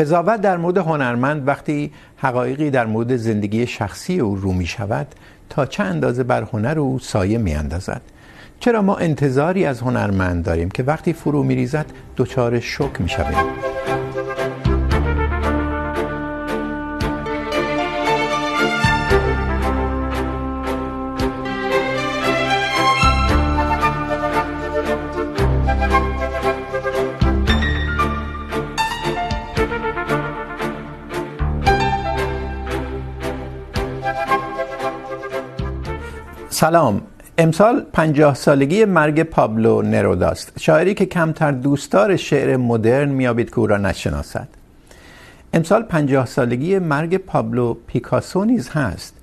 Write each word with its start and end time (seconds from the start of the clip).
قضاوت 0.00 0.40
در 0.40 0.56
مورد 0.56 0.78
هنرمند 0.78 1.48
وقتی 1.48 1.92
حقایقی 2.16 2.70
در 2.70 2.86
مورد 2.86 3.16
زندگی 3.16 3.66
شخصی 3.66 4.20
او 4.20 4.36
رو 4.36 4.52
می 4.52 4.66
شود 4.66 5.06
تا 5.50 5.66
چه 5.66 5.82
اندازه 5.82 6.22
بر 6.22 6.42
هنر 6.52 6.78
او 6.78 6.98
سایه 6.98 7.38
می 7.38 7.54
اندازد 7.54 8.02
چرا 8.60 8.82
ما 8.82 8.96
انتظاری 8.96 9.64
از 9.66 9.80
هنرمند 9.80 10.44
داریم 10.44 10.70
که 10.70 10.82
وقتی 10.82 11.12
فرو 11.12 11.42
می 11.42 11.54
ریزد 11.54 11.86
دچار 12.16 12.60
شک 12.60 13.00
می 13.00 13.08
شویم 13.08 13.69
سلام. 36.60 37.00
امسال 37.38 37.80
پنجاه 37.92 38.34
سالگی 38.34 38.84
مرگ 38.84 39.22
پابلو 39.22 39.82
نروداست 39.82 40.52
شاعری 40.60 40.94
که 40.94 41.06
کمتر 41.06 41.52
دوستدار 41.52 42.16
شعر 42.16 42.56
مدرن 42.56 43.08
میابید 43.08 43.50
که 43.50 43.58
او 43.58 43.66
را 43.66 43.76
نشناسد. 43.76 44.48
امسال 45.52 45.82
پنجاه 45.82 46.26
سالگی 46.26 46.78
مرگ 46.78 47.16
پابلو 47.16 47.74
پیکاسو 47.86 48.44
نیز 48.44 48.68
هست. 48.68 49.14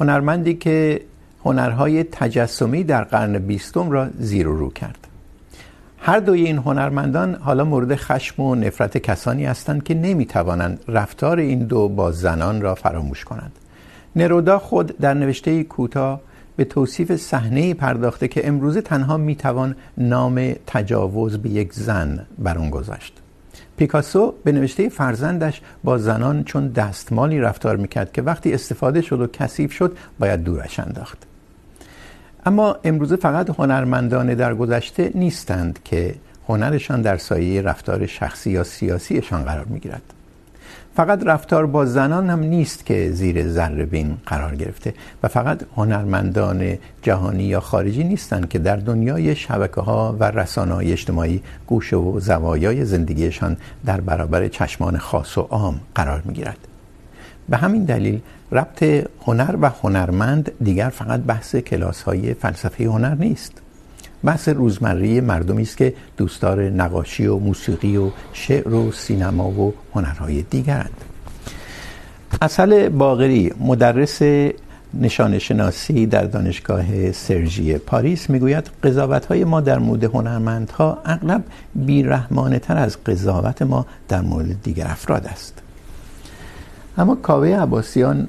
هنرمندی 0.00 0.54
که 0.54 1.00
هنرهای 1.44 2.04
تجسمی 2.04 2.84
در 2.84 3.04
قرن 3.04 3.38
بیستم 3.38 3.90
را 3.90 4.08
زیر 4.18 4.48
و 4.48 4.56
رو 4.56 4.70
کرد. 4.70 5.06
هر 5.98 6.20
دوی 6.20 6.44
این 6.44 6.58
هنرمندان 6.58 7.34
حالا 7.34 7.64
مورد 7.64 7.94
خشم 7.94 8.42
و 8.42 8.54
نفرت 8.54 8.98
کسانی 8.98 9.44
هستند 9.44 9.82
که 9.82 9.94
نمیتوانند 9.94 10.80
رفتار 10.88 11.38
این 11.38 11.58
دو 11.58 11.88
با 11.88 12.12
زنان 12.12 12.60
را 12.62 12.74
فراموش 12.74 13.24
کنند. 13.24 13.52
نرودا 14.16 14.58
خود 14.58 14.98
در 14.98 15.14
نوشته 15.14 15.64
کوتاه 15.64 16.27
به 16.58 16.64
توصیف 16.64 17.16
صحنه 17.16 17.74
پرداخته 17.74 18.28
که 18.28 18.48
امروزه 18.48 18.80
تنها 18.80 19.16
میتوان 19.16 19.76
نام 19.98 20.52
تجاوز 20.66 21.38
به 21.38 21.50
یک 21.50 21.72
زن 21.72 22.26
بر 22.38 22.58
اون 22.58 22.70
گذاشت. 22.70 23.12
پیکاسو 23.76 24.34
به 24.44 24.52
نوشته 24.52 24.88
فرزندش 24.88 25.60
با 25.84 25.98
زنان 25.98 26.44
چون 26.44 26.68
دستمالی 26.68 27.40
رفتار 27.40 27.76
میکرد 27.76 28.12
که 28.12 28.22
وقتی 28.22 28.52
استفاده 28.54 29.00
شد 29.00 29.20
و 29.20 29.26
کثیف 29.26 29.72
شد، 29.72 29.96
باید 30.18 30.44
دورش 30.44 30.80
انداخت. 30.80 31.18
اما 32.46 32.76
امروزه 32.84 33.16
فقط 33.16 33.50
هنرمندان 33.50 34.34
در 34.34 34.54
گذشته 34.54 35.12
نیستند 35.14 35.78
که 35.84 36.14
هنرشان 36.48 37.02
در 37.02 37.16
سایه 37.16 37.62
رفتار 37.62 38.06
شخصی 38.06 38.50
یا 38.50 38.64
سیاسیشان 38.64 39.42
قرار 39.42 39.64
میگیرد. 39.64 40.02
فقط 40.98 41.26
رفتار 41.26 41.66
با 41.66 41.86
زنان 41.86 42.30
هم 42.30 42.40
نیست 42.40 42.86
که 42.86 43.10
زیر 43.10 43.48
ذره 43.48 43.84
بین 43.84 44.16
قرار 44.26 44.56
گرفته 44.56 44.94
و 45.22 45.28
فقط 45.28 45.62
هنرمندان 45.76 46.78
جهانی 47.02 47.44
یا 47.44 47.60
خارجی 47.60 48.04
نیستند 48.04 48.48
که 48.48 48.58
در 48.58 48.76
دنیای 48.76 49.36
شبکه 49.36 49.80
ها 49.80 50.16
و 50.20 50.24
رسانه 50.24 50.74
های 50.74 50.92
اجتماعی 50.92 51.42
گوشه 51.66 51.96
و 51.96 52.20
زوایای 52.20 52.84
زندگیشان 52.84 53.56
در 53.86 54.00
برابر 54.00 54.48
چشمان 54.48 54.98
خاص 54.98 55.38
و 55.38 55.40
عام 55.40 55.80
قرار 55.94 56.22
می 56.24 56.34
گیرد. 56.34 56.58
به 57.48 57.56
همین 57.56 57.84
دلیل 57.84 58.20
ربط 58.52 58.82
هنر 59.26 59.56
و 59.60 59.70
هنرمند 59.82 60.52
دیگر 60.62 60.88
فقط 60.88 61.20
بحث 61.20 61.56
کلاس 61.56 62.02
های 62.02 62.34
فلسفه 62.34 62.84
هنر 62.84 63.14
نیست. 63.14 63.52
بحث 64.24 64.48
روزمره 64.48 65.20
مردمی 65.20 65.62
است 65.62 65.76
که 65.76 65.94
دوستدار 66.16 66.70
نقاشی 66.70 67.26
و 67.26 67.38
موسیقی 67.38 67.96
و 67.96 68.10
شعر 68.32 68.74
و 68.74 68.92
سینما 68.92 69.50
و 69.50 69.74
هنرهای 69.94 70.42
دیگرند 70.42 71.04
اصل 72.42 72.88
باقری، 72.88 73.52
مدرس 73.60 74.22
نشان 74.94 75.38
شناسی 75.38 76.06
در 76.06 76.24
دانشگاه 76.24 77.12
سرژی 77.12 77.78
پاریس، 77.78 78.30
میگوید 78.30 78.70
قضاوت 78.82 79.26
های 79.26 79.44
ما 79.44 79.60
در 79.60 79.78
مورد 79.78 80.04
هنرمندها 80.04 80.98
اغلب 81.04 81.44
بیرحمانه 81.74 82.58
تر 82.58 82.76
از 82.76 83.04
قضاوت 83.04 83.62
ما 83.62 83.86
در 84.08 84.20
مورد 84.20 84.62
دیگر 84.62 84.86
افراد 84.86 85.26
است. 85.26 85.62
اما 86.98 87.14
کاوه 87.14 87.48
عباسیان 87.48 88.26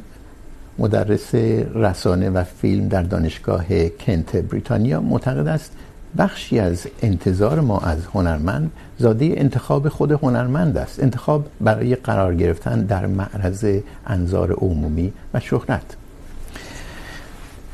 مدرس 0.79 1.35
رسانه 1.75 2.29
و 2.29 2.44
فیلم 2.44 2.88
در 2.88 3.03
دانشگاه 3.03 3.90
کنت 3.90 4.35
بریتانیا 4.35 5.01
معتقد 5.01 5.47
است 5.47 5.72
بخشی 6.17 6.59
از 6.59 6.88
انتظار 7.01 7.59
ما 7.59 7.79
از 7.79 8.06
هنرمند 8.13 8.72
زاده 8.97 9.34
انتخاب 9.38 9.89
خود 9.89 10.12
هنرمند 10.12 10.78
است. 10.78 11.03
انتخاب 11.03 11.45
برای 11.62 11.95
قرار 11.95 12.35
گرفتن 12.35 12.81
در 12.81 13.06
معرض 13.06 13.66
انظار 14.07 14.51
عمومی 14.51 15.13
و 15.34 15.39
شهرت. 15.39 15.95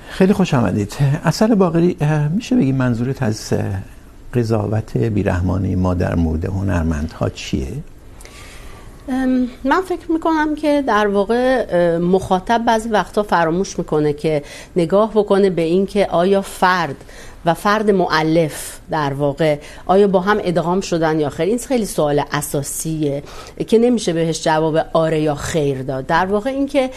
خیلی 0.10 0.34
خوش 0.34 0.54
آمدید. 0.54 0.94
اصل 1.24 1.56
باقری 1.56 1.98
میشه 2.36 2.56
بگی 2.56 2.72
منظورت 2.72 3.24
از 3.24 3.54
قضاوت 4.34 4.98
بیرحمانه 4.98 5.76
ما 5.76 5.94
در 5.94 6.16
مورد 6.16 6.46
هنرمندها 6.46 7.30
چیه؟ 7.30 7.68
من 9.64 9.82
فکر 9.86 10.12
میکنم 10.12 10.56
که 10.56 10.84
در 10.88 11.08
واقع 11.08 11.98
مخاطب 11.98 12.64
بعضی 12.66 12.90
وقتا 12.90 13.24
فراموش 13.24 13.80
میکنه 13.80 14.14
که 14.14 14.44
نگاه 14.76 15.12
بکنه 15.12 15.50
به 15.50 15.62
اینکه 15.62 16.08
آیا 16.08 16.42
فرد 16.42 16.96
و 17.46 17.54
فرد 17.54 17.92
معلف 17.92 18.80
در 18.92 19.14
واقع 19.14 19.58
آیا 19.86 20.08
با 20.08 20.20
هم 20.20 20.38
ادغام 20.44 20.82
شدن 20.82 21.20
یا 21.20 21.30
خیر؟ 21.30 21.46
این 21.46 21.58
خیلی 21.58 21.86
سوال 21.86 22.24
اساسیه 22.32 23.24
که 23.68 23.78
نمیشه 23.78 24.14
بهش 24.14 24.44
جواب 24.44 24.78
آره 24.94 25.22
یا 25.22 25.36
خیر 25.36 25.82
داد. 25.82 26.06
در 26.06 26.26
واقع 26.26 26.50
این 26.50 26.68
که 26.68 26.90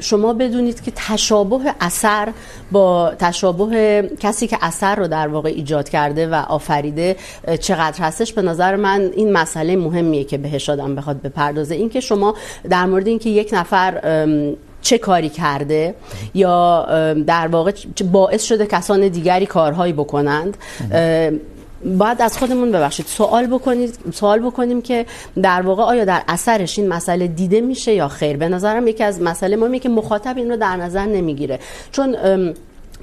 شما 0.00 0.32
بدونید 0.32 0.82
که 0.82 0.92
تشابه 0.96 1.74
اثر 1.80 2.28
با 2.72 3.12
تشابه 3.18 4.10
کسی 4.20 4.46
که 4.46 4.58
اثر 4.60 4.94
رو 4.94 5.08
در 5.08 5.28
واقع 5.28 5.48
ایجاد 5.48 5.88
کرده 5.88 6.26
و 6.26 6.34
آفریده 6.34 7.16
چقدر 7.60 8.04
هستش؟ 8.04 8.32
به 8.32 8.42
نظر 8.42 8.76
من 8.76 9.10
این 9.16 9.32
مسئله 9.32 9.76
مهمیه 9.76 10.24
که 10.24 10.38
بهش 10.38 10.70
آدم 10.70 10.94
بخواد 10.94 11.22
بپردازه. 11.22 11.74
این 11.74 11.88
که 11.88 12.00
شما 12.00 12.34
در 12.70 12.86
مورد 12.86 13.06
اینکه 13.06 13.30
یک 13.30 13.50
نفر 13.52 14.00
چه 14.82 14.98
کاری 14.98 15.28
کرده 15.28 15.94
یا 16.34 16.86
در 17.26 17.46
واقع 17.46 17.72
باعث 18.12 18.42
شده 18.42 18.66
کسان 18.66 19.08
دیگری 19.08 19.46
کارهایی 19.46 19.92
بکنند. 19.92 20.56
باید 21.98 22.22
از 22.22 22.38
خودمون 22.38 22.72
ببخشید. 22.72 23.06
سوال 23.06 23.46
بکنید، 23.46 23.98
سوال 24.12 24.40
بکنیم 24.40 24.82
که 24.82 25.06
در 25.42 25.62
واقع 25.62 25.82
آیا 25.82 26.04
در 26.04 26.22
اثرش 26.28 26.78
این 26.78 26.88
مسئله 26.88 27.26
دیده 27.26 27.60
میشه 27.60 27.94
یا 27.94 28.08
خیر؟ 28.08 28.36
به 28.36 28.48
نظرم 28.48 28.88
یکی 28.88 29.04
از 29.04 29.20
مسئله 29.20 29.56
مهمی 29.56 29.78
که 29.78 29.88
مخاطب 29.88 30.36
این 30.36 30.50
رو 30.50 30.56
در 30.56 30.76
نظر 30.76 31.06
نمیگیره. 31.06 31.58
چون 31.92 32.16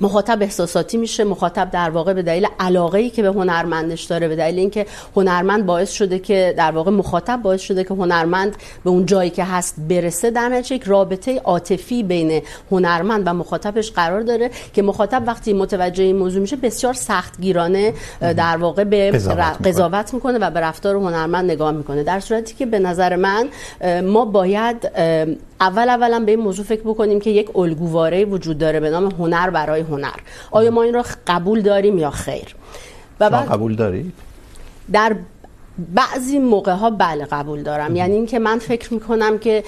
مخاطب 0.01 0.41
احساساتی 0.41 0.97
میشه 0.97 1.23
مخاطب 1.23 1.71
در 1.71 1.89
واقع 1.89 2.13
به 2.13 2.21
دلیل 2.21 2.47
علاقه‌ای 2.59 3.09
که 3.09 3.21
به 3.21 3.27
هنرمندش 3.27 4.03
داره 4.03 4.27
به 4.27 4.35
دلیل 4.35 4.59
اینکه 4.59 4.85
هنرمند 5.15 5.65
باعث 5.65 5.91
شده 5.91 6.19
که 6.19 6.53
در 6.57 6.71
واقع 6.71 6.91
مخاطب 6.91 7.41
باعث 7.41 7.61
شده 7.61 7.83
که 7.83 7.93
هنرمند 7.93 8.55
به 8.83 8.89
اون 8.89 9.05
جایی 9.05 9.29
که 9.29 9.43
هست 9.43 9.75
برسه 9.89 10.31
در 10.31 10.49
نتیجه 10.49 10.75
یک 10.75 10.83
رابطه 10.83 11.39
عاطفی 11.39 12.03
بین 12.03 12.41
هنرمند 12.71 13.23
و 13.25 13.33
مخاطبش 13.33 13.91
قرار 13.91 14.21
داره 14.21 14.51
که 14.73 14.81
مخاطب 14.81 15.23
وقتی 15.27 15.53
متوجه 15.53 16.03
این 16.03 16.15
موضوع 16.15 16.41
میشه 16.41 16.55
بسیار 16.55 16.93
سختگیرانه 16.93 17.93
در 18.21 18.57
واقع 18.57 18.83
به 18.83 19.11
قضاوت 19.65 20.13
میکنه. 20.13 20.39
و 20.41 20.51
به 20.51 20.59
رفتار 20.59 20.95
هنرمند 20.95 21.51
نگاه 21.51 21.71
میکنه. 21.71 22.03
در 22.03 22.19
صورتی 22.19 22.55
که 22.55 22.65
به 22.65 22.79
نظر 22.79 23.15
من 23.15 23.47
ما 24.01 24.25
باید 24.25 24.91
اول 25.61 25.89
اولا 25.89 26.19
به 26.19 26.31
این 26.31 26.39
موضوع 26.39 26.65
فکر 26.65 26.81
بکنیم 26.81 27.19
که 27.19 27.29
یک 27.29 27.57
الگوواره 27.57 28.25
وجود 28.25 28.57
داره 28.57 28.79
به 28.79 28.89
نام 28.89 29.11
هنر 29.11 29.49
برای 29.49 29.81
هنر. 29.89 30.19
آیا 30.51 30.71
ما 30.71 30.83
این 30.83 30.93
را 30.93 31.05
قبول 31.27 31.61
داریم 31.61 31.97
یا 31.97 32.09
خیر؟ 32.11 32.55
و 33.19 33.29
بعد 33.29 33.49
قبول 33.49 33.75
دارید؟ 33.75 34.13
در 34.91 35.15
بعضی 35.95 36.39
موقع 36.39 36.71
ها 36.71 36.89
بله 36.89 37.25
قبول 37.25 37.63
دارم. 37.63 37.95
یعنی 37.95 38.15
اینکه 38.15 38.39
من 38.39 38.59
فکر 38.59 38.93
میکنم 38.93 39.37
که 39.37 39.63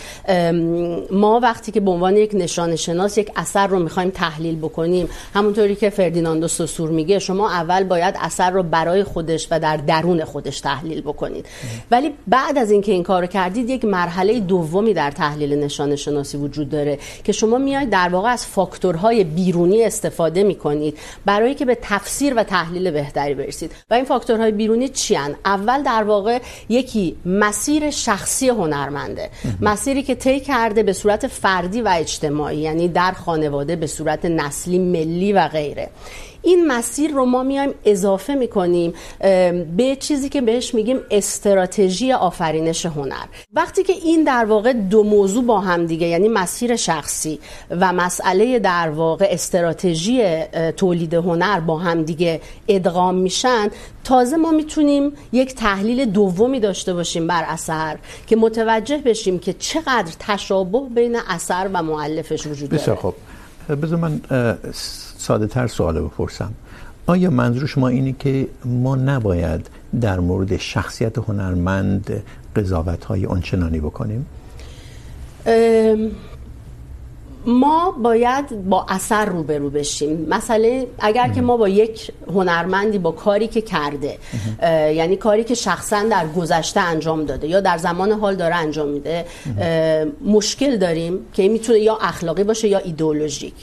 ما 1.12 1.39
وقتی 1.44 1.71
که 1.71 1.80
به 1.80 1.91
عنوان 1.91 2.18
یک 2.18 2.31
نشان 2.33 2.75
شناس 2.75 3.18
یک 3.18 3.31
اثر 3.36 3.68
رو 3.68 3.80
میخوایم 3.80 4.09
تحلیل 4.09 4.56
بکنیم، 4.56 5.09
همونطوری 5.33 5.75
که 5.75 5.89
فردیناندو 5.89 6.47
سوسور 6.47 6.89
میگه، 6.89 7.19
شما 7.19 7.50
اول 7.50 7.83
باید 7.83 8.15
اثر 8.21 8.51
رو 8.51 8.63
برای 8.63 9.03
خودش 9.03 9.47
و 9.51 9.59
در 9.59 9.77
درون 9.77 10.25
خودش 10.25 10.59
تحلیل 10.59 11.01
بکنید. 11.01 11.45
ولی 11.91 12.13
بعد 12.27 12.57
از 12.57 12.71
اینکه 12.71 12.91
این 12.91 13.03
کارو 13.03 13.27
کردید، 13.27 13.69
یک 13.69 13.86
مرحله 13.86 14.39
دومی 14.39 14.94
در 14.94 15.12
تحلیل 15.12 15.53
نشان 15.53 15.95
شناسی 15.95 16.38
وجود 16.38 16.69
داره 16.69 17.00
که 17.24 17.31
شما 17.31 17.57
میایید 17.57 17.89
در 17.89 18.09
واقع 18.09 18.30
از 18.30 18.45
فاکتورهای 18.45 19.24
بیرونی 19.24 19.83
استفاده 19.83 20.44
میکنید 20.44 20.97
برای 21.25 21.56
که 21.56 21.65
به 21.65 21.77
تفسیر 21.81 22.33
و 22.33 22.44
تحلیل 22.44 22.91
بهتری 22.91 23.33
برسید. 23.33 23.71
و 23.89 23.94
این 23.94 24.06
فاکتورهای 24.06 24.51
بیرونی 24.51 24.89
چی 24.89 25.18
اول 25.45 25.83
در 25.83 26.00
در 26.01 26.07
واقع 26.07 26.39
یکی 26.69 27.15
مسیر 27.25 27.89
شخصی 27.89 28.50
هنرمنده. 28.50 29.30
مسیری 29.62 30.03
که 30.03 30.15
طی 30.15 30.39
کرده 30.39 30.83
به 30.83 30.94
صورت 30.94 31.27
فردی 31.27 31.81
و 31.81 31.94
اجتماعی 31.98 32.57
یعنی 32.57 32.88
در 32.88 33.12
خانواده 33.12 33.75
به 33.75 33.88
صورت 33.88 34.25
نسلی 34.25 34.80
ملی 34.80 35.33
و 35.33 35.48
غیره. 35.48 35.89
این 36.43 36.67
مسیر 36.67 37.11
رو 37.11 37.25
ما 37.25 37.43
میایم 37.43 37.73
اضافه 37.85 38.35
میکنیم 38.35 38.93
به 39.77 39.97
چیزی 39.99 40.29
که 40.29 40.41
بهش 40.41 40.73
میگیم 40.73 40.99
استراتژی 41.11 42.11
آفرینش 42.13 42.85
هنر. 42.85 43.25
وقتی 43.53 43.83
که 43.83 43.93
این 43.93 44.23
در 44.23 44.45
واقع 44.45 44.73
دو 44.73 45.03
موضوع 45.03 45.43
با 45.43 45.59
هم 45.59 45.85
دیگه 45.85 46.07
یعنی 46.07 46.27
مسیر 46.27 46.75
شخصی 46.75 47.39
و 47.69 47.93
مسئله 47.93 48.59
در 48.59 48.89
واقع 48.89 49.27
استراتژی 49.29 50.43
تولید 50.77 51.13
هنر 51.13 51.59
با 51.59 51.77
هم 51.77 52.03
دیگه 52.03 52.41
ادغام 52.67 53.15
میشن، 53.15 53.69
تازه 54.03 54.38
ما 54.38 54.51
میتونیم 54.51 55.13
یک 55.31 55.55
تحلیل 55.55 56.05
دومی 56.05 56.59
داشته 56.59 56.93
باشیم 56.93 57.27
بر 57.27 57.43
اثر 57.47 57.97
که 58.27 58.35
متوجه 58.35 58.97
بشیم 58.97 59.39
که 59.39 59.53
چقدر 59.53 60.11
تشابه 60.19 60.79
بین 60.95 61.17
اثر 61.29 61.69
و 61.73 61.83
مؤلفش 61.83 62.47
وجود 62.47 62.69
داره. 62.69 62.81
بسیار 62.81 62.97
خوب. 62.97 63.13
بذار 63.69 64.00
من 64.00 64.22
ساده 65.18 65.48
تر 65.48 65.68
سوال 65.68 66.02
بپرسم 66.02 66.52
آیا 67.08 67.30
منظور 67.30 67.66
شما 67.68 67.88
اینه 67.88 68.16
که 68.19 68.48
ما 68.66 68.96
نباید 68.96 69.69
در 70.02 70.19
مورد 70.19 70.58
شخصیت 70.58 71.18
هنرمند 71.18 72.24
قضاوت 72.56 73.06
های 73.06 73.25
آنچنانی 73.25 73.80
بکنیم؟ 73.80 74.25
ام 75.46 76.12
ما 77.45 77.91
باید 77.91 78.69
با 78.69 78.85
اثر 78.89 79.25
روبرو 79.25 79.69
بشیم. 79.69 80.25
مثلا 80.29 80.83
اگر 80.99 81.29
که 81.29 81.41
ما 81.41 81.57
با 81.57 81.69
یک 81.69 82.11
هنرمندی 82.33 82.97
با 82.97 83.11
کاری 83.11 83.47
که 83.47 83.61
کرده 83.61 84.17
یعنی 84.95 85.15
کاری 85.15 85.43
که 85.43 85.55
شخصا 85.55 86.03
در 86.03 86.27
گذشته 86.27 86.79
انجام 86.79 87.25
داده 87.25 87.47
یا 87.47 87.59
در 87.59 87.77
زمان 87.77 88.11
حال 88.11 88.35
داره 88.35 88.55
انجام 88.55 88.88
میده 88.88 89.25
مشکل 90.25 90.77
داریم 90.77 91.25
که 91.33 91.49
میتونه 91.49 91.79
یا 91.79 91.97
اخلاقی 92.01 92.43
باشه 92.43 92.67
یا 92.67 92.77
ایدئولوژیک. 92.77 93.53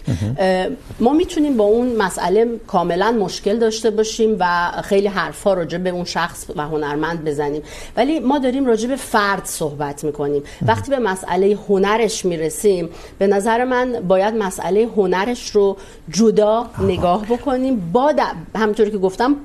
ما 1.01 1.13
میتونیم 1.13 1.57
با 1.57 1.65
اون 1.65 1.97
مسئله 1.97 2.47
کاملا 2.67 3.13
مشکل 3.13 3.59
داشته 3.59 3.91
باشیم 3.91 4.37
و 4.41 4.73
خیلی 4.85 5.09
حرفا 5.09 5.55
راجع 5.55 5.79
به 5.79 5.91
اون 5.91 6.05
شخص 6.05 6.47
و 6.57 6.63
هنرمند 6.63 7.25
بزنیم. 7.25 7.63
ولی 7.97 8.21
ما 8.21 8.39
داریم 8.39 8.67
راجع 8.67 8.89
به 8.89 8.97
فرد 8.97 9.45
صحبت 9.45 10.05
میکنیم. 10.05 10.43
وقتی 10.67 10.91
به 10.91 10.99
مسئله 10.99 11.59
هنرش 11.69 12.25
میرسیم 12.25 12.89
به 13.19 13.27
نظر 13.27 13.65
من 13.69 14.01
باید 14.09 14.35
مسئله 14.35 14.89
هنرش 14.97 15.51
رو 15.51 15.77
جدا. 16.11 16.67
نگاه 16.81 17.25
بکنیم 17.27 17.91
با 17.93 18.13
د... 18.13 18.21
همونطوری 18.57 18.91
که 18.91 18.99
گفتم 18.99 19.37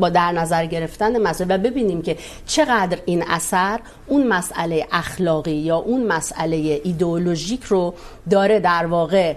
با 0.00 0.08
در 0.08 0.32
نظر 0.32 0.66
گرفتن 0.66 1.22
مسئله 1.22 1.54
و 1.54 1.58
ببینیم 1.58 2.02
که 2.02 2.16
چقدر 2.46 2.98
این 3.04 3.24
اثر 3.28 3.80
اون 4.06 4.26
مسئله 4.26 4.86
اخلاقی 4.92 5.52
یا 5.52 5.76
اون 5.76 6.06
مسئله 6.06 6.80
ایدئولوژیک 6.84 7.64
رو 7.64 7.94
داره 8.30 8.60
در 8.60 8.86
واقع 8.86 9.36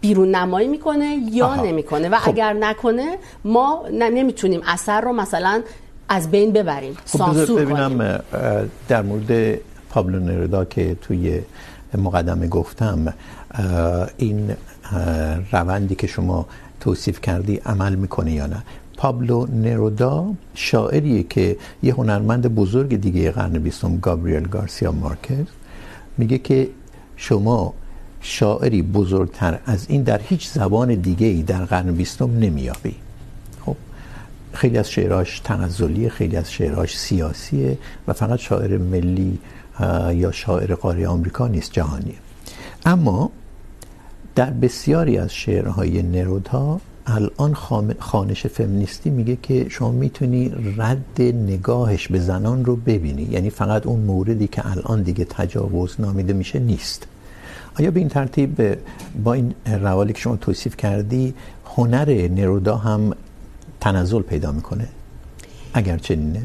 بیرون 0.00 0.34
نمایی 0.34 0.68
میکنه 0.68 1.16
یا 1.30 1.46
آها. 1.46 1.64
نمیکنه 1.64 2.08
و 2.08 2.16
خب. 2.16 2.28
اگر 2.28 2.52
نکنه 2.52 3.18
ما 3.44 3.84
نمیتونیم 3.92 4.60
اثر 4.66 5.00
رو 5.00 5.12
مثلا 5.12 5.62
از 6.08 6.30
بین 6.30 6.52
ببریم 6.52 6.94
خب 6.94 7.18
سانسور 7.18 7.64
ببینم 7.64 8.20
در 8.88 9.02
مورد 9.02 9.60
پابلو 9.90 10.20
نردا 10.20 10.64
که 10.64 10.96
توی 11.02 11.40
مقدمه 11.98 12.48
گفتم 12.48 13.14
این 14.16 14.52
روندی 15.52 15.94
که 15.94 16.06
شما 16.06 16.46
توصیف 16.80 17.20
کردی 17.20 17.56
عمل 17.56 17.94
میکنه 17.94 18.32
یا 18.32 18.46
نه؟ 18.46 18.62
پابلو 18.96 19.46
نرودا 19.46 20.34
شاعریه 20.54 21.22
که 21.22 21.56
یه 21.82 21.94
هنرمند 21.94 22.54
بزرگ 22.54 23.00
دیگه 23.00 23.30
قرن 23.30 23.52
بیستم، 23.52 23.96
گابریل 23.96 24.48
گارسیا 24.48 24.92
مارکز، 24.92 25.46
میگه 26.18 26.38
که 26.38 26.68
شما 27.16 27.74
شاعری 28.20 28.82
بزرگتر 28.82 29.58
از 29.66 29.86
این 29.88 30.02
در 30.02 30.20
هیچ 30.22 30.48
زبان 30.48 30.94
دیگه 30.94 31.26
ای 31.26 31.42
در 31.42 31.64
قرن 31.64 31.92
بیستم 31.92 32.38
نمیابی 32.38 32.94
خب، 33.66 33.76
خیلی 34.52 34.78
از 34.78 34.90
شعراش 34.90 35.40
تنزلیه، 35.40 36.08
خیلی 36.08 36.36
از 36.36 36.52
شعراش 36.52 36.98
سیاسیه 36.98 37.78
و 38.08 38.12
فقط 38.12 38.38
شاعر 38.38 38.78
ملی 38.78 39.38
یا 40.12 40.32
شاعر 40.32 40.74
قاره 40.74 41.08
آمریکا 41.08 41.48
نیست، 41.48 41.72
جهانیه. 41.72 42.14
اما 42.86 43.30
در 44.36 44.50
بسیاری 44.50 45.18
از 45.18 45.34
شعرهای 45.34 46.02
نرودها 46.02 46.80
الان 47.06 47.54
خانش 47.98 48.46
فمینیستی 48.46 49.10
میگه 49.10 49.36
که 49.42 49.66
شما 49.68 49.90
میتونی 49.90 50.52
رد 50.76 51.22
نگاهش 51.22 52.08
به 52.08 52.18
زنان 52.18 52.64
رو 52.64 52.76
ببینی. 52.76 53.22
یعنی 53.22 53.50
فقط 53.50 53.86
اون 53.86 54.00
موردی 54.00 54.48
که 54.48 54.70
الان 54.70 55.02
دیگه 55.02 55.24
تجاوز 55.24 55.96
نامیده 55.98 56.32
میشه 56.32 56.58
نیست. 56.58 57.06
آیا 57.78 57.90
به 57.90 58.00
این 58.00 58.08
ترتیب 58.08 58.78
با 59.24 59.32
این 59.32 59.54
روالی 59.66 60.12
که 60.12 60.20
شما 60.20 60.36
توصیف 60.36 60.76
کردی، 60.76 61.34
هنر 61.66 62.28
نرودا 62.28 62.76
هم 62.76 63.12
تنزل 63.80 64.22
پیدا 64.22 64.52
میکنه؟ 64.52 64.88
اگر 65.74 65.98
چنینه 65.98 66.42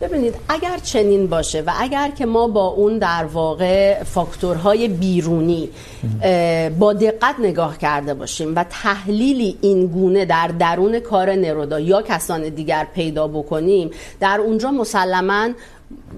ببینید، 0.00 0.34
اگر 0.48 0.78
چنین 0.78 1.26
باشه 1.26 1.60
و 1.60 1.70
اگر 1.78 2.10
که 2.10 2.26
ما 2.26 2.48
با 2.48 2.66
اون 2.66 2.98
در 2.98 3.24
واقع 3.24 4.02
فاکتورهای 4.02 4.88
بیرونی 4.88 5.68
با 6.78 6.92
دقت 6.92 7.34
نگاه 7.38 7.78
کرده 7.78 8.14
باشیم 8.14 8.56
و 8.56 8.64
تحلیلی 8.70 9.58
این 9.60 9.86
گونه 9.86 10.24
در 10.24 10.46
درون 10.46 11.00
کار 11.00 11.32
نرودا 11.32 11.80
یا 11.80 12.02
کسان 12.02 12.48
دیگر 12.48 12.86
پیدا 12.94 13.28
بکنیم، 13.28 13.90
در 14.20 14.40
اونجا 14.40 14.70
مسلما 14.70 15.48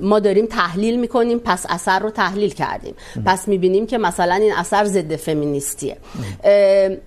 ما 0.00 0.18
داریم 0.18 0.46
تحلیل 0.46 1.00
میکنیم 1.00 1.38
پس 1.38 1.66
اثر 1.68 1.98
رو 1.98 2.10
تحلیل 2.10 2.50
کردیم. 2.50 2.94
پس 3.26 3.48
میبینیم 3.48 3.86
که 3.86 3.98
مثلا 3.98 4.34
این 4.34 4.52
اثر 4.52 4.84
ضد 4.84 5.16
فمینیستیه. 5.16 5.96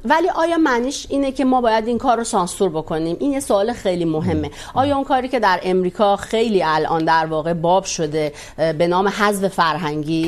ولی 0.06 0.30
آیا 0.36 0.58
معنیش 0.58 1.08
اینه 1.10 1.32
که 1.32 1.46
ما 1.46 1.62
باید 1.62 1.88
این 1.88 1.98
کار 1.98 2.18
رو 2.18 2.24
سانسور 2.24 2.70
بکنیم؟ 2.70 3.18
این 3.20 3.32
یه 3.32 3.40
سوال 3.40 3.74
خیلی 3.74 4.06
مهمه. 4.06 4.52
آیا 4.74 4.96
اون 4.96 5.04
کاری 5.04 5.28
که 5.28 5.40
در 5.40 5.60
امریکا 5.64 6.16
خیلی 6.16 6.64
الان 6.64 7.06
در 7.06 7.26
واقع 7.26 7.54
باب 7.54 7.84
شده 7.84 8.34
به 8.58 8.88
نام 8.88 9.08
حذف 9.08 9.48
فرهنگی؟ 9.48 10.28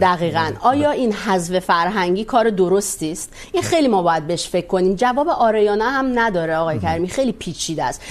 دقیقاً. 0.00 0.52
آیا 0.60 0.90
این 0.90 1.12
حذف 1.12 1.58
فرهنگی 1.58 2.24
کار 2.24 2.50
درستی 2.50 3.12
است؟ 3.12 3.32
این 3.52 3.62
خیلی 3.62 3.88
ما 3.88 4.02
باید 4.02 4.26
بهش 4.26 4.48
فکر 4.48 4.66
کنیم. 4.66 4.94
جواب 4.94 5.28
آره 5.28 5.64
یا 5.64 5.74
نه 5.74 5.84
هم 5.90 6.18
نداره 6.18 6.56
آقای 6.56 6.78
کریمی 6.78 7.08
خیلی 7.08 7.32
پیچیده 7.32 7.84
است. 7.84 8.02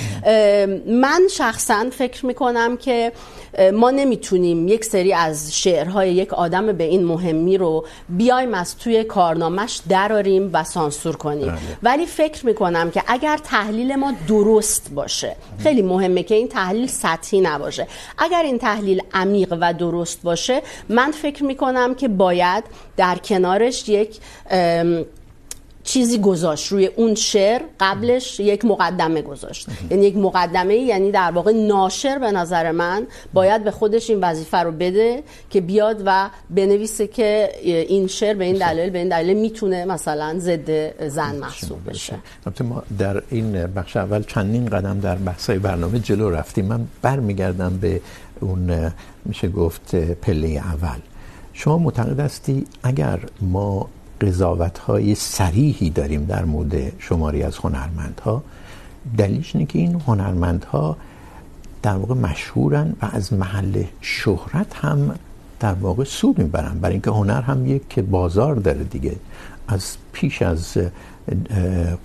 من 0.87 1.21
شخصا 1.31 1.85
فکر 1.91 2.25
میکنم 2.25 2.77
که 2.77 3.11
ما 3.73 3.91
نمیتونیم 3.91 4.67
یک 4.67 4.85
سری 4.85 5.13
از 5.13 5.57
شعرهای 5.57 6.13
یک 6.13 6.33
آدم 6.33 6.71
به 6.71 6.83
این 6.83 7.05
مهمی 7.05 7.57
رو 7.57 7.85
بیایم 8.09 8.53
از 8.53 8.77
توی 8.77 9.03
کارنامش 9.03 9.81
دراریم 9.89 10.49
و 10.53 10.63
سانسور 10.63 11.15
کنیم 11.15 11.47
بله. 11.47 11.57
ولی 11.83 12.05
فکر 12.05 12.45
میکنم 12.45 12.91
که 12.91 13.03
اگر 13.07 13.37
تحلیل 13.37 13.95
ما 13.95 14.13
درست 14.27 14.91
باشه 14.91 15.35
خیلی 15.59 15.81
مهمه 15.81 16.23
که 16.23 16.35
این 16.35 16.47
تحلیل 16.47 16.87
سطحی 16.87 17.41
نباشه 17.41 17.87
اگر 18.17 18.43
این 18.43 18.57
تحلیل 18.57 19.01
عمیق 19.13 19.57
و 19.61 19.73
درست 19.73 20.21
باشه 20.21 20.61
من 20.89 21.11
فکر 21.11 21.43
میکنم 21.43 21.95
که 21.95 22.07
باید 22.07 22.63
در 22.97 23.15
کنارش 23.15 23.89
یک 23.89 24.19
چیزی 25.83 26.19
گذاشت. 26.19 26.71
روی 26.71 26.85
اون 26.85 27.15
شعر 27.15 27.61
قبلش 27.79 28.39
یک 28.39 28.65
مقدمه 28.65 29.21
گذاشت. 29.21 29.67
یعنی 29.89 30.05
یک 30.05 30.17
مقدمه 30.17 30.75
یعنی 30.75 31.11
در 31.11 31.31
واقع 31.31 31.51
ناشر 31.51 32.19
به 32.19 32.31
نظر 32.31 32.71
من 32.71 33.07
باید 33.33 33.63
به 33.63 33.71
خودش 33.71 34.09
این 34.09 34.19
وظیفه 34.19 34.57
رو 34.57 34.71
بده 34.71 35.23
که 35.49 35.61
بیاد 35.61 36.03
و 36.05 36.29
بنویسه 36.49 37.07
که 37.07 37.49
این 37.63 38.07
شعر 38.07 38.33
به 38.33 38.45
این 38.45 38.57
دلیل 38.57 38.89
به 38.89 38.99
این 38.99 39.09
دلیل 39.09 39.37
میتونه 39.37 39.85
مثلا 39.85 40.39
ضد 40.39 41.07
زن 41.07 41.35
محسوب 41.35 41.89
بشه. 41.89 42.15
البته 42.45 42.63
ما 42.63 42.83
در 42.97 43.23
این 43.29 43.67
بخش 43.67 43.97
اول 43.97 44.23
چندین 44.23 44.65
قدم 44.65 44.99
در 44.99 45.15
بحث‌های 45.15 45.59
برنامه 45.59 45.99
جلو 45.99 46.29
رفتیم. 46.29 46.65
من 46.65 46.87
برمیگردم 47.01 47.77
به 47.77 48.01
اون 48.39 48.91
میشه 49.25 49.47
گفت 49.47 49.95
پله 49.95 50.47
اول. 50.47 50.99
شما 51.53 51.77
معتقد 51.77 52.19
هستی 52.19 52.65
اگر 52.83 53.19
ما 53.41 53.89
قضاوت 54.21 54.77
های 54.77 55.15
صریحی 55.15 55.89
داریم 55.89 56.25
در 56.25 56.45
مورد 56.45 56.91
شماری 56.99 57.43
از 57.43 57.57
هنرمندها. 57.57 58.43
دلیلش 59.17 59.55
اینه 59.55 59.67
که 59.67 59.79
این 59.79 60.01
هنرمندها 60.07 60.97
در 61.81 61.95
واقع 61.95 62.15
مشهورن 62.15 62.95
و 63.01 63.09
از 63.11 63.33
محل 63.33 63.83
شهرت 64.01 64.75
هم 64.75 65.15
در 65.59 65.73
واقع 65.73 66.03
سود 66.03 66.39
میبرن. 66.39 66.79
برای 66.79 66.93
اینکه 66.93 67.11
هنر 67.11 67.41
هم 67.41 67.67
یک 67.67 67.99
بازار 67.99 68.55
داره 68.55 68.83
دیگه. 68.83 69.15
از 69.67 69.97
پیش 70.11 70.41
از 70.41 70.77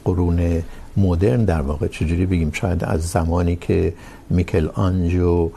قرون 0.05 0.63
مدرن 0.97 1.45
در 1.45 1.61
واقع 1.61 1.87
چجوری 1.87 2.27
بگیم؟ 2.27 2.51
شاید 2.53 2.85
از 2.85 3.09
زمانی 3.09 3.57
که 3.57 3.95
میکل 4.31 4.69
آنجو 4.75 5.51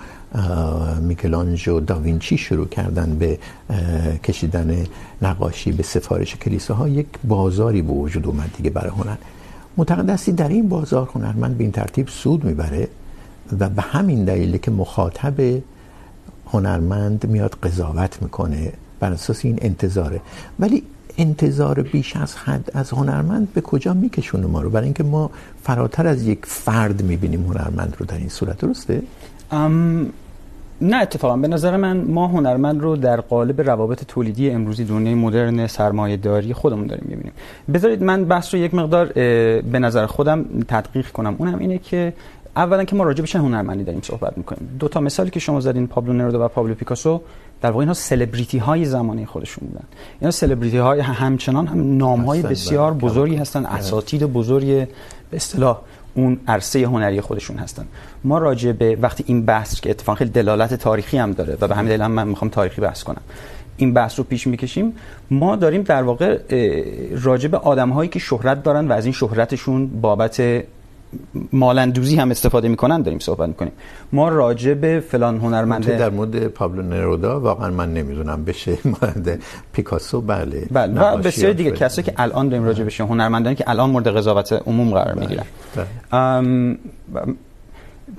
میکلانجو 1.01 1.79
داوینچی 1.79 2.37
شروع 2.37 2.67
کردن 2.67 3.15
به 3.15 3.39
کشیدن 4.23 4.85
نقاشی 5.21 5.71
به 5.71 5.83
سفارش 5.83 6.35
کلیساها 6.35 6.87
یک 6.87 7.07
بازاری 7.23 7.81
به 7.81 7.93
وجود 7.93 8.27
اومد 8.27 8.49
دیگه 8.57 8.69
برای 8.69 8.89
هنر. 8.89 9.15
معتقد 9.77 10.09
هستی 10.09 10.31
در 10.31 10.49
این 10.49 10.69
بازار 10.69 11.09
هنرمند 11.15 11.57
به 11.57 11.63
این 11.63 11.71
ترتیب 11.71 12.07
سود 12.07 12.43
میبره 12.43 12.87
و 13.59 13.69
به 13.69 13.81
همین 13.81 14.25
دلیله 14.25 14.57
که 14.57 14.71
مخاطب 14.71 15.61
هنرمند 16.47 17.27
میاد 17.27 17.55
قضاوت 17.63 18.21
میکنه 18.21 18.73
بر 18.99 19.11
اساس 19.11 19.45
این 19.45 19.59
انتظاره. 19.61 20.21
ولی 20.59 20.83
انتظار 21.17 21.81
بیش 21.81 22.15
از 22.15 22.35
حد 22.35 22.71
از 22.73 22.89
هنرمند 22.91 23.53
به 23.53 23.61
کجا 23.61 23.93
میکشونه 23.93 24.47
ما 24.47 24.61
رو؟ 24.61 24.69
برای 24.69 24.85
اینکه 24.85 25.03
ما 25.03 25.31
فراتر 25.63 26.07
از 26.07 26.23
یک 26.23 26.39
فرد 26.45 27.03
میبینیم 27.03 27.45
هنرمند 27.45 27.95
رو 27.99 28.05
در 28.05 28.17
این 28.17 28.29
صورت، 28.29 28.57
درسته؟ 28.57 29.01
ام 29.51 30.09
نه 30.81 30.97
اتفاقا. 30.97 31.37
به 31.37 31.47
نظر 31.47 31.77
من 31.77 31.97
ما 31.97 32.27
هنرمند 32.27 32.81
رو 32.81 32.95
در 32.95 33.21
قالب 33.21 33.61
روابط 33.61 34.03
تولیدی 34.03 34.49
امروزی 34.49 34.85
دنیای 34.85 35.15
مدرن 35.15 35.67
سرمایه 35.67 36.17
داری 36.17 36.53
خودمون 36.53 36.87
داریم 36.87 37.05
میبینیم. 37.07 37.31
بذارید 37.73 38.03
من 38.03 38.25
بحث 38.25 38.53
رو 38.53 38.59
یک 38.59 38.73
مقدار 38.73 39.05
به 39.61 39.79
نظر 39.79 40.05
خودم 40.05 40.45
تدقیق 40.67 41.07
کنم. 41.07 41.35
اونم 41.37 41.59
اینه 41.59 41.77
که 41.77 42.13
اولا 42.55 42.83
که 42.83 42.95
ما 42.95 43.03
راجع 43.03 43.21
به 43.21 43.27
چه 43.27 43.39
هنرمندی 43.39 43.83
داریم 43.83 44.01
صحبت 44.01 44.37
میکنیم. 44.37 44.69
دو 44.79 44.87
تا 44.87 44.99
مثالی 44.99 45.29
که 45.29 45.39
شما 45.39 45.59
زدین 45.59 45.87
پابلو 45.87 46.13
نرودا 46.13 46.45
و 46.45 46.47
پابلو 46.47 46.73
پیکاسو 46.73 47.21
در 47.61 47.69
واقع 47.69 47.79
اینها 47.79 47.93
سلبریتی 47.93 48.57
های 48.57 48.85
زمانه 48.85 49.25
خودشون 49.25 49.67
بودن. 49.67 49.83
اینا 50.19 50.31
سلبریتی 50.31 50.77
های 50.77 50.99
همچنان 50.99 51.67
هم 51.67 51.97
نام 51.97 52.21
های 52.21 52.41
بسیار 52.41 52.93
بزرگی 52.93 53.35
هستن 53.35 53.65
اساتید 53.65 54.23
بزرگ 54.23 54.65
به 55.31 55.37
اصطلاح 55.37 55.81
اون 56.13 56.39
عرصه 56.47 56.79
هنری 56.79 57.21
خودشون 57.21 57.57
هستن. 57.57 57.85
ما 58.23 58.37
راجع 58.37 58.71
به 58.71 58.97
وقتی 59.01 59.23
این 59.27 59.45
بحث 59.45 59.79
که 59.79 59.89
اتفاقا 59.89 60.15
خیلی 60.15 60.29
دلالت 60.29 60.73
تاریخی 60.73 61.17
هم 61.17 61.31
داره 61.31 61.57
و 61.61 61.67
به 61.67 61.75
همین 61.75 61.89
دلیل 61.89 62.01
هم 62.01 62.11
من 62.11 62.27
میخوام 62.27 62.49
تاریخی 62.51 62.81
بحث 62.81 63.03
کنم. 63.03 63.21
این 63.77 63.93
بحث 63.93 64.19
رو 64.19 64.23
پیش 64.23 64.47
میکشیم. 64.47 64.93
ما 65.31 65.55
داریم 65.55 65.81
در 65.81 66.03
واقع 66.03 66.39
راجع 67.21 67.49
به 67.49 67.57
آدم‌هایی 67.57 68.09
که 68.09 68.19
شهرت 68.19 68.63
دارن 68.63 68.87
و 68.87 68.91
از 68.91 69.05
این 69.05 69.13
شهرتشون 69.13 69.87
بابت 69.87 70.63
مالندوزی 71.53 72.15
هم 72.15 72.31
استفاده 72.31 72.67
میکنن 72.67 73.01
داریم 73.01 73.19
صحبت 73.19 73.49
میکنیم. 73.49 73.71
ما 74.11 74.29
راجع 74.29 74.73
به 74.73 74.99
فلان 74.99 75.37
هنرمند 75.37 75.97
در 75.97 76.09
مورد 76.09 76.47
پابلو 76.47 76.81
نرودا 76.81 77.39
واقعا 77.39 77.69
من 77.69 77.93
نمیدونم. 77.93 78.43
بشه 78.43 78.77
مانند 79.01 79.43
پیکاسو؟ 79.73 80.21
بله. 80.21 80.67
بله 80.71 81.01
و 81.01 81.17
بسیار 81.17 81.53
دیگه 81.53 81.71
کسایی 81.71 82.05
که 82.05 82.13
الان 82.17 82.49
داریم 82.49 82.65
راجع 82.65 82.83
بهشون 82.83 83.07
هنرمندانی 83.07 83.55
که 83.55 83.69
الان 83.69 83.89
مورد 83.89 84.07
قضاوت 84.07 84.53
عموم 84.53 84.93
قرار 84.93 85.13
میگیرن. 85.13 85.45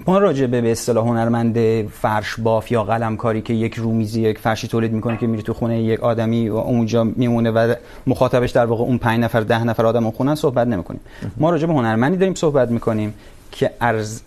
ما 0.06 0.18
راجع 0.18 0.46
به 0.46 0.60
به 0.60 0.72
اصطلاح 0.72 1.06
هنرمند 1.06 1.86
فرش 1.88 2.40
باف 2.40 2.72
یا 2.72 2.84
قلم 2.84 3.16
کاری 3.16 3.42
که 3.42 3.54
یک 3.54 3.74
رومیزی 3.74 4.22
یک 4.22 4.38
فرشی 4.38 4.68
تولید 4.68 4.92
میکنه 4.92 5.16
که 5.16 5.26
میره 5.26 5.42
تو 5.42 5.54
خونه 5.54 5.82
یک 5.82 6.00
آدمی 6.00 6.48
و 6.48 6.56
اونجا 6.56 7.04
میمونه 7.04 7.50
و 7.50 7.74
مخاطبش 8.06 8.50
در 8.50 8.66
واقع 8.66 8.84
اون 8.84 8.98
5 8.98 9.20
نفر 9.20 9.40
10 9.40 9.64
نفر 9.64 9.86
آدم 9.86 10.02
اون 10.02 10.12
خونه 10.12 10.34
صحبت 10.34 10.66
نمیکنیم. 10.66 11.00
ما 11.36 11.50
راجع 11.50 11.66
به 11.66 11.72
هنرمندی 11.72 12.16
داریم 12.16 12.34
صحبت 12.34 12.70
میکنیم 12.70 13.14
که 13.52 13.70
ارز 13.80 14.22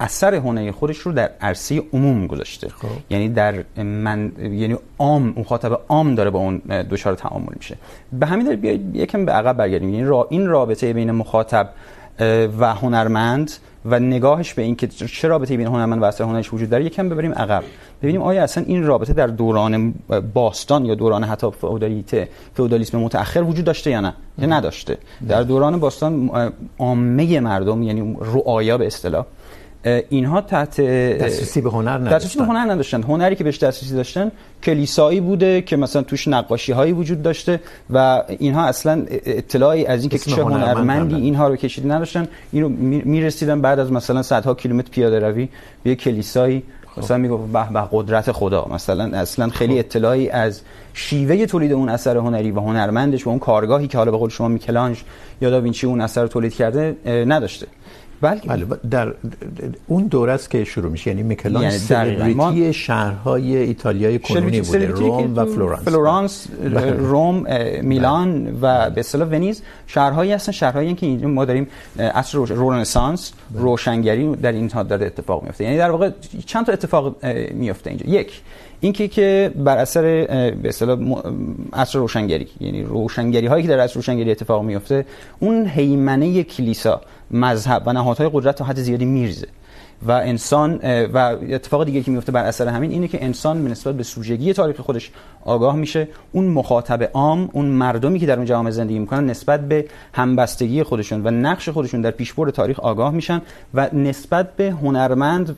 اثر 0.00 0.34
هنری 0.34 0.70
خودش 0.70 0.98
رو 0.98 1.12
در 1.12 1.30
عرصه 1.40 1.82
عموم 1.92 2.26
گذاشته. 2.26 2.68
خب. 2.68 2.88
یعنی 3.10 3.28
در 3.28 3.64
من 3.76 4.32
یعنی 4.38 4.76
عام 4.98 5.34
مخاطب 5.36 5.80
عام 5.88 6.14
داره 6.14 6.30
با 6.30 6.38
اون 6.38 6.58
دچار 6.90 7.14
تعامل 7.14 7.52
میشه. 7.56 7.76
به 8.12 8.26
همین 8.26 8.46
دلیل 8.46 8.56
بیاید 8.56 8.96
یکم 8.96 9.24
به 9.24 9.32
عقب 9.32 9.56
برگردیم. 9.56 9.94
یعنی 9.94 10.06
را 10.06 10.26
این 10.30 10.46
رابطه 10.46 10.92
بین 10.92 11.10
مخاطب 11.10 11.70
و 12.60 12.74
هنرمند 12.74 13.52
و 13.84 13.98
نگاهش 13.98 14.54
به 14.54 14.62
اینکه 14.62 14.86
چه 14.86 15.28
رابطه 15.28 15.56
بین 15.56 15.66
هنرمند 15.66 16.02
و 16.02 16.04
اثر 16.04 16.24
هنریش 16.24 16.52
وجود 16.52 16.70
داره، 16.70 16.84
یکم 16.84 17.08
ببریم 17.08 17.32
عقب. 17.32 17.64
ببینیم 18.02 18.22
آیا 18.22 18.42
اصلا 18.42 18.64
این 18.66 18.86
رابطه 18.86 19.12
در 19.12 19.26
دوران 19.26 19.94
باستان 20.34 20.84
یا 20.84 20.94
دوران 20.94 21.24
حتی 21.24 21.50
فئودالیته 21.50 22.28
فئودالیسم 22.54 22.98
متأخر 22.98 23.42
وجود 23.42 23.64
داشته 23.64 23.90
یا 23.90 24.00
نه؟ 24.00 24.14
یا 24.38 24.46
نداشته. 24.46 24.98
در 25.28 25.42
دوران 25.42 25.80
باستان 25.80 26.30
عامه 26.78 27.40
مردم 27.40 27.82
یعنی 27.82 28.16
رؤایا 28.20 28.78
به 28.78 28.86
اصطلاح 28.86 29.26
اینها 29.84 30.40
تحت 30.40 30.80
دسترسی 30.80 31.60
به 31.60 31.70
هنر 31.70 31.90
نداشتن. 31.90 32.16
دسترسی 32.16 32.38
به 32.38 32.44
هنر 32.44 32.72
نداشتن. 32.72 33.02
هنری 33.02 33.36
که 33.36 33.44
بهش 33.44 33.58
دسترسی 33.58 33.94
داشتن 33.94 34.32
کلیسایی 34.62 35.20
بوده 35.20 35.62
که 35.62 35.76
مثلا 35.76 36.02
توش 36.02 36.28
نقاشی 36.28 36.72
هایی 36.72 36.92
وجود 36.92 37.22
داشته 37.22 37.60
و 37.90 38.22
اینها 38.38 38.64
اصلا 38.64 39.04
اطلاعی 39.08 39.86
از 39.86 40.00
این 40.00 40.08
که 40.08 40.18
چه 40.18 40.42
هنرمندی 40.42 41.14
اینها 41.14 41.48
رو 41.48 41.56
کشیده 41.56 41.88
نداشتن. 41.88 42.28
اینو 42.52 42.68
میرسیدن 43.04 43.60
بعد 43.60 43.78
از 43.78 43.92
مثلا 43.92 44.22
صدها 44.22 44.54
کیلومتر 44.54 44.90
پیاده 44.90 45.18
روی 45.18 45.48
به 45.82 45.94
کلیسایی. 45.94 46.62
مثلا 46.96 47.16
میگفت 47.16 47.52
به 47.52 47.72
به 47.72 47.88
قدرت 47.92 48.32
خدا. 48.32 48.66
مثلا 48.70 49.18
اصلا 49.18 49.48
خیلی 49.48 49.78
اطلاعی 49.78 50.30
از 50.30 50.60
شیوه 50.94 51.46
تولید 51.46 51.72
اون 51.72 51.88
اثر 51.88 52.16
هنری 52.16 52.50
و 52.50 52.60
هنرمندش 52.60 53.26
و 53.26 53.30
اون 53.30 53.38
کارگاهی 53.38 53.88
که 53.88 53.98
حالا 53.98 54.10
به 54.10 54.16
قول 54.16 54.30
شما 54.30 54.48
میکلانج 54.48 55.02
یا 55.40 55.50
داوینچی 55.50 55.86
اون 55.86 56.00
اثر 56.00 56.22
رو 56.22 56.28
تولید 56.28 56.54
کرده 56.54 56.96
نداشته. 57.06 57.66
بلکه 58.20 58.48
بله 58.48 58.66
در 58.90 59.14
اون 59.86 60.06
دوره 60.06 60.32
است 60.32 60.50
که 60.50 60.64
شروع 60.64 60.90
میشه 60.90 61.10
یعنی 61.10 61.22
میکلان 61.22 61.62
یعنی 61.62 61.78
سلبریتی 61.78 62.72
شهرهای 62.72 63.56
ایتالیای 63.56 64.18
کنونی 64.18 64.60
بوده 64.60 64.86
روم 64.86 65.36
و 65.36 65.44
فلورانس. 65.44 65.84
فلورانس 65.84 66.46
روم 66.98 67.46
میلان 67.82 68.58
و 68.60 68.90
به 68.90 69.00
اصطلاح 69.00 69.28
ونیز 69.28 69.62
شهرهایی 69.86 70.32
هستن 70.32 70.52
شهرهایی 70.52 70.94
که 70.94 71.06
اینجا 71.06 71.28
ما 71.28 71.44
داریم 71.44 71.68
عصر 71.98 72.38
رنسانس 72.48 73.32
روشنگری 73.54 74.36
در 74.36 74.52
اینها 74.52 74.82
داره 74.82 75.06
اتفاق 75.06 75.42
میفته 75.42 75.64
یعنی 75.64 75.76
در 75.76 75.90
واقع 75.90 76.10
چند 76.46 76.66
تا 76.66 76.72
اتفاق 76.72 77.24
میفته 77.54 77.90
اینجا. 77.90 78.06
یک 78.06 78.40
اینکه 78.80 79.08
که 79.08 79.52
بر 79.56 79.76
اثر 79.76 80.02
به 80.02 80.68
اصطلاح 80.68 80.98
عصر 81.72 81.98
روشنگری 81.98 82.48
یعنی 82.60 82.82
روشنگری 82.82 83.46
هایی 83.46 83.62
که 83.62 83.68
در 83.68 83.80
عصر 83.80 83.94
روشنگری 83.94 84.30
اتفاق 84.30 84.64
میفته 84.64 85.06
اون 85.40 85.66
هیمنه 85.66 86.42
کلیسا 86.42 87.00
مذهب 87.30 87.82
و 87.86 87.92
نهادهای 87.92 88.30
قدرت 88.32 88.56
تا 88.56 88.64
حد 88.64 88.80
زیادی 88.80 89.04
میریزه. 89.04 89.48
و 90.02 90.12
انسان 90.12 90.76
و 91.06 91.36
اتفاق 91.50 91.84
دیگه 91.84 92.02
که 92.02 92.10
میفته 92.10 92.32
بر 92.32 92.44
اثر 92.44 92.68
همین 92.68 92.90
اینه 92.90 93.08
که 93.08 93.24
انسان 93.24 93.68
نسبت 93.68 93.94
به 93.94 94.02
سوژگی 94.02 94.52
تاریخ 94.52 94.80
خودش 94.80 95.10
آگاه 95.44 95.76
میشه. 95.76 96.08
اون 96.32 96.44
مخاطب 96.44 97.10
عام 97.14 97.48
اون 97.52 97.66
مردمی 97.66 98.18
که 98.18 98.26
در 98.26 98.36
اون 98.36 98.44
جامعه 98.44 98.70
زندگی 98.70 98.98
میکنن 98.98 99.30
نسبت 99.30 99.68
به 99.68 99.84
همبستگی 100.12 100.82
خودشون 100.82 101.26
و 101.26 101.30
نقش 101.30 101.68
خودشون 101.68 102.00
در 102.00 102.10
پیشبرد 102.10 102.50
تاریخ 102.50 102.80
آگاه 102.80 103.10
میشن 103.10 103.42
و 103.74 103.88
نسبت 103.92 104.56
به 104.56 104.70
هنرمند 104.70 105.56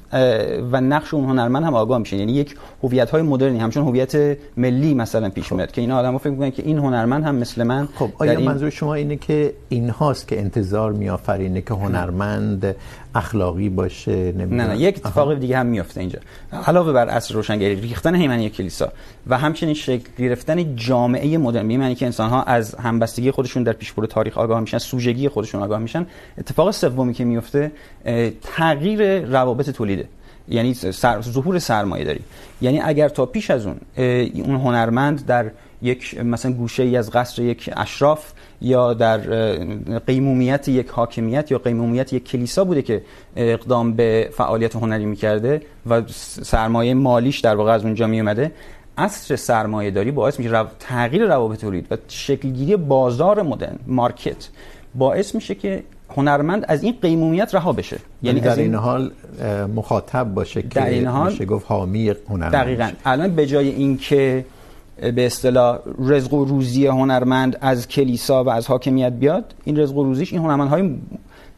و 0.73 0.81
نقش 0.81 1.15
اون 1.15 1.25
هنرمند 1.25 1.65
هم 1.65 1.75
آگاه 1.75 1.99
میشن. 1.99 2.17
یعنی 2.17 2.33
یک 2.33 2.57
هویت 2.83 3.11
های 3.11 3.23
مدرنی 3.23 3.59
همچون 3.59 3.85
هویت 3.85 4.39
ملی 4.57 4.95
مثلا 4.95 5.29
پیش 5.29 5.53
میاد 5.53 5.73
که 5.73 5.81
اینا 5.81 5.99
آدمو 5.99 6.19
فکر 6.19 6.31
میکنن 6.31 6.51
که 6.51 6.63
این 6.63 6.79
هنرمند 6.79 7.25
هم 7.25 7.35
مثل 7.35 7.63
من 7.63 7.89
خب 7.95 8.11
آیا 8.19 8.33
این... 8.33 8.49
منظور 8.49 8.71
شما 8.71 8.95
اینه 8.95 9.17
که 9.17 9.53
این 9.69 9.91
هاست 9.91 10.29
که 10.29 10.41
انتظار 10.41 10.93
میآفرینه 10.93 11.61
که 11.61 11.75
هنرمند 11.75 12.77
اخلاقی 13.15 13.69
باشه 13.69 14.33
نه 14.33 14.45
نه 14.45 14.79
یک 14.79 14.97
اتفاق 14.97 15.35
دیگه 15.35 15.59
هم 15.59 15.67
میفته 15.67 16.01
اینجا. 16.01 16.19
علاوه 16.67 16.93
بر 16.93 17.09
اصل 17.09 17.35
روشنگری 17.35 17.75
ریختن 17.75 18.15
هیمنه 18.15 18.49
کلیسا 18.49 18.93
و 19.27 19.39
همچنین 19.39 19.75
شکل 19.75 20.09
گرفتن 20.19 20.77
جامعه 20.77 21.39
مدرن 21.39 21.71
یعنی 21.71 21.95
که 21.95 22.07
انسان 22.07 22.31
ها 22.31 22.43
از 22.43 22.75
همبستگی 22.75 23.31
خودشون 23.31 23.63
در 23.63 23.73
پیشبرد 23.73 24.09
تاریخ 24.09 24.39
آگاه 24.39 24.61
میشن 24.61 24.79
سوژگی 24.79 25.29
خودشون 25.29 25.63
آگاه 25.63 25.79
میشن 25.79 26.07
اتفاق 26.39 26.71
سومی 26.71 27.15
که 27.15 27.25
میفته 27.25 27.73
تغییر 28.43 29.21
روابط 29.21 29.71
تولیده. 29.71 30.09
یعنی 30.49 30.75
سر... 30.75 31.21
ظهور 31.21 31.59
سرمایه 31.59 32.05
داری 32.05 32.21
یعنی 32.61 32.81
اگر 32.81 33.09
تا 33.09 33.27
پیش 33.27 33.51
از 33.51 33.67
اون 33.67 33.77
اون 34.35 34.57
هنرمند 34.57 35.27
در 35.27 35.51
یک 35.83 36.21
مثلا 36.21 36.53
گوشه 36.53 36.83
ای 36.83 36.97
از 36.97 37.11
قصر 37.11 37.43
یک 37.43 37.71
اشراف 37.77 38.33
یا 38.61 38.95
در 38.95 39.19
قیمومیت 40.07 40.69
یک 40.69 40.89
حاکمیت 40.89 41.51
یا 41.51 41.59
قیمومیت 41.59 42.13
یک 42.13 42.25
کلیسا 42.25 42.65
بوده 42.65 42.83
که 42.83 43.03
اقدام 43.37 43.93
به 43.93 44.31
فعالیت 44.33 44.77
هنری 44.77 45.05
میکرده 45.05 45.63
و 45.87 46.03
سرمایه 46.43 46.95
مالیش 46.95 47.41
در 47.41 47.57
واقع 47.57 47.73
از 47.73 47.85
اونجا 47.85 48.07
میومده 48.07 48.53
عصر 48.99 49.37
سرمایه 49.37 49.91
داری 49.91 50.11
باعث 50.11 50.39
میشه 50.39 50.51
رو... 50.51 50.67
تغییر 50.81 51.27
روابط 51.27 51.61
تولید 51.61 51.87
و 51.91 51.97
شکلگیری 52.09 52.77
بازار 52.77 53.43
مدرن 53.43 53.77
مارکت 53.87 54.49
باعث 54.95 55.35
میشه 55.35 55.55
که 55.55 55.83
هنرمند 56.17 56.65
از 56.69 56.83
این 56.83 56.95
قیمومیت 57.03 57.55
رها 57.55 57.73
بشه. 57.73 57.97
یعنی 58.23 58.41
در 58.41 58.59
این 58.59 58.75
حال 58.75 59.11
مخاطب 59.75 60.35
باشه 60.35 60.63
که 60.63 60.69
در 60.69 60.89
این 60.89 61.07
حال 61.07 61.31
میشه 61.31 61.45
گفت 61.45 61.67
حامی 61.69 62.15
هنرمند 62.29 62.53
دقیقاً. 62.53 62.91
الان 63.05 63.35
به 63.35 63.47
جای 63.47 63.69
اینکه 63.69 64.45
به 65.11 65.27
اصطلاح 65.27 65.79
رزق 65.99 66.35
و 66.35 66.45
روزی 66.45 66.87
هنرمند 66.87 67.59
از 67.61 67.89
کلیسا 67.89 68.45
و 68.45 68.49
از 68.49 68.67
حاکمیت 68.67 69.13
بیاد 69.13 69.55
این 69.65 69.79
رزق 69.79 69.97
و 69.97 70.05
روزیش 70.05 70.33
این 70.33 70.43
هنرمندهای 70.43 70.95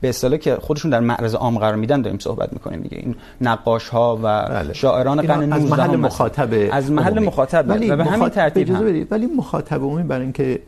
به 0.01 0.09
اصطلاح 0.09 0.39
که 0.39 0.57
خودشون 0.57 0.91
در 0.91 1.01
معرض 1.01 1.35
عام 1.35 1.59
قرار 1.59 1.77
میدن 1.77 2.03
داریم 2.03 2.19
صحبت 2.19 2.53
میکنیم 2.53 2.81
دیگه. 2.81 2.97
این 2.97 3.15
نقاش 3.41 3.89
ها 3.89 4.19
و 4.23 4.49
بله. 4.49 4.73
شاعران 4.73 5.23
قرن 5.23 5.43
19 5.43 5.55
از 5.55 5.71
محل 5.71 5.97
مخاطب 5.97 6.49
از 6.73 6.91
محل 6.91 7.19
مخاطب. 7.19 7.65
ولی 7.69 7.91
و 7.91 7.97
به 7.97 8.05
همین 8.05 8.29
ترتیب 8.29 8.71
هم. 8.71 9.07
ولی 9.11 9.27
مخاطب 9.27 9.77
عمومی 9.77 10.03
برای 10.03 10.23
اینکه 10.23 10.61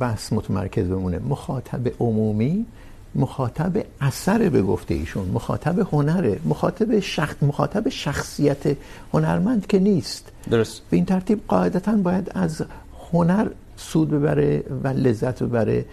بحث 0.00 0.32
متمرکز 0.32 0.88
بمونه. 0.88 1.18
مخاطب 1.28 1.80
عمومی 2.00 2.66
مخاطب 3.14 3.84
اثر 4.00 4.48
به 4.48 4.62
گفته 4.62 4.94
ایشون 4.94 5.28
مخاطب 5.28 5.78
هنره 5.78 6.40
مخاطب 6.44 7.00
شخ... 7.00 7.42
مخاطب 7.42 7.88
شخصیت 7.88 8.76
هنرمند 9.12 9.66
که 9.66 9.78
نیست. 9.78 10.32
درست. 10.50 10.82
به 10.90 10.96
این 10.96 11.06
ترتیب 11.06 11.40
قاعدتا 11.48 11.92
باید 11.92 12.32
از 12.34 12.64
هنر 13.12 13.46
سود 13.76 14.10
ببره 14.10 14.64
و 14.84 14.88
لذت 14.88 15.42
ببره 15.42 15.84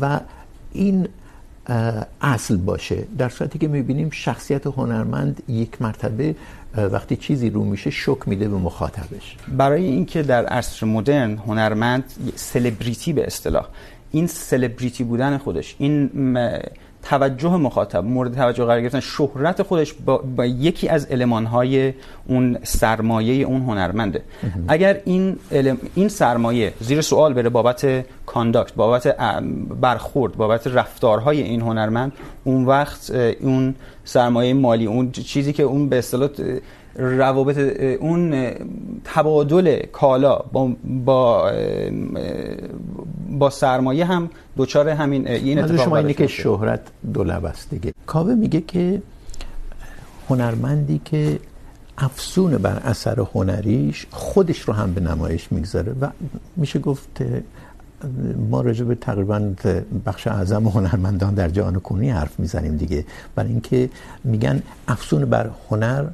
و 0.00 0.20
این 0.72 1.08
اصل 2.20 2.56
باشه. 2.56 3.04
در 3.18 3.28
صورتی 3.28 3.58
که 3.58 3.68
میبینیم 3.68 4.10
شخصیت 4.10 4.66
هنرمند 4.66 5.42
یک 5.48 5.82
مرتبه 5.82 6.36
وقتی 6.76 7.16
چیزی 7.16 7.50
رو 7.50 7.64
میشه 7.64 7.90
شک 7.90 8.28
میده 8.28 8.48
به 8.48 8.56
مخاطبش. 8.56 9.36
برای 9.56 9.84
اینکه 9.84 10.22
در 10.22 10.46
عصر 10.46 10.86
مدرن 10.86 11.36
هنرمند 11.36 12.04
سلبریتی 12.34 13.12
به 13.12 13.26
اصطلاح 13.26 13.66
این 14.10 14.26
سلبریتی 14.26 15.04
بودن 15.04 15.38
خودش 15.38 15.76
این 15.78 16.10
توجه 17.02 17.56
مخاطب 17.56 18.04
مورد 18.04 18.34
توجه 18.34 18.64
قرار 18.64 18.80
گرفتن 18.80 19.00
شهرت 19.00 19.62
خودش 19.62 19.92
با, 19.92 20.18
با 20.18 20.46
یکی 20.46 20.88
از 20.88 21.06
المانهای 21.10 21.94
اون 22.26 22.58
سرمایه 22.62 23.44
اون 23.44 23.60
هنرمنده. 23.62 24.22
اگر 24.68 25.00
این 25.04 25.36
علم 25.52 25.78
این 25.94 26.08
سرمایه 26.08 26.72
زیر 26.80 27.00
سوال 27.00 27.34
بره 27.34 27.48
بابت 27.48 28.04
کانداکت 28.26 28.74
بابت 28.74 29.16
برخورد 29.80 30.36
بابت 30.36 30.66
رفتارهای 30.66 31.42
این 31.42 31.60
هنرمند 31.60 32.12
اون 32.44 32.64
وقت 32.64 33.10
اون 33.40 33.74
سرمایه 34.04 34.54
مالی 34.54 34.86
اون 34.86 35.12
چیزی 35.12 35.52
که 35.52 35.62
اون 35.62 35.88
به 35.88 35.98
اصطلاح 35.98 36.28
روابط 36.98 37.58
اون 38.00 38.50
تبادل 39.04 39.82
کالا 39.92 40.36
با 40.52 40.70
با 40.84 41.52
با 43.30 43.50
سرمایه 43.50 44.04
هم 44.04 44.30
دوچار 44.56 44.88
همین 44.88 45.28
این 45.28 45.58
اتفاق 45.58 45.84
شما 45.84 45.96
اینه 45.96 46.14
که 46.14 46.26
شهرت 46.26 46.80
دولب 47.14 47.44
است 47.44 47.70
دیگه. 47.70 47.92
کاوه 48.06 48.34
میگه 48.34 48.60
که 48.60 49.02
هنرمندی 50.28 51.00
که 51.04 51.38
افسون 51.98 52.56
بر 52.56 52.76
اثر 52.84 53.20
هنریش 53.34 54.06
خودش 54.10 54.60
رو 54.60 54.74
هم 54.74 54.94
به 54.94 55.00
نمایش 55.00 55.52
میگذاره 55.52 55.94
و 56.00 56.08
میشه 56.56 56.78
گفت 56.78 57.22
ما 58.50 58.60
راجع 58.60 58.84
به 58.84 58.94
تقریباً 58.94 59.54
بخش 60.06 60.26
اعظم 60.26 60.68
هنرمندان 60.68 61.34
در 61.34 61.48
جهان 61.48 61.80
کنونی 61.80 62.10
حرف 62.10 62.40
میزنیم 62.40 62.76
دیگه. 62.76 63.04
برای 63.34 63.50
اینکه 63.50 63.90
میگن 64.24 64.62
افسون 64.88 65.24
بر 65.24 65.50
هنر 65.70 66.04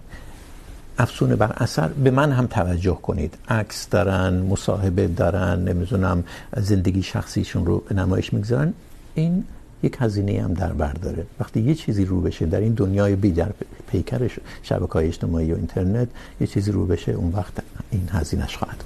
افسون 1.02 1.35
بر 1.37 1.52
اثر، 1.64 1.88
به 1.88 2.11
من 2.11 2.32
هم 2.32 2.47
توجه 2.47 2.99
کنید. 3.09 3.35
عکس 3.49 3.88
دارن، 3.88 4.35
مصاحبه 4.35 5.06
دارن، 5.09 5.64
نمیدونم، 5.68 6.25
زندگی 6.56 7.02
شخصیشون 7.02 7.66
رو 7.66 7.78
به 7.88 7.94
نمایش 7.94 8.32
میگذارن. 8.32 8.73
این 9.14 9.44
یک 9.82 9.97
هزینه 10.00 10.42
هم 10.42 10.54
در 10.54 10.73
بر 10.73 10.92
داره. 10.92 11.26
وقتی 11.40 11.61
یه 11.61 11.75
چیزی 11.75 12.04
رو 12.04 12.21
بشه 12.21 12.47
در 12.47 12.61
این 12.61 12.75
دنیای 12.75 13.16
بی 13.16 13.30
در 13.32 13.50
پیکر 13.90 14.30
شبکه‌های 14.62 15.06
اجتماعی 15.06 15.52
و 15.52 15.56
اینترنت، 15.56 16.09
یه 16.40 16.47
چیزی 16.47 16.73
رو 16.73 16.87
بشه، 16.87 17.12
اون 17.12 17.32
وقت 17.32 17.52
این 17.90 18.09
هزینهش 18.12 18.56
خواهد 18.56 18.85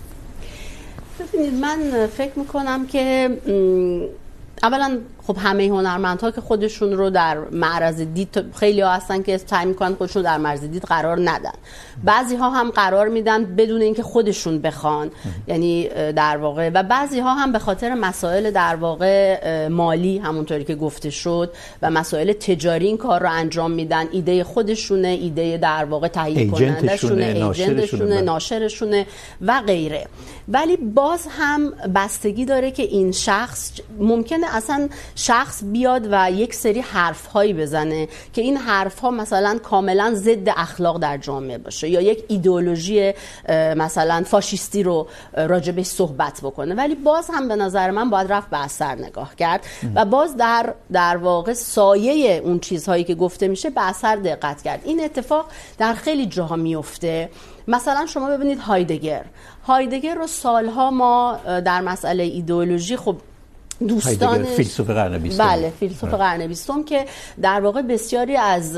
ببینید، 1.20 1.54
من 1.54 2.06
فکر 2.06 2.38
میکنم 2.38 2.86
که 2.86 3.04
اولا 4.62 4.98
خب 5.26 5.36
همه 5.38 5.64
هنرمندها 5.64 6.30
که 6.30 6.40
خودشون 6.40 6.92
رو 6.92 7.10
در 7.10 7.38
معرض 7.38 8.00
دید 8.00 8.44
خیلی 8.54 8.80
ها 8.80 8.92
هستن 8.92 9.22
که 9.22 9.38
سعی 9.38 9.66
میکنن 9.66 9.94
خودشون 9.94 10.22
در 10.22 10.38
معرض 10.38 10.64
دید 10.64 10.82
قرار 10.82 11.30
ندن. 11.30 11.52
بعضی 12.04 12.36
ها 12.36 12.50
هم 12.50 12.70
قرار 12.70 13.08
میدن 13.08 13.44
بدون 13.44 13.80
اینکه 13.80 14.02
خودشون 14.02 14.58
بخوان 14.58 15.10
یعنی 15.48 15.88
در 16.12 16.36
واقع. 16.36 16.70
و 16.74 16.82
بعضی 16.82 17.20
ها 17.20 17.34
هم 17.34 17.52
به 17.52 17.58
خاطر 17.58 17.94
مسائل 17.94 18.50
در 18.50 18.76
واقع 18.76 19.68
مالی 19.68 20.18
همونطوری 20.18 20.64
که 20.64 20.74
گفته 20.74 21.10
شد 21.10 21.52
و 21.82 21.90
مسائل 21.90 22.32
تجاری 22.32 22.86
این 22.86 22.96
کار 22.96 23.20
رو 23.20 23.30
انجام 23.30 23.70
میدن. 23.70 24.08
ایده 24.12 24.44
خودشونه 24.44 25.08
ایده 25.08 25.58
در 25.62 25.84
واقع 25.84 26.08
تهیه 26.08 26.50
کننده 26.50 26.96
شونه 26.96 27.24
ایجنتشونه 27.24 28.20
ناشرشونه 28.20 29.06
و 29.40 29.62
غیره. 29.66 30.06
ولی 30.48 30.76
باز 30.76 31.26
هم 31.38 31.70
بستگی 31.70 32.44
داره 32.44 32.70
که 32.70 32.82
این 32.82 33.12
شخص 33.12 33.72
ممکنه 33.98 34.56
اصلا 34.56 34.88
شخص 35.18 35.62
بیاد 35.64 36.08
و 36.10 36.30
یک 36.30 36.54
سری 36.54 36.80
حرف 36.80 37.26
هایی 37.26 37.52
بزنه 37.52 38.08
که 38.32 38.42
این 38.42 38.56
حرف 38.56 38.98
ها 38.98 39.10
مثلا 39.10 39.58
کاملا 39.62 40.12
ضد 40.14 40.48
اخلاق 40.48 40.98
در 40.98 41.16
جامعه 41.18 41.58
باشه 41.58 41.88
یا 41.88 42.00
یک 42.00 42.24
ایدئولوژی 42.28 43.12
مثلا 43.76 44.22
فاشیستی 44.26 44.82
رو 44.82 45.06
راجبش 45.36 45.86
صحبت 45.86 46.40
بکنه. 46.42 46.74
ولی 46.74 46.94
باز 46.94 47.30
هم 47.32 47.48
به 47.48 47.56
نظر 47.56 47.90
من 47.90 48.10
باید 48.10 48.32
رفت 48.32 48.50
به 48.50 48.64
اثر 48.64 48.94
نگاه 48.94 49.36
کرد 49.36 49.66
و 49.94 50.04
باز 50.04 50.36
در 50.36 50.74
در 50.92 51.16
واقع 51.16 51.52
سایه 51.52 52.40
اون 52.44 52.58
چیزهایی 52.58 53.04
که 53.04 53.14
گفته 53.14 53.48
میشه 53.48 53.70
به 53.70 53.88
اثر 53.88 54.16
دقت 54.16 54.62
کرد. 54.62 54.80
این 54.84 55.04
اتفاق 55.04 55.46
در 55.78 55.94
خیلی 55.94 56.26
جاها 56.26 56.56
میفته. 56.56 57.30
مثلا 57.68 58.06
شما 58.06 58.28
ببینید 58.28 58.58
هایدگر. 58.58 59.24
هایدگر 59.66 60.14
رو 60.14 60.26
سالها 60.26 60.90
ما 60.90 61.38
در 61.44 61.80
مسئله 61.80 62.22
ایدئولوژی 62.22 62.96
خب 62.96 63.16
دوستان 63.88 64.44
فیلسوف 64.44 64.90
قرن 64.90 65.18
بیستم. 65.18 65.44
بله 65.44 65.72
فیلسوف 65.80 66.14
قرن 66.14 66.46
بیستم 66.46 66.82
که 66.82 67.04
در 67.42 67.60
واقع 67.60 67.82
بسیاری 67.82 68.36
از 68.36 68.76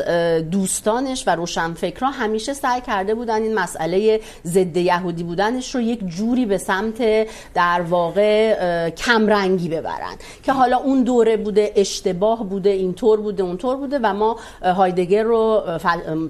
دوستانش 0.51 1.25
و 1.27 1.31
روشنفکران 1.31 2.13
همیشه 2.13 2.55
سعی 2.55 2.81
کرده 2.81 3.15
بودن 3.15 3.43
این 3.43 3.55
مسئله 3.55 4.21
ضد 4.47 4.77
یهودی 4.77 5.23
بودنش 5.23 5.75
رو 5.75 5.81
یک 5.81 6.05
جوری 6.07 6.47
به 6.47 6.59
سمت 6.59 7.27
در 7.55 7.81
واقع 7.81 8.91
کمرنگی 8.91 9.69
ببرن 9.69 10.17
که 10.43 10.53
حالا 10.53 10.77
اون 10.77 11.03
دوره 11.03 11.37
بوده 11.37 11.73
اشتباه 11.77 12.45
بوده 12.49 12.71
اینطور 12.71 13.21
بوده 13.21 13.43
اونطور 13.43 13.77
بوده 13.77 13.99
و 14.03 14.15
ما 14.15 14.37
هایدگر 14.63 15.23
رو 15.23 15.63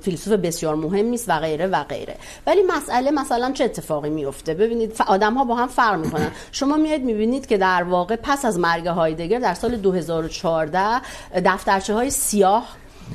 فیلسوف 0.03 0.33
بسیار 0.33 0.75
مهمی 0.75 1.15
است 1.15 1.29
و 1.29 1.39
غیره 1.39 1.67
و 1.67 1.85
غیره. 1.85 2.17
ولی 2.47 2.63
مسئله 2.63 3.11
مثلا 3.11 3.53
چه 3.53 3.65
اتفاقی 3.65 4.11
میفته 4.11 4.55
ببینید 4.55 4.97
آدم 5.07 5.35
ها 5.35 5.45
با 5.45 5.55
هم 5.55 5.69
فرق 5.69 5.99
میکنن. 5.99 6.31
شما 6.53 6.77
میاد 6.77 7.01
میبینید 7.01 7.47
که 7.47 7.59
در 7.59 7.83
واقع 7.83 8.17
پس 8.17 8.45
از 8.45 8.58
مرگ 8.59 8.87
هایدگر 8.87 9.39
در 9.39 9.55
سال 9.55 9.77
2014 9.77 11.01
دفترچه 11.45 11.95
های 11.95 12.11
سیاه 12.11 12.69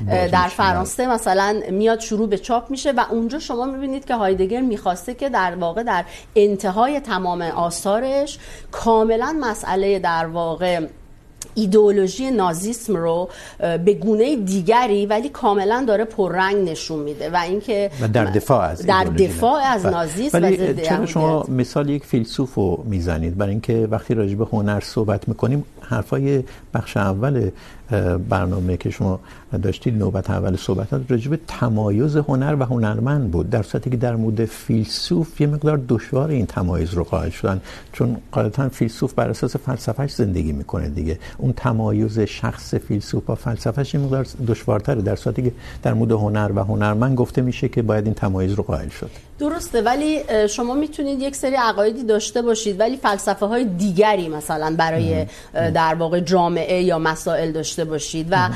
در 0.08 0.48
فرانسه 0.48 1.06
مثلا 1.06 1.60
میاد 1.70 2.00
شروع 2.00 2.28
به 2.28 2.38
چاپ 2.38 2.70
میشه 2.70 2.92
و 2.92 3.04
اونجا 3.10 3.38
شما 3.38 3.64
میبینید 3.64 4.04
که 4.04 4.14
هایدگر 4.14 4.60
میخواسته 4.60 5.14
که 5.14 5.28
در 5.28 5.54
واقع 5.54 5.82
در 5.82 6.04
انتهای 6.36 7.00
تمام 7.00 7.42
آثارش 7.42 8.38
کاملا 8.72 9.36
مسئله 9.40 9.98
در 9.98 10.26
واقع 10.26 10.86
ایدئولوژی 11.54 12.30
نازیسم 12.30 12.96
رو 12.96 13.28
به 13.58 13.94
گونه 13.94 14.36
دیگری 14.36 15.06
ولی 15.06 15.28
کاملا 15.28 15.84
داره 15.88 16.04
پررنگ 16.04 16.70
نشون 16.70 16.98
میده 16.98 17.30
و 17.30 17.36
اینکه 17.36 17.90
در 18.12 18.24
دفاع 18.24 18.62
از 18.62 18.86
در 18.86 19.04
دفاع 19.04 19.62
از 19.62 19.86
نازیسم 19.86 20.42
ولی 20.42 20.74
چرا 20.74 21.06
شما 21.06 21.44
مثال 21.48 21.88
یک 21.88 22.04
فیلسوف 22.04 22.54
رو 22.54 22.84
میزنید؟ 22.86 23.36
برای 23.36 23.50
اینکه 23.50 23.88
وقتی 23.90 24.14
راجع 24.14 24.34
به 24.34 24.44
هنر 24.52 24.80
صحبت 24.80 25.28
میکنیم 25.28 25.64
حرفای 25.80 26.44
بخش 26.74 26.96
اول 26.96 27.50
برنامه 28.28 28.76
که 28.76 28.90
شما 28.90 29.20
داشتید 29.62 29.98
نوبت 29.98 30.30
اول 30.30 30.56
صحبتات 30.56 31.02
راجع 31.10 31.30
به 31.30 31.38
تمایز 31.46 32.16
هنر 32.16 32.56
و 32.60 32.64
هنرمند 32.64 33.30
بود. 33.30 33.50
در 33.50 33.62
صورتی 33.62 33.90
که 33.90 33.96
در 33.96 34.16
مورد 34.16 34.44
فیلسوف 34.44 35.40
یه 35.40 35.46
مقدار 35.46 35.80
دشوار 35.88 36.28
این 36.28 36.46
تمایز 36.46 36.94
رو 36.94 37.04
قائل 37.04 37.30
شدن، 37.30 37.60
چون 37.92 38.16
غالبا 38.32 38.68
فیلسوف 38.68 39.14
بر 39.14 39.30
اساس 39.30 39.56
فلسفهش 39.56 40.14
زندگی 40.14 40.52
میکنه 40.52 40.88
دیگه. 40.88 41.18
اون 41.38 41.52
تمایز 41.52 42.20
شخص 42.20 42.74
فیلسوف 42.74 43.24
با 43.24 43.34
فلسفهش 43.34 43.94
یه 43.94 44.00
مقدار 44.00 44.26
دشوارتره. 44.46 45.02
در 45.02 45.16
صورتی 45.16 45.42
که 45.42 45.52
در 45.82 45.94
مورد 45.94 46.12
هنر 46.12 46.52
و 46.54 46.64
هنرمند 46.64 47.16
گفته 47.16 47.42
میشه 47.42 47.68
که 47.68 47.82
باید 47.82 48.04
این 48.04 48.14
تمایز 48.14 48.52
رو 48.52 48.62
قائل 48.62 48.88
شد. 48.88 49.10
درسته 49.38 49.82
ولی 49.82 50.22
شما 50.48 50.74
میتونید 50.74 51.22
یک 51.22 51.36
سری 51.36 51.54
عقایدی 51.54 52.02
داشته 52.02 52.42
باشید 52.42 52.80
ولی 52.80 52.96
فلسفه 52.96 53.46
های 53.46 53.64
دیگری 53.64 54.28
مثلا 54.28 54.74
برای 54.78 55.26
در 55.54 55.94
واقع 55.94 56.20
جامعه 56.20 56.82
یا 56.82 56.98
مسائل 56.98 57.52
داشته 57.52 57.84
باشید. 57.84 58.26
و 58.30 58.48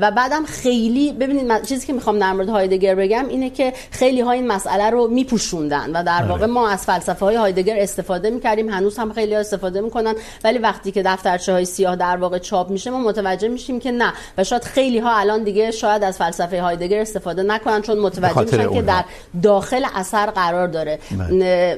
و 0.00 0.10
بعدم 0.10 0.44
خیلی 0.44 1.12
ببینید 1.12 1.62
چیزی 1.62 1.86
که 1.86 1.92
میخوام 1.92 2.18
در 2.18 2.32
مورد 2.32 2.48
هایدگر 2.48 2.94
بگم 2.94 3.28
اینه 3.28 3.50
که 3.50 3.72
خیلی 3.90 4.20
ها 4.20 4.30
این 4.30 4.46
مسئله 4.46 4.90
رو 4.90 5.08
میپوشوندن 5.08 5.90
و 5.96 6.02
در 6.04 6.22
واقع 6.22 6.46
ما 6.46 6.68
از 6.68 6.84
فلسفه 6.84 7.24
های 7.24 7.36
هایدگر 7.36 7.76
استفاده 7.78 8.30
میکردیم 8.30 8.68
هنوز 8.68 8.96
هم 8.96 9.12
خیلی 9.12 9.34
ها 9.34 9.40
استفاده 9.40 9.80
میکنن. 9.80 10.14
ولی 10.44 10.58
وقتی 10.58 10.92
که 10.92 11.02
دفترچه 11.02 11.52
های 11.52 11.64
سیاه 11.64 11.96
در 11.96 12.16
واقع 12.16 12.38
چاپ 12.38 12.70
میشه 12.70 12.90
ما 12.90 12.98
متوجه 12.98 13.48
میشیم 13.48 13.80
که 13.80 13.90
نه. 13.90 14.12
و 14.38 14.44
شاید 14.44 14.64
خیلی 14.64 14.98
ها 14.98 15.18
الان 15.18 15.44
دیگه 15.44 15.70
شاید 15.70 16.04
از 16.04 16.18
فلسفه 16.18 16.62
هایدگر 16.62 17.00
استفاده 17.00 17.42
نکنن 17.42 17.82
چون 17.82 17.98
متوجه 17.98 18.40
میشن 18.40 18.74
که 18.74 18.82
در 18.82 19.04
داخل 19.42 19.84
اثر 20.06 20.30
قرار 20.30 20.68
داره. 20.68 20.98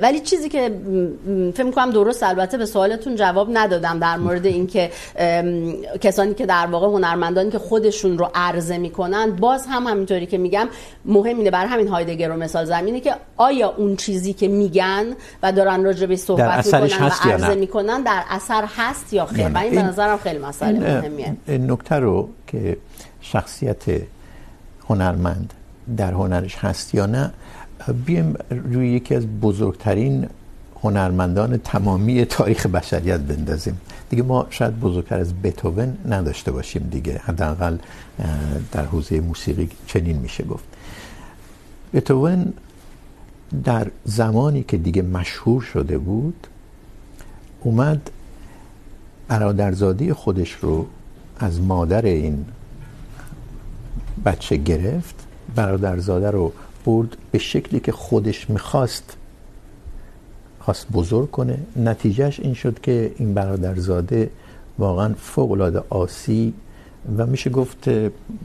ولی 0.03 0.21
چیزی 0.21 0.49
که 0.49 0.71
فکر 1.55 1.62
می‌کنم 1.62 1.91
درست 1.91 2.23
البته 2.23 2.59
به 2.59 2.67
سوالتون 2.67 3.17
جواب 3.17 3.49
ندادم 3.53 3.99
در 3.99 4.17
مورد 4.17 4.47
اینکه 4.47 4.91
کسانی 6.01 6.35
که 6.35 6.47
در 6.47 6.67
واقع 6.67 6.87
هنرمندانی 6.87 7.51
که 7.51 7.59
خودشون 7.59 8.19
رو 8.19 8.31
عرضه 8.35 8.79
میکنن 8.79 9.31
باز 9.31 9.67
هم 9.67 9.87
همینطوری 9.87 10.27
که 10.27 10.38
میگم 10.38 10.69
مهم 11.05 11.37
اینه 11.37 11.51
بر 11.51 11.67
همین 11.67 11.88
هایدگر 11.88 12.29
رو 12.29 12.37
مثال 12.37 12.64
زمینه 12.64 13.01
که 13.01 13.14
آیا 13.37 13.75
اون 13.77 13.97
چیزی 13.97 14.33
که 14.33 14.49
میگن 14.49 15.05
و 15.43 15.53
دارن 15.53 15.85
راجع 15.85 16.07
به 16.07 16.17
صحبت 16.17 16.67
میکنن 16.67 17.07
و 17.07 17.11
عرضه 17.23 17.55
میکنن 17.55 18.03
در 18.03 18.23
اثر 18.31 18.64
هست 18.77 19.12
یا 19.12 19.27
خیر؟ 19.27 19.49
و 19.49 19.59
این 19.59 19.75
به 19.75 19.83
نظرم 19.83 20.19
خیلی 20.19 20.38
مسئله 20.38 21.01
مهمیه. 21.01 21.37
این 21.47 21.71
نکته 21.71 21.95
رو 21.95 22.29
که 22.47 22.77
شخصیت 23.21 23.83
هنرمند 24.88 25.55
در 25.97 26.12
هنرش 26.12 26.57
هست 26.57 26.95
یا 26.95 27.07
نه 27.07 27.33
بیایم 27.92 28.35
روی 28.51 28.88
یکی 28.88 29.14
از 29.14 29.27
بزرگترین 29.27 30.27
هنرمندان 30.83 31.57
تمامی 31.57 32.24
تاریخ 32.24 32.66
بشریت 32.66 33.20
بندازیم. 33.20 33.81
دیگه 34.11 34.22
ما 34.22 34.46
شاید 34.51 34.81
بزرگتر 34.81 35.20
از 35.20 35.35
بتوون 35.42 35.96
نداشته 36.09 36.53
باشیم 36.53 36.88
دیگه. 36.90 37.20
حداقل 37.24 37.77
در 38.72 38.85
حوزه 38.85 39.20
موسیقی 39.20 39.68
چنین 39.87 40.16
میشه 40.16 40.44
گفت. 40.44 40.64
بتوون 41.94 42.53
در 43.64 43.90
زمانی 44.05 44.62
که 44.62 44.77
دیگه 44.77 45.03
مشهور 45.03 45.62
شده 45.62 45.98
بود، 45.98 46.46
اومد 47.61 48.11
برادرزاده 49.29 50.14
خودش 50.14 50.53
رو 50.53 50.87
از 51.38 51.61
مادر 51.61 52.05
این 52.05 52.44
بچه 54.24 54.57
گرفت. 54.57 55.14
برادرزاده 55.55 56.31
رو 56.31 56.53
برد 56.88 57.16
به 57.31 57.38
شکلی 57.38 57.81
که 57.81 57.92
خودش 57.92 58.51
میخواست، 58.51 59.16
خواست 60.61 60.87
بزرگ 60.92 61.31
کنه. 61.31 61.59
نتیجهش 61.77 62.40
این 62.40 62.55
شد 62.55 62.81
که 62.81 63.12
این 63.18 63.35
برادرزاده 63.35 64.31
واقعا 64.79 65.14
فوق 65.14 65.53
العاده 65.53 65.83
آسی 65.90 66.55
و 67.16 67.27
میشه 67.27 67.51
گفت 67.51 67.88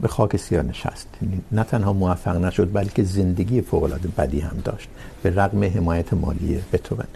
به 0.02 0.08
خاک 0.08 0.36
سیاه 0.36 0.62
نشست. 0.62 1.08
یعنی 1.22 1.40
نه 1.52 1.64
تنها 1.64 1.92
موفق 1.92 2.36
نشد، 2.36 2.72
بلکه 2.72 3.02
زندگی 3.02 3.60
فوق 3.60 3.82
العاده 3.82 4.08
بدی 4.08 4.40
هم 4.40 4.56
داشت. 4.64 4.88
به 5.22 5.30
رغم 5.30 5.64
حمایت 5.64 6.12
مالی 6.12 6.60
بتوون. 6.72 7.06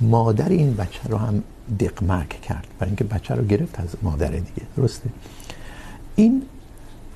مادر 0.00 0.48
این 0.48 0.74
بچه 0.74 1.00
رو 1.08 1.16
هم 1.16 1.42
دقمک 1.80 2.40
کرد 2.40 2.66
برای 2.78 2.90
اینکه 2.90 3.04
بچه 3.04 3.34
رو 3.34 3.44
گرفت 3.44 3.80
از 3.80 3.88
مادر 4.02 4.28
دیگه. 4.28 4.62
درسته؟ 4.76 5.08
این، 6.16 6.42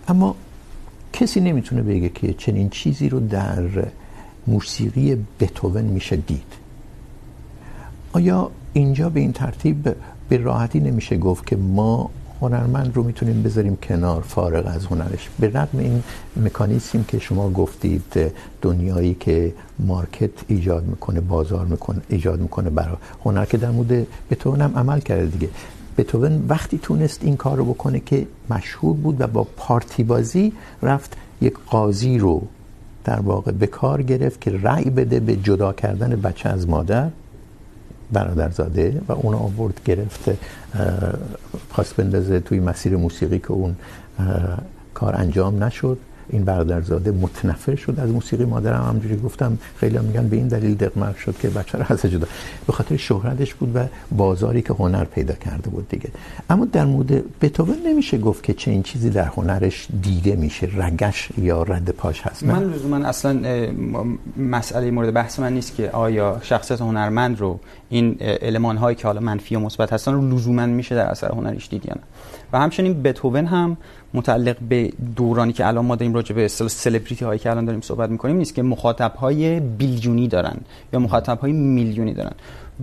اما 0.09 0.37
کسی 1.17 1.41
نمیتونه 1.41 1.83
بگه 1.83 2.09
که 2.09 2.33
چنین 2.33 2.69
چیزی 2.69 3.09
رو 3.09 3.21
در 3.21 3.65
موسیقی 4.47 5.17
بتوون 5.41 5.85
میشه 5.85 6.17
دید. 6.17 6.53
آیا 8.13 8.51
اینجا 8.73 9.09
به 9.09 9.21
این 9.21 9.33
ترتیب 9.33 9.97
به 10.29 10.37
راحتی 10.37 10.81
نمیشه 10.81 11.17
گفت 11.17 11.47
که 11.47 11.57
ما 11.57 12.11
هنرمند 12.41 12.97
رو 12.97 13.03
میتونیم 13.03 13.43
بذاریم 13.43 13.77
کنار، 13.77 14.23
فارغ 14.23 14.67
از 14.67 14.87
هنرش؟ 14.87 15.29
به 15.41 15.49
رغم 15.49 15.79
این 15.79 16.03
مکانیزمی 16.37 17.05
که 17.09 17.19
شما 17.19 17.51
گفتید، 17.51 18.33
دنیایی 18.63 19.17
که 19.21 19.53
مارکت 19.79 20.31
ایجاد 20.49 20.85
میکنه، 20.85 21.21
بازار 21.21 21.67
میکنه، 21.67 22.01
ایجاد 22.09 22.41
میکنه 22.41 22.71
برای 22.71 22.97
هنر 23.25 23.45
که 23.45 23.57
در 23.57 23.71
مورد 23.71 24.07
بتوون 24.31 24.61
هم 24.61 24.77
عمل 24.77 25.01
کرده 25.01 25.27
دیگه. 25.27 25.49
بتوون 25.99 26.47
وقتی 26.49 26.79
تونست 26.79 27.23
این 27.23 27.37
کار 27.37 27.57
رو 27.57 27.65
بکنه 27.65 28.01
که 28.01 28.27
مشهور 28.51 28.97
بود 28.97 29.21
و 29.21 29.27
با 29.27 29.45
پارتی 29.57 30.03
بازی 30.03 30.53
رفت 30.83 31.17
یک 31.41 31.55
قاضی 31.71 32.19
رو 32.19 32.43
در 33.05 33.21
واقع 33.21 33.53
به 33.53 33.67
کار 33.67 34.03
گرفت 34.03 34.41
که 34.41 34.51
رأی 34.63 34.91
بده 34.91 35.21
به 35.21 35.37
جدا 35.37 35.73
کردن 35.73 36.21
بچه 36.21 36.49
از 36.49 36.69
مادر، 36.69 37.09
برادرزاده 38.13 39.01
و 39.09 39.13
اون 39.13 39.35
آورد 39.35 39.81
گرفت 39.85 40.31
خواست 41.71 41.97
بندازه 41.97 42.41
توی 42.41 42.61
مسیر 42.61 42.97
موسیقی 42.97 43.39
که 43.39 43.53
اون 43.53 43.77
کار 44.95 45.17
انجام 45.17 45.65
نشد. 45.65 45.99
این 46.29 46.45
برادرزاده 46.45 47.11
متنفر 47.11 47.75
شد. 47.75 48.01
از 48.01 48.11
موسیقی 48.11 48.45
مادرم 48.45 48.83
همونجوری 48.83 49.17
گفتم 49.17 49.59
خیلی 49.77 49.97
هم 49.97 50.05
میگن 50.05 50.29
به 50.29 50.37
این 50.37 50.49
دلیل 50.49 50.75
دقمرگ 50.75 51.17
شد 51.17 51.37
که 51.39 51.49
بچه 51.49 51.79
رو 51.79 51.85
از 51.89 52.03
جدا. 52.03 52.27
به 52.67 52.73
خاطر 52.73 52.97
شهرتش 52.97 53.55
بود 53.55 53.77
و 53.77 53.87
بازاری 54.17 54.63
که 54.63 54.73
هنر 54.73 55.05
پیدا 55.05 55.35
کرده 55.35 55.71
بود 55.71 55.89
دیگه. 55.89 56.09
اما 56.51 56.65
در 56.65 56.85
مورد 56.85 57.39
بتوون 57.41 57.77
نمیشه 57.87 58.19
گفت 58.19 58.43
که 58.43 58.55
چه 58.55 58.71
این 58.71 58.83
چیزی 58.83 59.11
در 59.11 59.25
هنرش 59.25 59.89
دیده 60.03 60.37
میشه. 60.37 60.69
رگش 60.77 61.29
یا 61.39 61.63
رد 61.63 61.91
پاش 61.91 62.21
هست. 62.23 62.43
من 62.43 62.65
لزوما 62.65 62.97
اصلا 62.97 63.41
مسئله 64.37 64.91
مورد 64.91 65.15
بحث 65.15 65.39
من 65.39 65.53
نیست 65.53 65.75
که 65.75 65.91
آیا 65.91 66.39
شخصیت 66.43 66.81
هنرمند 66.81 67.41
رو 67.41 67.61
این 67.89 68.17
المان 68.21 68.77
هایی 68.77 68.97
که 68.97 69.07
حالا 69.07 69.21
منفی 69.21 69.57
و 69.57 69.61
مثبت 69.61 69.93
هستن 69.93 70.13
رو 70.13 70.31
لزوما 70.31 70.67
میشه 70.67 70.95
در 70.95 71.07
اثر 71.07 71.33
هنریش 71.33 71.69
دید 71.69 71.87
یا 71.87 71.95
نه. 71.97 72.03
و 72.53 72.59
همچنین 72.59 73.03
بتوون 73.03 73.47
هم 73.47 73.77
متعلق 74.15 74.57
به 74.69 74.93
دورانی 75.17 75.53
که 75.53 75.67
الان 75.67 75.85
ما 75.85 75.97
داریم 75.97 76.15
راجع 76.15 76.35
به 76.35 76.45
اصطلاح 76.45 76.71
سلبریتی 76.71 77.25
هایی 77.25 77.39
که 77.39 77.51
الان 77.51 77.65
داریم 77.65 77.81
صحبت 77.81 78.11
میکنیم 78.11 78.37
نیست 78.37 78.55
که 78.55 78.63
مخاطب 78.63 79.15
های 79.15 79.61
بیلیونی 79.61 80.29
دارن 80.29 80.57
یا 80.93 80.99
مخاطب 80.99 81.39
های 81.39 81.53
میلیونی 81.53 82.15
دارن. 82.15 82.33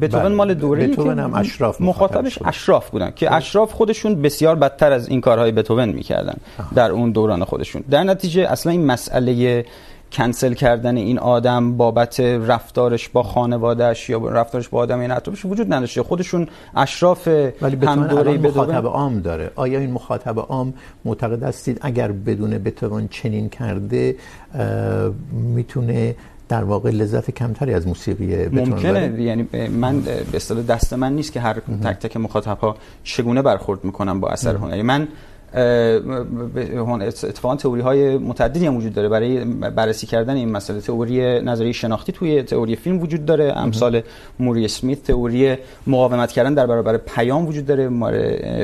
بتوون 0.02 0.32
مال 0.32 0.54
دوره 0.54 0.88
بتوون 0.88 1.20
هم 1.20 1.34
اشراف 1.34 1.82
مخاطبش 1.82 2.40
اشراف 2.46 2.90
بودن 2.90 3.12
که 3.16 3.34
اشراف 3.34 3.74
خودشون 3.74 4.22
بسیار 4.22 4.56
بدتر 4.56 4.92
از 4.92 5.10
این 5.10 5.22
کارهای 5.22 5.52
میکردن 5.90 6.36
در 6.76 6.92
اون 6.92 7.12
دوران 7.12 7.44
خودشون. 7.44 7.84
در 7.90 8.04
نتیجه 8.04 8.42
اصلا 8.42 8.72
این 8.72 8.86
مسئله 8.86 9.66
کنسل 10.14 10.54
کردن 10.54 10.98
این 10.98 11.20
آدم 11.20 11.78
بابت 11.78 12.20
رفتارش 12.20 13.10
با 13.10 13.24
خانوادهش 13.24 14.10
یا 14.10 14.30
رفتارش 14.30 14.70
با 14.70 14.80
آدم 14.80 15.00
این 15.00 15.12
اطرافش 15.12 15.46
وجود 15.46 15.74
نداشته. 15.74 16.04
خودشون 16.04 16.48
اشراف 16.76 17.28
هم 17.28 18.08
دوره 18.08 18.38
مخاطب 18.38 18.86
عام 18.86 19.20
داره. 19.20 19.52
آیا 19.56 19.80
این 19.80 19.92
مخاطب 19.92 20.40
عام 20.40 20.74
معتقد 21.06 21.44
هستید 21.44 21.80
اگر 21.82 22.12
بدون 22.12 22.58
بتوان 22.58 23.08
چنین 23.08 23.50
کرده 23.50 24.16
میتونه 25.32 26.16
در 26.50 26.64
واقع 26.64 26.90
لذت 26.90 27.32
کمتری 27.32 27.74
از 27.74 27.88
موسیقی 27.88 28.46
ممکنه. 28.48 29.22
یعنی 29.22 29.48
من 29.70 30.02
به 30.02 30.24
اصطلاح 30.34 30.64
دست 30.64 30.94
من 30.94 31.14
نیست 31.14 31.32
که 31.32 31.40
هر 31.40 31.54
تک 31.84 32.00
تک 32.00 32.18
مخاطب 32.18 32.58
ها 32.58 32.76
چگونه 33.04 33.42
برخورد 33.42 33.84
میکنن 33.84 34.20
با 34.20 34.30
اثر 34.30 34.56
هنری 34.56 34.82
من 34.82 35.08
اتفاقا 37.24 37.56
تئوری 37.56 37.82
های 37.82 38.18
متعددی 38.18 38.66
هم 38.66 38.78
وجود 38.78 38.94
داره. 38.94 39.10
برای 39.10 39.46
بررسی 39.46 40.08
کردن 40.08 40.36
این 40.36 40.52
مسئله 40.52 40.82
تئوری 40.82 41.42
نظریه 41.42 41.72
شناختی 41.72 42.12
توی 42.12 42.44
تئوری 42.44 42.76
فیلم 42.76 43.02
وجود 43.02 43.26
داره. 43.26 43.54
امثال 43.56 44.02
موری 44.40 44.66
اسمیت 44.66 45.04
تئوری 45.04 45.56
مقاومت 45.88 46.32
کردن 46.32 46.54
در 46.54 46.68
برابر 46.68 46.98
پیام 46.98 47.48
وجود 47.48 47.66
داره. 47.66 47.90
مار 47.90 48.14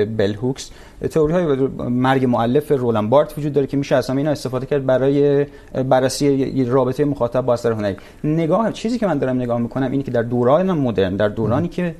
بل 0.06 0.34
هوکس. 0.34 0.72
تئوری 1.12 1.34
های 1.34 1.46
مرگ 1.90 2.26
مؤلف 2.26 2.72
رولان 2.72 3.10
بارت 3.10 3.38
وجود 3.38 3.54
داره 3.54 3.68
که 3.68 3.78
میشه 3.78 3.96
اصلا 3.96 4.18
اینا 4.18 4.32
استفاده 4.32 4.66
کرد 4.66 4.86
برای 4.86 5.46
بررسی 5.90 6.66
رابطه 6.66 7.06
مخاطب 7.06 7.42
با 7.42 7.54
اثر 7.54 7.72
هنری. 7.72 7.96
نگاه 8.24 8.72
چیزی 8.72 9.00
که 9.00 9.08
من 9.08 9.18
دارم 9.18 9.36
نگاه 9.36 9.60
میکنم 9.60 9.92
اینه 9.92 10.04
که 10.04 10.12
در 10.12 10.22
دوران 10.22 10.72
مدرن 10.72 11.16
در 11.16 11.28
دورانی 11.28 11.68
که 11.68 11.96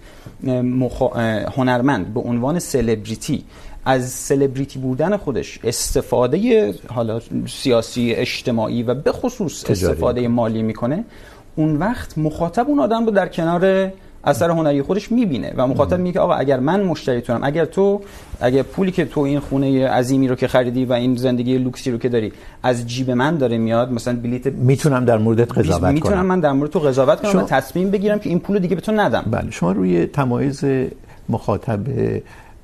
مخ... 0.64 1.18
هنرمند 1.58 2.14
به 2.14 2.20
عنوان 2.20 2.60
سلبریتی 2.60 3.44
از 3.86 4.10
سلبریتی 4.10 4.80
بودن 4.80 5.18
خودش. 5.18 5.60
استفاده 5.64 6.74
حالا 6.88 7.22
سیاسی 7.48 8.14
اجتماعی 8.14 8.84
و 8.84 8.94
به 8.94 9.12
خصوص 9.12 9.70
استفاده 9.70 10.28
مالی 10.28 10.62
میکنه 10.64 11.04
اون 11.56 11.76
وقت 11.76 12.18
مخاطب 12.18 12.68
اون 12.68 12.80
آدم 12.80 13.06
رو 13.06 13.12
در 13.12 13.28
کنار 13.28 13.92
اثر 14.24 14.50
هنری 14.50 14.82
خودش 14.82 15.12
میبینه 15.12 15.54
و 15.58 15.68
مخاطب 15.68 16.00
میگه 16.00 16.20
آقا 16.20 16.34
اگر 16.34 16.60
من 16.60 16.84
مشتریتونم 16.84 17.40
اگر 17.44 17.66
تو 17.66 18.02
اگر 18.42 18.64
پولی 18.64 18.92
که 18.92 19.06
تو 19.06 19.20
این 19.22 19.40
خونه 19.40 19.88
عظیمی 19.88 20.28
رو 20.28 20.36
که 20.36 20.48
خریدی 20.48 20.86
و 20.86 20.94
این 20.94 21.16
زندگی 21.16 21.58
لوکسی 21.58 21.92
رو 21.92 21.98
که 21.98 22.10
داری 22.10 22.32
از 22.64 22.88
جیب 22.88 23.12
من 23.12 23.38
داره 23.38 23.58
میاد 23.58 23.92
مثلا 23.92 24.16
بلیت 24.16 24.48
میتونم 24.48 25.06
در 25.06 25.18
موردت 25.18 25.58
قضاوت 25.58 25.82
کنم. 25.82 25.94
میتونم 25.94 26.26
من 26.26 26.40
در 26.40 26.52
مورد 26.52 26.72
تو 26.72 26.80
قضاوت 26.80 27.22
کنم 27.22 27.32
شما... 27.32 27.44
و 27.44 27.48
تصمیم 27.48 27.90
بگیرم 27.92 28.20
که 28.20 28.30
این 28.30 28.40
پول 28.40 28.60
دیگه 28.60 28.76
به 28.76 28.82
تو 28.82 28.92
ندم. 28.92 29.26
بله 29.32 29.52
شما 29.52 29.72
روی 29.72 30.06
تمایز 30.06 30.66
مخاطب 31.30 31.80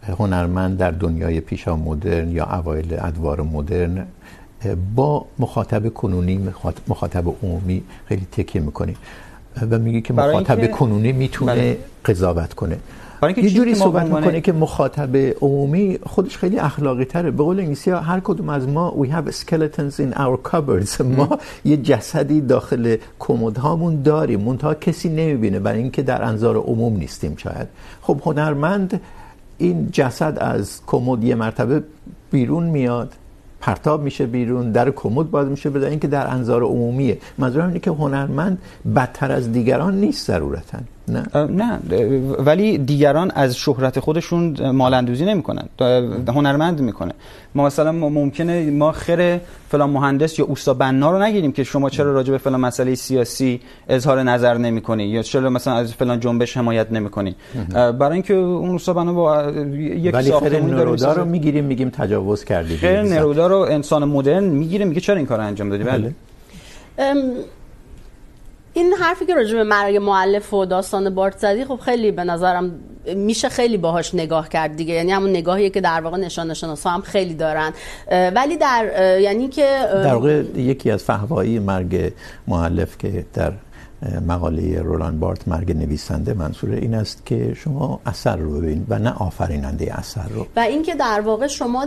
هنرمند 0.07 0.77
در 0.77 0.91
دنیای 0.91 1.39
پیشا 1.39 1.75
مدرن 1.75 2.31
یا 2.31 2.45
اوایل 2.45 2.97
ادوار 2.99 3.41
مدرن 3.41 4.05
با 4.95 5.25
مخاطب 5.39 5.93
کنونی 5.93 6.49
مخاطب 6.87 7.23
عمومی 7.43 7.83
خیلی 8.05 8.27
تکیه 8.31 8.61
میکنی 8.61 8.95
و 9.71 9.79
میگه 9.79 10.01
که 10.01 10.13
مخاطب 10.13 10.71
کنونی 10.71 11.11
میتونه 11.11 11.77
قضاوت 12.05 12.53
کنه. 12.53 12.77
یه 13.37 13.49
جوری 13.49 13.75
صحبت 13.75 14.05
میکنه 14.05 14.41
که 14.41 14.53
مخاطب 14.53 15.17
عمومی 15.17 15.99
خودش 16.05 16.37
خیلی 16.37 16.59
اخلاقی 16.59 17.05
تره. 17.05 17.31
به 17.31 17.43
قول 17.43 17.59
انگلیسی 17.59 17.91
ها 17.91 17.99
هر 17.99 18.19
کدوم 18.19 18.49
از 18.49 18.67
ما 18.67 18.93
we 18.99 19.05
have 19.07 19.31
skeletons 19.31 19.99
in 19.99 20.17
our 20.17 20.51
cupboards. 20.51 21.01
ما 21.01 21.39
یه 21.65 21.77
جسدی 21.77 22.41
داخل 22.41 22.97
کمد 23.19 23.57
هامون 23.57 24.01
داریم. 24.01 24.41
منتها 24.41 24.73
کسی 24.73 25.09
نمیبینه. 25.09 25.59
برای 25.59 25.81
اینکه 25.81 26.01
در 26.01 26.23
انظار 26.23 26.57
عموم 26.57 26.97
نیستیم 26.97 27.35
شاید. 27.35 27.67
خب 28.01 28.21
هنرمند 28.25 29.01
این 29.57 29.89
جسد 29.91 30.37
از 30.41 30.81
کمد 30.87 31.23
یه 31.23 31.35
مرتبه 31.35 31.83
بیرون 32.31 32.63
میاد، 32.63 33.13
پرتاب 33.61 34.03
میشه 34.03 34.25
بیرون، 34.25 34.71
در 34.71 34.91
کمد 34.91 35.31
باز 35.31 35.47
میشه 35.47 35.69
بدون 35.69 35.89
اینکه 35.89 36.07
در 36.07 36.27
انظار 36.27 36.63
عمومیه. 36.63 37.17
منظورم 37.37 37.67
اینه 37.67 37.79
که 37.79 37.91
هنرمند 37.91 38.57
بدتر 38.95 39.31
از 39.31 39.51
دیگران 39.51 39.95
نیست 39.95 40.27
ضرورتاً. 40.27 40.79
نه. 41.07 41.23
نه. 41.35 41.79
ولی 42.39 42.77
دیگران 42.77 43.31
از 43.35 43.57
شهرت 43.57 43.99
خودشون 43.99 44.71
مالندوزی 44.71 45.25
نمیکنن. 45.25 45.69
هنرمند 46.27 46.81
میکنه. 46.81 47.11
ما 47.55 47.65
مثلا 47.65 47.91
ممکنه 47.91 48.71
ما 48.71 48.91
خیر 48.91 49.37
فلان 49.69 49.89
مهندس 49.89 50.39
یا 50.39 50.45
اوستا 50.45 50.73
بنا 50.73 51.11
رو 51.11 51.19
نگیریم 51.19 51.51
که 51.51 51.63
شما 51.63 51.89
چرا 51.89 52.13
راجع 52.13 52.31
به 52.31 52.37
فلان 52.37 52.59
مسئله 52.59 52.95
سیاسی 52.95 53.59
اظهار 53.89 54.23
نظر 54.23 54.57
نمیکنی 54.57 55.03
یا 55.03 55.21
چرا 55.21 55.49
مثلا 55.49 55.73
از 55.73 55.93
فلان 55.93 56.19
جنبش 56.19 56.57
حمایت 56.57 56.91
نمیکنی. 56.91 57.35
برای 57.73 58.13
اینکه 58.13 58.33
اون 58.33 58.69
اوستا 58.69 58.93
بنا 58.93 59.13
با 59.13 59.51
یک 59.77 60.21
ساختمون 60.21 60.73
نرودا 60.73 61.13
رو 61.13 61.25
میگیریم 61.25 61.65
میگیم 61.65 61.89
تجاوز 61.89 62.43
کردی. 62.43 62.77
خیر 62.77 63.01
نرودا 63.01 63.47
رو 63.47 63.57
انسان 63.57 64.05
مدرن 64.05 64.43
میگیره 64.43 64.85
میگه 64.85 65.01
چرا 65.01 65.15
این 65.15 65.25
کارو 65.25 65.43
انجام 65.43 65.69
دادی؟ 65.69 65.83
بله. 65.83 66.13
این 68.77 68.93
حرفی 68.93 69.25
که 69.25 69.35
راجع 69.35 69.55
به 69.55 69.63
مرگ 69.63 69.97
معلف 69.97 70.53
و 70.53 70.65
داستان 70.65 71.15
بارت 71.15 71.37
زدی، 71.37 71.65
خب 71.65 71.79
خیلی 71.85 72.11
به 72.11 72.23
نظرم 72.23 72.79
میشه 73.15 73.49
خیلی 73.49 73.77
باهاش 73.77 74.15
نگاه 74.15 74.49
کرد 74.49 74.75
دیگه. 74.75 74.93
یعنی 74.93 75.11
همون 75.11 75.29
نگاهیه 75.29 75.69
که 75.69 75.81
در 75.81 76.01
واقع 76.01 76.17
نشان 76.17 76.53
شناسا 76.53 76.89
هم 76.89 77.01
خیلی 77.01 77.33
دارن. 77.33 77.73
ولی 78.11 78.57
در 78.57 79.19
یعنی 79.21 79.47
که 79.47 79.79
در 79.91 80.13
واقع 80.13 80.43
یکی 80.55 80.91
از 80.91 81.03
فهوایی 81.03 81.59
مرگ 81.59 82.13
معلف 82.47 82.97
که 82.97 83.25
در 83.33 83.51
مقاله 84.27 84.81
رولان 84.81 85.19
بارت 85.19 85.47
مرگ 85.47 85.77
نویسنده 85.77 86.33
منظور 86.33 86.71
این 86.71 86.95
است 86.95 87.25
که 87.25 87.53
شما 87.53 87.99
اثر 88.05 88.35
رو 88.35 88.51
ببینید 88.51 88.85
و 88.89 88.99
نه 88.99 89.13
آفریننده 89.13 89.99
اثر 89.99 90.27
رو. 90.29 90.47
و 90.55 90.59
اینکه 90.59 90.95
در 90.95 91.21
واقع 91.21 91.47
شما 91.47 91.85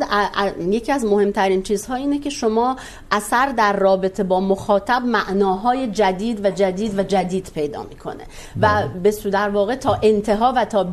یکی 0.60 0.92
از 0.92 1.04
مهمترین 1.04 1.62
چیزها 1.62 1.94
اینه 1.94 2.18
که 2.18 2.30
شما 2.30 2.76
اثر 3.10 3.52
در 3.52 3.76
رابطه 3.76 4.22
با 4.22 4.40
مخاطب 4.40 5.02
معناهای 5.06 5.86
جدید 5.86 6.44
و 6.44 6.50
جدید 6.50 6.98
و 6.98 7.02
جدید 7.02 7.50
پیدا 7.54 7.82
میکنه. 7.82 8.24
و 8.60 8.88
به 9.02 9.10
سو 9.10 9.30
در 9.30 9.48
واقع 9.48 9.74
تا 9.74 9.98
انتها 10.02 10.52
و 10.56 10.64
تا 10.64 10.84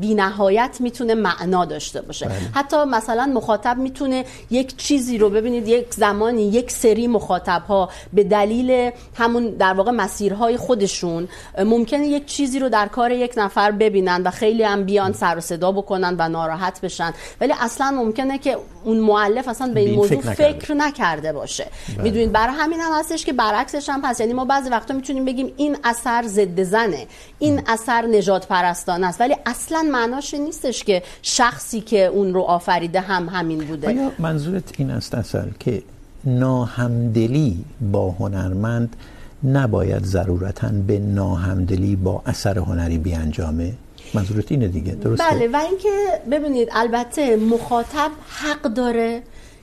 بی‌نهایت 0.00 0.76
میتونه 0.80 1.14
معنا 1.14 1.64
داشته 1.64 2.02
باشه. 2.02 2.26
بله. 2.26 2.34
حتی 2.54 2.84
مثلا 2.84 3.26
مخاطب 3.26 3.76
میتونه 3.78 4.24
یک 4.50 4.76
چیزی 4.76 5.18
رو 5.18 5.30
ببینید 5.30 5.68
یک 5.68 5.94
زمانی 5.94 6.42
یک 6.42 6.70
سری 6.70 7.06
مخاطب 7.06 7.62
ها 7.68 7.88
به 8.12 8.24
دلیل 8.24 8.90
همون 9.14 9.50
در 9.50 9.72
واقع 9.72 9.90
مسیرهای 9.90 10.56
خودشون 10.64 11.28
ممکنه 11.58 12.06
یک 12.06 12.26
چیزی 12.26 12.58
رو 12.58 12.68
در 12.68 12.86
کار 12.86 13.12
یک 13.12 13.34
نفر 13.36 13.70
ببینن 13.70 14.22
و 14.22 14.30
خیلی 14.30 14.62
هم 14.62 14.84
بیان 14.84 15.12
سر 15.12 15.36
و 15.36 15.40
صدا 15.40 15.72
بکنن 15.72 16.16
و 16.18 16.28
ناراحت 16.28 16.80
بشن. 16.80 17.12
ولی 17.40 17.52
اصلا 17.60 17.90
ممکنه 17.90 18.38
که 18.38 18.56
اون 18.84 19.00
مؤلف 19.00 19.48
اصلا 19.48 19.72
به 19.74 19.80
این 19.80 19.94
موضوع 19.94 20.20
فکر, 20.20 20.52
فکر 20.52 20.74
نکرده 20.74 21.32
باشه. 21.32 21.66
میدونید 22.02 22.32
برای 22.32 22.54
همین 22.54 22.80
هم 22.80 22.92
هستش 22.98 23.24
که 23.24 23.32
برعکسش 23.32 23.88
هم 23.88 24.04
هست. 24.04 24.20
یعنی 24.20 24.32
ما 24.32 24.44
بعضی 24.44 24.70
وقتا 24.70 24.94
میتونیم 24.94 25.24
بگیم 25.24 25.52
این 25.56 25.76
اثر 25.84 26.22
ضد 26.26 26.62
زنه 26.62 27.06
این 27.38 27.62
اثر 27.66 28.06
نجات 28.06 28.46
پرستانه 28.46 29.06
است. 29.06 29.20
ولی 29.20 29.36
اصلا 29.46 29.82
معناش 29.92 30.34
نیستش 30.34 30.84
که 30.84 31.02
شخصی 31.22 31.80
که 31.80 32.04
اون 32.06 32.34
رو 32.34 32.40
آفریده 32.40 33.00
هم 33.00 33.28
همین 33.28 33.58
بوده. 33.58 33.88
آیا 33.88 34.12
منظورت 34.18 34.72
این 34.78 34.90
است 34.90 35.14
اصلا 35.14 35.46
که 35.60 35.82
ناهمدلی 36.24 37.64
با 37.92 38.10
هنرمند 38.10 38.96
نباید 39.44 40.04
ضرورتا 40.04 40.68
به 40.86 40.98
ناهمدلی 40.98 41.96
با 41.96 42.22
اثر 42.26 42.58
هنری 42.58 42.98
بیانجامه؟ 42.98 43.72
منظورت 44.14 44.52
اینه 44.52 44.68
دیگه 44.68 44.92
درسته؟ 44.92 45.24
بله 45.30 45.48
و 45.52 45.56
اینکه 45.56 45.88
ببینید 46.30 46.68
البته 46.72 47.36
مخاطب 47.36 48.10
حق 48.28 48.62
داره 48.62 49.22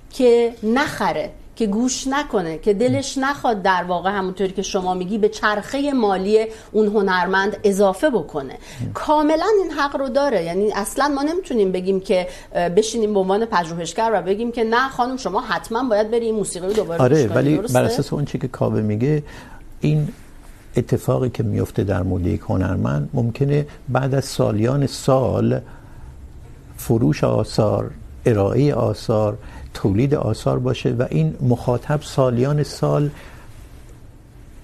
که 0.09 0.53
نخره 0.63 1.29
که 1.55 1.67
گوش 1.67 2.07
نکنه 2.07 2.57
که 2.57 2.73
دلش 2.73 3.17
نخواد 3.17 3.61
در 3.61 3.83
واقع 3.83 4.11
همونطوری 4.11 4.51
که 4.51 4.61
شما 4.61 4.93
میگی 4.93 5.17
به 5.17 5.29
چرخه 5.29 5.91
مالی 5.91 6.45
اون 6.71 6.87
هنرمند 6.87 7.57
اضافه 7.63 8.09
بکنه. 8.09 8.57
کاملا 8.93 9.45
این 9.63 9.71
حق 9.71 9.95
رو 9.95 10.09
داره. 10.09 10.43
یعنی 10.43 10.71
اصلا 10.71 11.07
ما 11.07 11.23
نمیتونیم 11.23 11.71
بگیم 11.71 11.99
که 11.99 12.27
بشینیم 12.77 13.13
به 13.13 13.19
عنوان 13.19 13.45
پژوهشگر 13.45 14.11
و 14.13 14.21
بگیم 14.21 14.51
که 14.51 14.63
نه 14.63 14.89
خانم 14.89 15.17
شما 15.17 15.41
حتما 15.41 15.89
باید 15.89 16.11
بری 16.11 16.25
این 16.25 16.35
موسیقی 16.35 16.67
رو 16.67 16.73
دوباره 16.73 17.01
آره 17.01 17.27
ولی 17.27 17.57
بر 17.57 17.83
اساس 17.83 18.13
اون 18.13 18.25
چیزی 18.25 18.37
که 18.37 18.47
کاوه 18.47 18.81
میگه 18.81 19.23
این 19.81 20.07
اتفاقی 20.75 21.29
که 21.29 21.43
میفته 21.43 21.83
در 21.83 22.03
مورد 22.03 22.27
یک 22.27 22.41
هنرمند 22.41 23.09
ممکنه 23.13 23.65
بعد 23.89 24.15
از 24.15 24.25
سالیان 24.25 24.87
سال 24.87 25.59
فروش 26.77 27.23
آثار، 27.23 27.91
ارائه 28.25 28.73
آثار، 28.73 29.37
تولید 29.73 30.15
آثار 30.15 30.59
باشه 30.59 30.89
و 30.89 31.05
این 31.09 31.35
مخاطب 31.41 32.01
سالیان 32.01 32.63
سال 32.63 33.09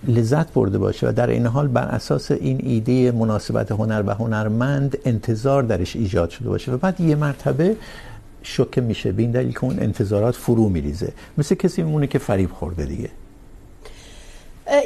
لذت 0.08 0.54
برده 0.54 0.78
باشه 0.78 1.10
و 1.10 1.12
در 1.12 1.28
این 1.28 1.46
حال 1.46 1.68
بر 1.68 1.88
اساس 1.88 2.32
این 2.32 2.60
ایده 2.64 3.12
مناسبت 3.12 3.72
هنر 3.72 4.04
و 4.06 4.14
هنرمند 4.14 4.98
انتظار 5.06 5.64
درش 5.64 5.96
ایجاد 5.96 6.30
شده 6.30 6.50
باشه 6.50 6.72
و 6.72 6.78
بعد 6.78 7.02
یه 7.02 7.16
مرتبه 7.16 7.76
شوکه 8.44 8.82
میشه، 8.82 9.12
به 9.12 9.22
این 9.22 9.32
دلیل 9.32 9.52
که 9.52 9.64
اون 9.64 9.80
انتظارات 9.80 10.36
فرو 10.36 10.70
میریزه. 10.70 11.14
مثل 11.38 11.56
کسی 11.56 11.84
میمونه 11.84 12.08
که 12.08 12.20
فریب 12.20 12.52
خورده 12.52 12.86
دیگه. 12.86 13.10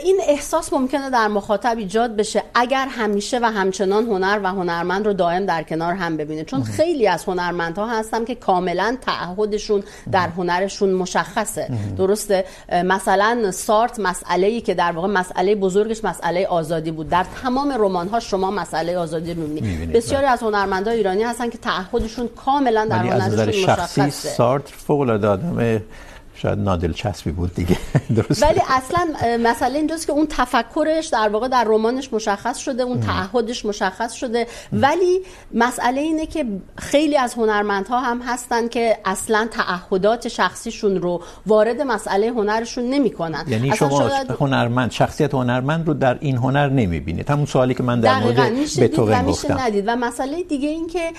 این 0.04 0.20
احساس 0.28 0.74
ممکنه 0.74 1.10
در 1.10 1.28
مخاطب 1.28 1.78
ایجاد 1.78 2.16
بشه 2.16 2.44
اگر 2.54 2.88
همیشه 2.88 3.40
و 3.40 3.46
همچنان 3.46 4.06
هنر 4.06 4.40
و 4.44 4.48
هنرمند 4.48 5.06
رو 5.06 5.14
دائم 5.14 5.46
در 5.46 5.64
کنار 5.64 5.94
هم 5.94 6.18
ببینه. 6.18 6.44
چون 6.44 6.64
خیلی 6.64 7.08
از 7.08 7.26
هنرمندها 7.26 7.88
هستن 7.88 8.26
که 8.26 8.36
کاملا 8.36 8.98
تعهدشون 9.02 9.84
در 10.12 10.28
هنرشون 10.30 10.94
مشخصه. 10.94 11.70
درسته؟ 11.98 12.46
مثلا 12.86 13.52
سارت 13.52 14.00
مسئله 14.00 14.48
ای 14.48 14.62
که 14.62 14.74
در 14.74 14.92
واقع 14.92 15.08
مسئله 15.08 15.56
بزرگش 15.56 16.04
مسئله 16.04 16.46
آزادی 16.46 16.92
بود. 16.92 17.10
در 17.10 17.26
تمام 17.44 17.72
رمان 17.72 18.08
ها 18.08 18.20
شما 18.20 18.52
مسئله 18.52 18.98
آزادی 18.98 19.34
رو 19.34 19.48
میبینید. 19.48 19.92
بسیاری 19.92 20.26
از 20.26 20.44
هنرمندان 20.44 20.94
ایرانی 20.94 21.24
هستن 21.24 21.50
که 21.50 21.58
تعهدشون 21.58 22.30
کاملا 22.46 22.86
در 22.86 22.98
هنرشون 22.98 23.64
مشخصه. 23.64 24.10
سارت 24.10 24.68
فوق 24.68 25.00
العاده 25.00 25.82
شاید 26.42 26.60
نادل 26.60 26.94
چسبی 26.94 27.32
بود 27.32 27.56
دیگه. 27.56 27.78
درست 28.18 28.44
ولی 28.44 28.62
اصلا 28.70 29.08
مسئله 29.40 29.78
اینجاست 29.78 30.08
که 30.08 30.14
اون 30.14 30.28
تفکرش 30.30 31.08
در 31.08 31.30
واقع 31.30 31.48
در 31.48 31.64
رمانش 31.68 32.14
مشخص 32.14 32.58
شده 32.58 32.84
اون 32.84 33.00
تعهدش 33.00 33.66
مشخص 33.66 34.14
شده. 34.14 34.48
ولی 34.74 35.22
مسئله 35.54 36.02
اینه 36.02 36.26
که 36.26 36.46
خیلی 36.78 37.18
از 37.18 37.34
هنرمندها 37.34 38.00
هم 38.00 38.22
هستن 38.22 38.68
که 38.68 38.98
اصلا 39.06 39.48
تعهدات 39.52 40.28
شخصیشون 40.28 41.02
رو 41.02 41.22
وارد 41.46 41.82
مسئله 41.82 42.28
هنرشون 42.28 42.84
نمیکنن. 42.84 43.46
یعنی 43.48 43.76
شما 43.76 44.10
شاید... 44.10 44.32
هنرمند 44.40 44.92
شخصیت 44.92 45.34
هنرمند 45.34 45.88
رو 45.88 45.94
در 45.94 46.18
این 46.20 46.38
هنر 46.38 46.70
نمیبینید. 46.70 47.30
همون 47.30 47.46
سوالی 47.46 47.74
که 47.74 47.84
من 47.84 48.00
در 48.00 48.20
مورد 48.20 48.54
بتوون 48.80 49.24
گفتم. 49.24 49.58
ندید 49.60 49.84
و 49.88 49.96
مسئله 49.96 50.44
دیگه 50.44 50.70
این 50.70 50.88
که 50.88 51.12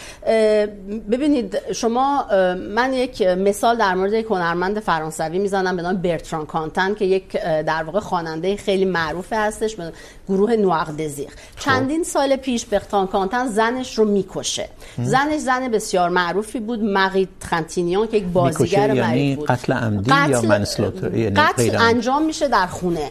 ببینید 1.10 1.72
شما 1.72 2.26
من 2.74 2.92
یک 2.92 3.22
مثال 3.22 3.76
در 3.76 3.94
مورد 3.94 4.12
یک 4.12 4.26
هنرمند 4.30 4.80
فرانسوی 4.80 5.11
فرانسوی 5.12 5.38
میزنم 5.38 5.76
به 5.76 5.82
نام 5.82 5.96
برتران 5.96 6.46
کانتن 6.46 6.94
که 6.94 7.04
یک 7.04 7.32
در 7.42 7.82
واقع 7.82 8.00
خواننده 8.00 8.56
خیلی 8.56 8.84
معروف 8.84 9.32
هستش 9.32 9.74
به 9.74 9.92
گروه 10.28 10.56
نوار 10.56 10.84
دزیر 10.84 11.28
چندین 11.58 12.04
سال 12.04 12.36
پیش 12.36 12.64
برتران 12.64 13.06
کانتن 13.06 13.46
زنش 13.46 13.98
رو 13.98 14.04
میکشه. 14.04 14.68
زنش 14.98 15.40
زن 15.40 15.68
بسیار 15.68 16.08
معروفی 16.08 16.60
بود 16.60 16.84
مقی 16.84 17.28
ترنتینیان 17.40 18.06
که 18.06 18.16
یک 18.16 18.24
بازیگر 18.24 18.94
یعنی 18.94 19.36
بود. 19.36 19.46
قتل 19.46 19.72
عمدی 19.72 20.10
قتل... 20.10 20.30
یا 20.30 20.42
منسلوتر 20.42 21.14
یعنی 21.14 21.34
قتل 21.34 21.76
انجام 21.76 22.24
میشه 22.24 22.48
در 22.48 22.66
خونه. 22.66 23.10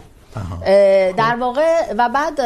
در 1.18 1.36
واقع 1.40 1.94
و 1.98 2.10
بعد 2.10 2.40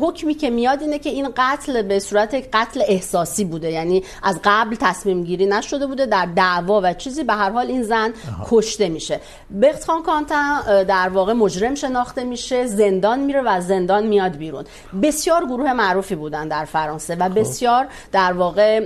حکمی 0.00 0.34
که 0.34 0.50
میاد 0.50 0.82
اینه 0.82 0.98
که 0.98 1.10
این 1.10 1.28
قتل 1.36 1.82
به 1.82 1.98
صورت 1.98 2.34
قتل 2.52 2.82
احساسی 2.86 3.44
بوده. 3.44 3.70
یعنی 3.70 4.04
از 4.22 4.40
قبل 4.44 4.76
تصمیم 4.80 5.24
گیری 5.24 5.46
نشده 5.46 5.86
بوده 5.86 6.06
در 6.06 6.28
دعوا 6.36 6.80
و 6.84 6.94
چیزی. 6.94 7.24
به 7.24 7.32
هر 7.32 7.50
حال 7.50 7.66
این 7.66 7.82
زن 7.82 8.12
کشته 8.50 8.88
میشه. 8.88 9.20
بختخان 9.62 10.02
کانتن 10.02 10.82
در 10.84 11.08
واقع 11.08 11.32
مجرم 11.32 11.74
شناخته 11.74 12.24
میشه. 12.24 12.66
زندان 12.66 13.20
میره 13.20 13.42
و 13.42 13.48
از 13.48 13.66
زندان 13.66 14.06
میاد 14.06 14.36
بیرون. 14.36 14.64
بسیار 15.02 15.44
گروه 15.44 15.72
معروفی 15.72 16.14
بودن 16.14 16.48
در 16.48 16.64
فرانسه 16.64 17.16
و 17.16 17.28
بسیار 17.28 17.86
در 18.12 18.32
واقع 18.32 18.80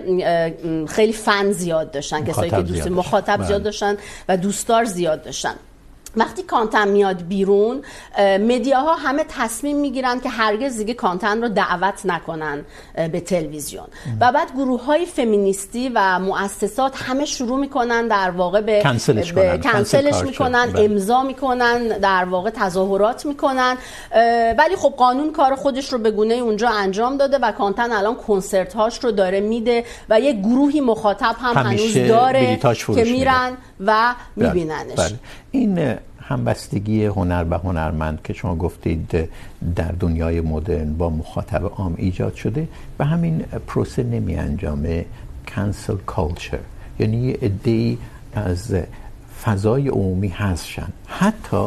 خیلی 0.87 1.13
فن 1.13 1.53
زیاد 1.53 1.91
داشتن. 1.91 2.25
کسایی 2.25 2.51
که 2.51 2.63
دوست 2.63 2.89
مخاطب 2.89 3.43
زیاد 3.43 3.63
داشتن 3.63 3.97
و 4.29 4.37
دوستدار 4.37 4.85
زیاد 4.85 5.23
داشتن. 5.23 5.55
وقتی 6.17 6.43
کانتن 6.43 6.89
میاد 6.89 7.23
بیرون 7.23 7.83
مدیاها 8.21 8.95
همه 8.95 9.25
تصمیم 9.29 9.77
میگیرن 9.77 10.21
که 10.21 10.29
هرگز 10.29 10.77
دیگه 10.77 10.95
کانتن 10.95 11.43
رو 11.43 11.49
دعوت 11.49 12.01
نکنن 12.07 12.65
به 13.13 13.21
تلویزیون. 13.21 13.87
و 14.21 14.33
بعد 14.33 14.53
گروه 14.53 14.85
های 14.85 15.07
فمینیستی 15.07 15.93
و 15.95 16.19
مؤسسات 16.19 17.03
همه 17.03 17.25
شروع 17.25 17.59
میکنن 17.59 18.09
در 18.09 18.31
واقع 18.31 18.61
به 18.61 18.83
کنسلش, 18.83 19.33
به 19.33 19.61
کنسلش 19.63 20.23
میکنن 20.23 20.73
امضا 20.77 21.23
میکنن 21.23 21.89
در 21.89 22.25
واقع 22.25 22.51
تظاهرات 22.51 23.27
میکنن 23.27 23.77
ولی 24.59 24.77
خب 24.77 24.95
قانون 24.97 25.33
کار 25.33 25.55
خودش 25.55 25.93
رو 25.93 25.99
به 25.99 26.11
گونه 26.11 26.35
اونجا 26.35 26.69
انجام 26.69 27.17
داده 27.17 27.39
و 27.39 27.53
کانتن 27.53 27.93
الان 27.93 28.15
کنسرت 28.15 28.75
هاش 28.75 29.05
رو 29.05 29.11
داره 29.11 29.41
میده 29.41 29.85
و 30.09 30.21
یه 30.21 30.33
گروهی 30.33 30.81
مخاطب 30.81 31.37
هم 31.41 31.67
هنوز 31.67 31.97
داره 31.97 32.59
که 32.95 33.05
میرن 33.05 33.57
و 33.87 34.15
میبیننش. 34.37 34.99
بله. 34.99 35.19
این 35.51 35.95
همبستگی 36.21 37.05
هنر 37.05 37.45
به 37.45 37.57
هنرمند 37.57 38.23
که 38.25 38.33
شما 38.33 38.57
گفتید 38.57 39.29
در 39.77 39.93
دنیای 40.01 40.41
مدرن 40.41 40.95
با 40.95 41.11
مخاطب 41.11 41.65
عام 41.65 41.95
ایجاد 41.99 42.35
شده 42.35 42.69
و 42.99 43.05
همین 43.05 43.39
پروسه 43.67 44.03
نمی 44.03 44.35
انجامه 44.35 45.05
کانسل 45.55 45.97
کالچر 45.97 46.59
یعنی 46.99 47.17
یه 47.17 47.39
عده‌ای 47.43 47.99
از 48.35 48.75
فضای 49.45 49.89
عمومی 49.89 50.29
هستشن 50.29 50.89
حتی 51.07 51.67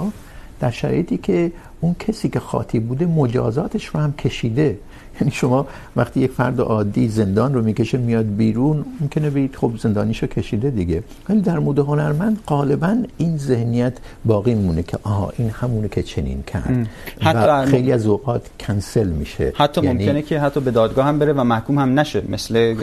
در 0.60 0.72
شرایطی 0.72 1.18
که 1.18 1.52
اون 1.82 1.96
کسی 2.00 2.30
که 2.30 2.40
خاطی 2.40 2.80
بوده 2.80 3.06
مجازاتش 3.06 3.86
رو 3.86 4.00
هم 4.00 4.14
کشیده. 4.14 4.78
یعنی 5.22 5.32
شما 5.32 5.68
وقتی 5.96 6.20
یک 6.20 6.32
فرد 6.32 6.60
عادی 6.62 7.08
زندان 7.08 7.54
رو 7.54 7.62
میکشه 7.62 7.98
میاد 7.98 8.26
بیرون 8.26 8.86
ممکنه 9.02 9.30
بگید 9.30 9.56
خب 9.56 9.72
زندانیشو 9.78 10.28
کشیده 10.28 10.70
دیگه. 10.70 11.04
ولی 11.30 11.42
در 11.42 11.60
مورد 11.60 11.80
هنرمند 11.80 12.40
غالبا 12.48 12.98
این 13.18 13.38
ذهنیت 13.38 13.94
باقی 14.26 14.54
میمونه 14.54 14.84
که 14.84 14.98
آها 15.04 15.34
این 15.38 15.50
همونه 15.50 15.88
که 15.88 16.04
چنین 16.04 16.44
کرد. 16.44 16.88
و 17.26 17.66
خیلی 17.66 17.92
از 17.92 18.06
اوقات 18.06 18.50
کنسل 18.60 19.08
میشه. 19.08 19.54
حتی 19.56 19.82
یعنی 19.82 20.06
ممکنه 20.06 20.22
که 20.22 20.40
حتی 20.40 20.60
به 20.60 20.72
دادگاه 20.72 21.06
هم 21.06 21.20
بره 21.20 21.34
و 21.34 21.44
محکوم 21.44 21.80
هم 21.80 22.00
نشه. 22.00 22.24
مثل 22.30 22.74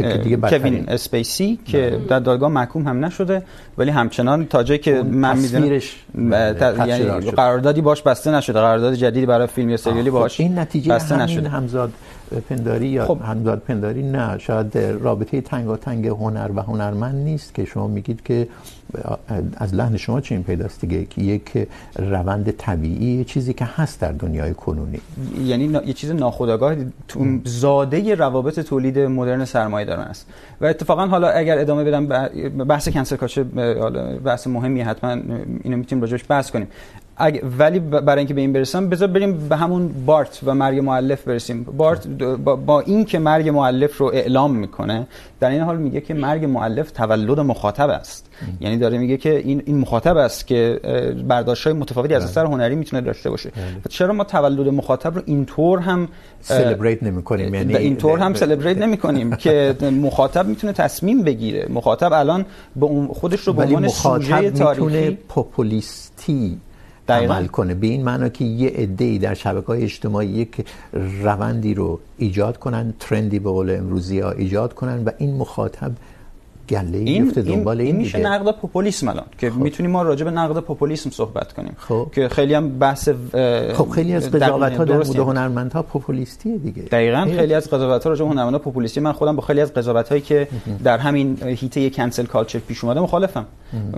کوین 0.50 0.84
اسپیسی 0.88 1.58
که 1.64 2.00
در 2.08 2.18
دادگاه 2.18 2.50
محکوم 2.50 2.88
هم 2.88 3.04
نشده 3.04 3.42
ولی 3.78 3.90
همچنان 3.90 4.46
تا 4.46 4.62
جایی 4.62 4.80
که 4.80 5.02
من 5.02 5.38
میدونم 5.38 5.80
یعنی 6.86 7.30
قراردادی 7.30 7.80
باش 7.80 8.02
بسته 8.02 8.30
نشده. 8.30 8.60
قرارداد 8.60 8.94
جدیدی 8.94 9.26
برای 9.26 9.46
فیلم 9.46 9.70
یا 9.70 9.76
سریالی 9.76 10.10
باش 10.10 10.40
این 10.40 10.58
نتیجه 10.58 10.94
بسته 10.94 11.16
نشده. 11.16 11.48
همزاد 11.48 11.92
پنداری 12.40 12.88
یا 12.88 13.06
خب. 13.06 13.18
همزاد 13.24 13.58
پنداری؟ 13.58 14.02
نه 14.02 14.38
شاید 14.38 14.78
رابطه 14.78 15.40
تنگاتنگ 15.40 16.06
هنر 16.06 16.50
و 16.56 16.62
هنرمند 16.62 17.14
نیست 17.14 17.54
که 17.54 17.64
شما 17.64 17.86
میگید 17.86 18.22
که 18.22 18.48
از 19.56 19.74
لحن 19.74 19.96
شما 19.96 20.20
چه 20.20 20.34
این 20.34 20.44
پیداست 20.44 20.80
دیگه؟ 20.80 21.04
که 21.04 21.22
یک 21.22 21.68
روند 21.96 22.50
طبیعی 22.50 23.24
چیزی 23.24 23.52
که 23.54 23.64
هست 23.64 24.00
در 24.00 24.12
دنیای 24.12 24.54
کنونی. 24.54 25.00
یعنی 25.44 25.68
نا... 25.68 25.82
یه 25.82 25.92
چیز 25.92 26.10
ناخودآگاه 26.10 26.76
زاده 27.44 28.14
روابط 28.14 28.60
تولید 28.60 28.98
مدرن 28.98 29.44
سرمایه 29.44 29.86
دارن 29.86 30.02
است. 30.02 30.26
و 30.60 30.66
اتفاقا 30.66 31.06
حالا 31.06 31.28
اگر 31.28 31.58
ادامه 31.58 31.84
بدم 31.84 32.06
بحث 32.64 32.88
کنسل 32.88 33.16
حالا 33.56 34.18
بحث 34.18 34.46
مهمی 34.46 34.80
حتما 34.80 35.10
اینو 35.64 35.76
میتونیم 35.76 36.02
راجعش 36.02 36.24
بحث 36.28 36.50
کنیم. 36.50 36.68
ولی 37.58 37.78
برای 37.78 38.18
اینکه 38.18 38.34
به 38.34 38.40
این 38.40 38.52
برسم 38.52 38.88
بذار 38.88 39.08
بریم 39.08 39.48
به 39.48 39.56
همون 39.56 39.88
بارت 40.06 40.40
و 40.44 40.54
مرگ 40.54 40.78
مؤلف 40.78 41.24
برسیم. 41.24 41.64
بارت 41.64 42.06
با 42.66 42.80
این 42.80 43.04
که 43.04 43.18
مرگ 43.18 43.48
مؤلف 43.48 43.98
رو 43.98 44.06
اعلام 44.06 44.54
میکنه 44.56 45.06
در 45.40 45.50
این 45.50 45.60
حال 45.60 45.76
میگه 45.76 46.00
که 46.00 46.14
مرگ 46.14 46.44
مؤلف 46.44 46.90
تولد 46.90 47.40
مخاطب 47.40 47.88
است. 47.88 48.28
یعنی 48.60 48.76
داره 48.76 48.98
میگه 48.98 49.16
که 49.16 49.36
این 49.38 49.62
این 49.66 49.78
مخاطب 49.78 50.16
است 50.16 50.46
که 50.46 50.80
برداشت‌های 51.28 51.76
متفاوتی 51.76 52.14
از 52.14 52.24
اثر 52.24 52.46
هنری 52.46 52.74
میتونه 52.74 53.02
داشته 53.02 53.30
باشه. 53.30 53.48
و 53.84 53.88
چرا 53.88 54.12
ما 54.12 54.24
تولد 54.24 54.68
مخاطب 54.68 55.14
رو 55.14 55.22
اینطور 55.26 55.78
هم 55.78 56.08
سلبریت 56.40 57.02
نمی‌کنیم؟ 57.02 57.54
یعنی 57.54 57.76
اینطور 57.76 58.18
هم 58.18 58.34
سلبریت 58.34 58.78
نمی‌کنیم 58.78 59.36
که 59.42 59.76
مخاطب 60.02 60.46
میتونه 60.46 60.72
تصمیم 60.72 61.22
بگیره. 61.22 61.66
مخاطب 61.70 62.12
الان 62.12 62.44
به 62.76 62.86
خودش 63.12 63.40
رو 63.40 63.52
به 63.52 63.62
عنوان 63.62 63.88
سوژه 63.88 64.50
تاریخی 64.50 65.18
پاپولیستی 65.28 66.58
عمل 67.08 67.46
کنه. 67.46 67.74
به 67.74 67.86
این 67.86 68.04
معنی 68.04 68.30
که 68.30 68.44
یه 68.44 68.70
عده‌ای 68.70 69.18
در 69.18 69.34
شبکه‌های 69.34 69.82
اجتماعی 69.82 70.28
یک 70.28 70.66
روندی 71.22 71.74
رو 71.74 72.00
ایجاد 72.18 72.58
کنن، 72.58 72.94
ترندی 73.00 73.38
به 73.38 73.50
قول 73.50 73.70
امروزی 73.70 74.20
ها 74.20 74.30
ایجاد 74.30 74.74
کنن 74.74 75.04
و 75.04 75.10
این 75.18 75.36
مخاطب 75.36 75.92
گله 76.72 76.98
این 76.98 77.22
میفته 77.22 77.42
دنبال 77.42 77.80
این, 77.80 77.86
این 77.86 77.96
میشه 77.96 78.18
نقد 78.18 78.54
پوپولیسم 78.60 79.08
الان 79.08 79.24
که 79.38 79.50
خب. 79.50 79.56
میتونیم 79.56 79.92
ما 79.92 80.02
راجع 80.02 80.24
به 80.24 80.30
نقد 80.30 80.60
پوپولیسم 80.60 81.10
صحبت 81.10 81.52
کنیم. 81.52 81.74
خب. 81.76 82.08
که 82.14 82.28
خیلی 82.28 82.54
هم 82.54 82.78
بحث 82.78 83.08
خب 83.74 83.88
خیلی 83.88 84.14
از 84.14 84.30
قضاوت 84.30 84.76
ها 84.76 84.84
در 84.84 84.94
مورد 84.94 85.16
هنرمندها 85.16 85.82
پوپولیستیه 85.82 86.58
دیگه. 86.58 86.82
دقیقاً 86.82 87.28
خیلی 87.36 87.54
از 87.54 87.70
قضاوت 87.70 88.04
ها 88.04 88.10
راجع 88.10 88.24
به 88.24 88.30
هنرمندها 88.30 88.58
پوپولیستی 88.58 89.00
من 89.00 89.12
خودم 89.12 89.36
با 89.36 89.42
خیلی 89.42 89.60
از 89.60 89.74
قضاوت 89.74 90.08
هایی 90.08 90.20
که 90.20 90.48
در 90.84 90.98
همین 90.98 91.38
هیته 91.42 91.90
کنسل 91.90 92.26
کالچر 92.26 92.58
پیش 92.58 92.84
اومده 92.84 93.00
مخالفم. 93.00 93.46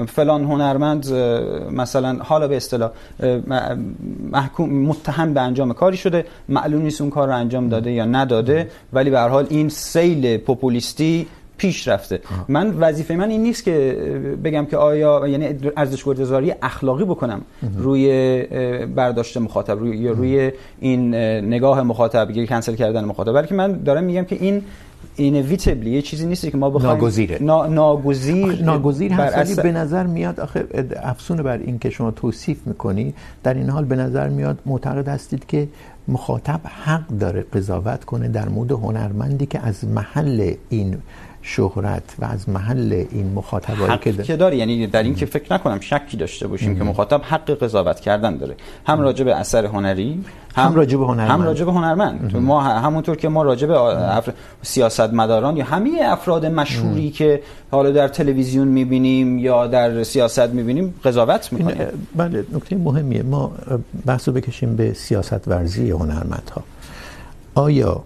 فلان 0.07 0.45
هنرمند 0.45 1.13
مثلا 1.73 2.19
حالا 2.23 2.49
به 2.49 2.57
اصطلاح 2.57 2.91
محکوم 4.33 4.71
متهم 4.71 5.35
به 5.35 5.41
انجام 5.41 5.73
کاری 5.73 5.97
شده. 5.97 6.25
معلوم 6.49 6.83
نیست 6.83 7.01
اون 7.01 7.11
کار 7.11 7.29
رو 7.29 7.35
انجام 7.37 7.69
داده 7.69 7.93
یا 7.93 8.05
نداده. 8.05 8.71
ولی 8.93 9.11
به 9.11 9.19
هر 9.19 9.29
حال 9.29 9.47
این 9.51 9.69
سیل 9.69 10.37
پوپولیستی 10.37 11.27
پیش 11.57 11.89
رفته 11.89 12.21
آه. 12.31 12.45
من 12.49 12.71
وظیفه 12.71 13.15
من 13.15 13.31
این 13.31 13.43
نیست 13.43 13.65
که 13.65 13.97
بگم 14.45 14.65
که 14.65 14.77
آیا 14.77 15.29
یعنی 15.29 15.59
ارزش 15.77 16.05
گذاری 16.05 16.55
اخلاقی 16.63 17.05
بکنم 17.05 17.43
اه. 17.63 17.69
روی 17.79 18.43
برداشت 18.87 19.37
مخاطب 19.37 19.79
روی 19.79 19.97
یا 19.97 20.13
روی 20.13 20.53
این 20.81 21.15
نگاه 21.45 21.83
مخاطب 21.83 22.31
یا 22.31 22.47
کنسل 22.47 22.75
کردن 22.75 23.05
مخاطب 23.05 23.33
بلکه 23.33 23.55
من 23.55 23.73
دارم 23.73 24.05
میگم 24.05 24.25
که 24.25 24.37
این 24.41 24.63
اینویتبلی 25.17 25.91
یه 25.91 26.03
چیزی 26.03 26.27
نیست 26.27 26.51
که 26.51 26.57
ما 26.57 26.71
بخوایم 26.71 26.97
ناگزیره 26.97 27.39
نا، 27.41 27.67
ناگزیر 27.67 28.63
ناگزیر 28.63 29.13
هست 29.13 29.37
ولی 29.37 29.55
به 29.55 29.73
نظر 29.79 30.07
میاد 30.07 30.41
آخه 30.41 30.65
افسون 31.03 31.37
بر 31.37 31.59
این 31.59 31.79
که 31.79 31.91
شما 31.91 32.11
توصیف 32.11 32.67
میکنی 32.67 33.15
در 33.43 33.55
این 33.55 33.71
حال 33.71 33.85
به 33.85 33.97
نظر 33.97 34.29
میاد 34.29 34.59
معتقد 34.67 35.09
هستید 35.09 35.47
که 35.47 35.69
مخاطب 36.09 36.61
حق 36.85 37.09
داره 37.09 37.43
قضاوت 37.43 38.05
کنه 38.05 38.29
در 38.29 38.49
مورد 38.49 38.71
هنرمندی 38.71 39.47
که 39.47 39.59
از 39.59 39.85
محل 39.85 40.55
این 40.69 40.97
شهرت 41.47 42.03
و 42.19 42.25
از 42.25 42.49
محل 42.49 43.05
این 43.11 43.33
مخاطبایی 43.33 43.99
که 43.99 44.13
داره. 44.13 44.37
داره. 44.37 44.57
یعنی 44.57 44.87
در 44.87 45.03
این 45.03 45.15
که 45.15 45.27
فکر 45.27 45.53
نکنم 45.53 45.81
شکی 45.81 46.17
داشته 46.17 46.47
باشیم 46.47 46.71
ام. 46.71 46.79
که 46.79 46.85
مخاطب 46.85 47.21
حق 47.25 47.51
قضاوت 47.51 48.01
کردن 48.01 48.37
داره. 48.37 48.55
هم 48.87 49.01
راجع 49.01 49.25
به 49.25 49.35
اثر 49.35 49.67
هنری 49.67 50.25
هم, 50.55 50.67
هم 50.67 50.75
راجع 50.75 50.97
به 50.99 51.05
هنرمند. 51.05 51.31
هم 51.31 51.43
راجع 51.43 51.65
به 51.65 51.73
هنرمند 51.73 52.37
ما 52.37 52.61
همونطور 52.61 53.17
که 53.17 53.29
ما 53.29 53.43
راجع 53.43 53.67
به 53.67 53.81
افر... 53.81 54.33
سیاستمداران 54.63 55.57
یا 55.57 55.65
همه 55.65 55.91
افراد 56.03 56.47
مشهوری 56.47 57.07
ام. 57.07 57.11
که 57.11 57.43
حالا 57.71 57.91
در 57.91 58.09
تلویزیون 58.09 58.69
میبینیم 58.69 59.39
یا 59.39 59.67
در 59.67 60.03
سیاست 60.03 60.49
میبینیم 60.49 60.95
قضاوت 61.05 61.53
میکنیم 61.53 61.87
بله 62.17 62.45
نکته 62.53 62.77
مهمیه. 62.77 63.23
ما 63.23 63.53
بحثو 64.07 64.33
بکشیم 64.33 64.77
به 64.77 64.93
سیاست 64.93 65.49
ورزی 65.49 65.91
هنرمندها. 65.91 66.63
آیا 67.55 68.03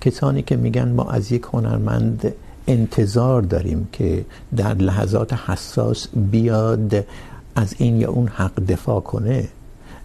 کسانی 0.00 0.42
که 0.42 0.56
میگن 0.56 0.88
ما 0.88 1.10
از 1.10 1.32
یک 1.32 1.42
هنرمند 1.52 2.34
انتظار 2.66 3.42
داریم 3.42 3.88
که 3.92 4.24
در 4.56 4.74
لحظات 4.74 5.32
حساس 5.32 6.08
بیاد 6.08 7.06
از 7.56 7.74
این 7.78 8.00
یا 8.00 8.10
اون 8.10 8.28
حق 8.28 8.54
دفاع 8.54 9.00
کنه، 9.00 9.48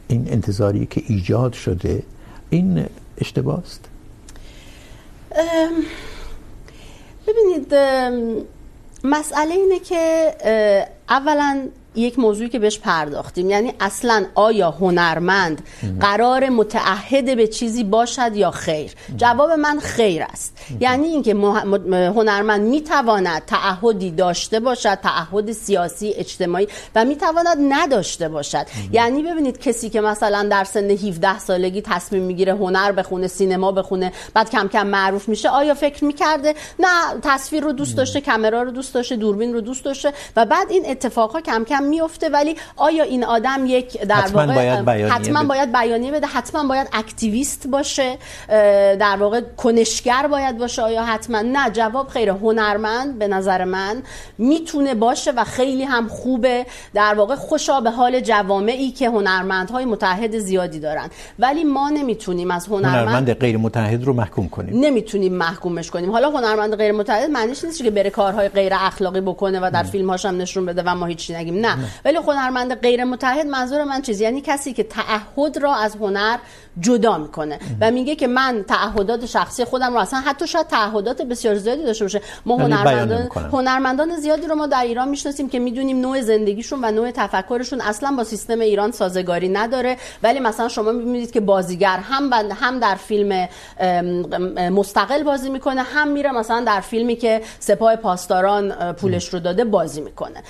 این 0.07 0.31
انتظاری 0.31 0.85
که 0.85 1.03
ایجاد 1.07 1.53
شده، 1.53 2.03
این 2.49 2.85
اشتباه 3.17 3.59
است 3.59 3.85
ببینید 7.27 7.73
مسئله 9.03 9.53
اینه 9.53 9.79
که 9.79 10.33
اولا 11.09 11.67
یک 11.95 12.19
موضوعی 12.19 12.49
که 12.49 12.59
بهش 12.59 12.79
پرداختیم. 12.79 13.49
یعنی 13.49 13.73
اصلا 13.79 14.25
آیا 14.35 14.71
هنرمند 14.71 15.63
قرار 15.99 16.49
متعهد 16.49 17.35
به 17.37 17.47
چیزی 17.47 17.83
باشد 17.83 18.35
یا 18.35 18.51
خیر؟ 18.51 18.91
جواب 19.17 19.51
من 19.51 19.79
خیر 19.79 20.23
است. 20.23 20.57
یعنی 20.79 21.07
اینکه 21.07 21.33
هنرمند 22.15 22.61
میتواند 22.61 23.41
تعهدی 23.45 24.11
داشته 24.11 24.59
باشد 24.59 24.95
تعهد 24.95 25.51
سیاسی 25.51 26.13
اجتماعی 26.17 26.67
و 26.95 27.05
میتواند 27.05 27.57
نداشته 27.69 28.29
باشد. 28.29 28.65
یعنی 28.91 29.23
ببینید 29.23 29.59
کسی 29.59 29.89
که 29.89 30.01
مثلا 30.01 30.47
در 30.51 30.63
سن 30.63 30.91
17 30.91 31.39
سالگی 31.39 31.81
تصمیم 31.81 32.23
میگیره 32.23 32.53
هنر 32.53 32.91
بخونه 32.91 33.27
سینما 33.27 33.71
بخونه 33.71 34.11
بعد 34.33 34.49
کم 34.49 34.67
کم 34.67 34.87
معروف 34.87 35.29
میشه 35.29 35.49
آیا 35.49 35.73
فکر 35.73 36.05
میکرده؟ 36.05 36.55
نه 36.79 36.87
تصویر 37.23 37.63
رو 37.63 37.71
دوست 37.71 37.97
داشته 37.97 38.21
کامرا 38.21 38.63
رو 38.63 38.71
دوست 38.71 38.93
داشته 38.93 39.15
دوربین 39.15 39.53
رو 39.53 39.61
دوست 39.61 39.85
داشته 39.85 40.13
و 40.35 40.45
بعد 40.45 40.71
این 40.71 40.83
اتفاقها 40.89 41.41
کم 41.41 41.63
کم 41.63 41.80
میفته 41.83 42.29
ولی 42.29 42.55
آیا 42.75 43.03
این 43.03 43.23
آدم 43.23 43.65
یک 43.65 44.01
در 44.01 44.15
حتما 44.15 44.41
واقع 44.41 44.55
باید 44.55 44.85
بیانیه 44.85 45.13
حتما. 45.13 45.43
باید 45.43 45.71
بیانیه 45.71 46.11
بده 46.11 46.27
حتما 46.27 46.67
باید 46.67 46.87
اکتیویست 46.93 47.67
باشه 47.67 48.17
در 48.99 49.17
واقع 49.19 49.41
کنشگر 49.57 50.27
باید 50.27 50.57
باشه 50.57 50.81
آیا 50.81 51.03
حتما؟ 51.05 51.41
نه 51.41 51.69
جواب 51.69 52.07
خیر 52.07 52.29
هنرمند 52.29 53.19
به 53.19 53.27
نظر 53.27 53.63
من 53.63 54.03
میتونه 54.37 54.95
باشه 54.95 55.31
و 55.31 55.43
خیلی 55.43 55.83
هم 55.83 56.07
خوبه. 56.07 56.65
در 56.93 57.13
واقع 57.13 57.35
خوشا 57.35 57.81
به 57.81 57.91
حال 57.91 58.19
جوامعی 58.19 58.91
که 58.91 59.09
هنرمندهای 59.09 59.85
متحد 59.85 60.37
زیادی 60.37 60.79
دارن. 60.79 61.09
ولی 61.39 61.63
ما 61.63 61.89
نمیتونیم 61.89 62.51
از 62.51 62.67
هنرمند 62.67 62.95
هنرمند 62.95 63.33
غیر 63.33 63.57
متحد 63.57 64.03
رو 64.03 64.13
محکوم 64.13 64.49
کنیم. 64.49 64.79
نمیتونیم 64.79 65.33
محکومش 65.33 65.91
کنیم. 65.91 66.11
حالا 66.11 66.29
هنرمند 66.29 66.75
غیر 66.75 66.91
متحد 66.91 67.29
معنیش 67.29 67.63
نیست 67.63 67.83
که 67.83 67.91
بره 67.91 68.09
کارهای 68.09 68.49
غیر 68.49 68.73
اخلاقی 68.75 69.21
بکنه 69.21 69.59
و 69.59 69.71
در 69.73 69.83
فیلم‌هاش 69.83 70.25
هم 70.25 70.37
نشون 70.37 70.65
بده 70.65 70.83
و 70.85 70.95
ما 70.95 71.05
هیچ 71.05 71.31
نگیم. 71.31 71.65
نه. 71.65 71.70
نه. 71.75 71.87
ولی 72.05 72.17
هنرمند 72.17 72.75
غیر 72.75 73.03
متحد 73.03 73.45
منظور 73.45 73.83
من 73.83 74.01
چیزی؟ 74.01 74.23
یعنی 74.23 74.41
کسی 74.41 74.73
که 74.73 74.83
تعهد 74.83 75.57
را 75.57 75.75
از 75.75 75.95
هنر 75.95 76.37
جدا 76.79 77.17
میکنه. 77.17 77.59
و 77.81 77.91
میگه 77.91 78.15
که 78.15 78.27
من 78.27 78.65
تعهدات 78.67 79.25
شخصی 79.25 79.65
خودم 79.65 79.93
رو 79.93 79.99
اصلا 79.99 80.19
حتی 80.19 80.47
شاید 80.47 80.67
تعهدات 80.67 81.21
بسیار 81.21 81.55
زیادی 81.55 81.83
داشته 81.83 82.05
باشه. 82.05 82.21
ما 82.45 82.57
هنرمندان 82.57 83.29
هنرمندان 83.51 84.15
زیادی 84.15 84.47
رو 84.47 84.55
ما 84.55 84.67
در 84.67 84.83
ایران 84.83 85.09
میشناسیم 85.09 85.49
که 85.49 85.59
میدونیم 85.59 86.01
نوع 86.01 86.21
زندگیشون 86.21 86.79
و 86.83 86.91
نوع 86.91 87.11
تفکرشون 87.11 87.81
اصلا 87.81 88.11
با 88.17 88.23
سیستم 88.23 88.59
ایران 88.59 88.91
سازگاری 88.91 89.49
نداره. 89.49 89.97
ولی 90.23 90.39
مثلا 90.39 90.67
شما 90.67 90.91
میبینید 90.91 91.31
که 91.31 91.39
بازیگر 91.39 91.97
هم 91.97 92.33
هم 92.33 92.79
در 92.79 92.95
فیلم 92.95 93.47
مستقل 94.71 95.23
بازی 95.23 95.49
میکنه 95.49 95.81
هم 95.81 96.07
میره 96.07 96.31
مثلا 96.31 96.63
در 96.63 96.81
فیلمی 96.81 97.15
که 97.15 97.41
سپاه 97.59 97.95
پاسداران 97.95 98.93
پولش 98.93 99.33
رو 99.33 99.39
داده 99.39 99.63
بازی 99.63 100.01
میکنه. 100.01 100.43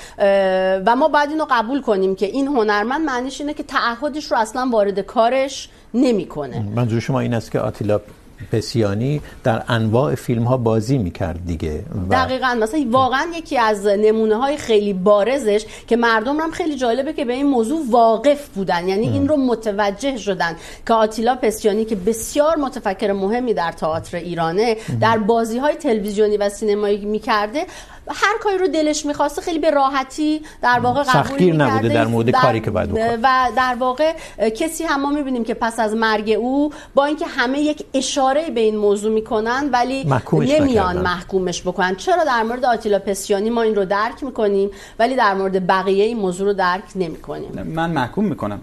و 0.85 0.95
ما 0.95 1.07
باید 1.07 1.29
اینو 1.29 1.45
قبول 1.49 1.81
کنیم 1.81 2.15
که 2.15 2.25
این 2.25 2.47
هنرمند 2.47 3.05
معنیش 3.05 3.41
اینه 3.41 3.53
که 3.53 3.63
تعهدش 3.63 4.31
رو 4.31 4.37
اصلا 4.37 4.69
وارد 4.71 4.99
کارش 4.99 5.69
نمیکنه 5.93 6.65
منظور 6.75 6.99
شما 6.99 7.19
این 7.19 7.33
است 7.33 7.51
که 7.51 7.59
آتیلا 7.59 7.99
پسیانی 8.51 9.21
در 9.43 9.63
انواع 9.67 10.15
فیلم 10.15 10.43
ها 10.43 10.57
بازی 10.57 10.97
میکرد 10.97 11.45
دیگه 11.45 11.83
دقیقا 12.11 12.57
مثلا 12.61 12.85
واقعا 12.89 13.27
یکی 13.35 13.57
از 13.57 13.85
نمونه 13.85 14.35
های 14.35 14.57
خیلی 14.57 14.93
بارزش 14.93 15.65
که 15.87 15.95
مردم 15.95 16.39
هم 16.39 16.51
خیلی 16.51 16.75
جالبه 16.75 17.13
که 17.13 17.25
به 17.25 17.33
این 17.33 17.45
موضوع 17.45 17.85
واقف 17.89 18.47
بودن 18.47 18.87
یعنی 18.87 19.07
ام. 19.07 19.13
این 19.13 19.27
رو 19.27 19.37
متوجه 19.37 20.17
شدن 20.17 20.55
که 20.87 20.93
آتیلا 20.93 21.35
پسیانی 21.35 21.85
که 21.85 21.95
بسیار 21.95 22.55
متفکر 22.55 23.11
مهمی 23.11 23.53
در 23.53 23.71
تئاتر 23.71 24.17
ایرانه. 24.17 24.77
در 25.01 25.17
بازی 25.17 25.57
های 25.57 25.75
تلویزیونی 25.75 26.37
و 26.37 26.49
سینمایی 26.49 27.05
میکرده 27.05 27.65
هر 28.07 28.37
کاری 28.43 28.57
رو 28.57 28.67
دلش 28.67 29.05
میخواسته 29.05 29.41
خیلی 29.41 29.59
به 29.59 29.69
راحتی 29.69 30.41
در 30.61 30.79
واقع 30.79 31.03
قبول 31.03 31.39
میکرده. 31.39 31.63
نبوده 31.63 31.89
در 31.89 32.07
مورد 32.07 32.31
کاری 32.31 32.59
که 32.59 32.71
باید 32.71 32.89
بکنه. 32.89 33.17
و 33.23 33.47
در 33.57 33.75
واقع 33.79 34.13
کسی 34.49 34.83
هم 34.83 35.01
ما 35.01 35.09
میبینیم 35.09 35.43
که 35.43 35.53
پس 35.53 35.79
از 35.79 35.95
مرگ 35.95 36.29
او 36.29 36.71
با 36.95 37.05
اینکه 37.05 37.25
همه 37.25 37.59
یک 37.59 37.85
اشاره 37.93 38.49
به 38.49 38.59
این 38.59 38.77
موضوع 38.77 39.13
میکنن 39.13 39.69
ولی 39.71 40.07
نمیان 40.33 40.97
محکومش 40.97 41.61
بکنن. 41.61 41.95
چرا 41.95 42.23
در 42.23 42.43
مورد 42.43 42.65
آتیلا 42.65 42.99
پسیانی 42.99 43.49
ما 43.49 43.61
این 43.61 43.75
رو 43.75 43.85
درک 43.85 44.23
میکنیم 44.23 44.69
ولی 44.99 45.15
در 45.15 45.33
مورد 45.33 45.67
بقیه 45.67 46.03
این 46.03 46.17
موضوع 46.17 46.47
رو 46.47 46.53
درک 46.53 46.83
نمیکنیم؟ 46.95 47.63
من 47.65 47.91
محکوم 47.91 48.25
میکنم. 48.25 48.61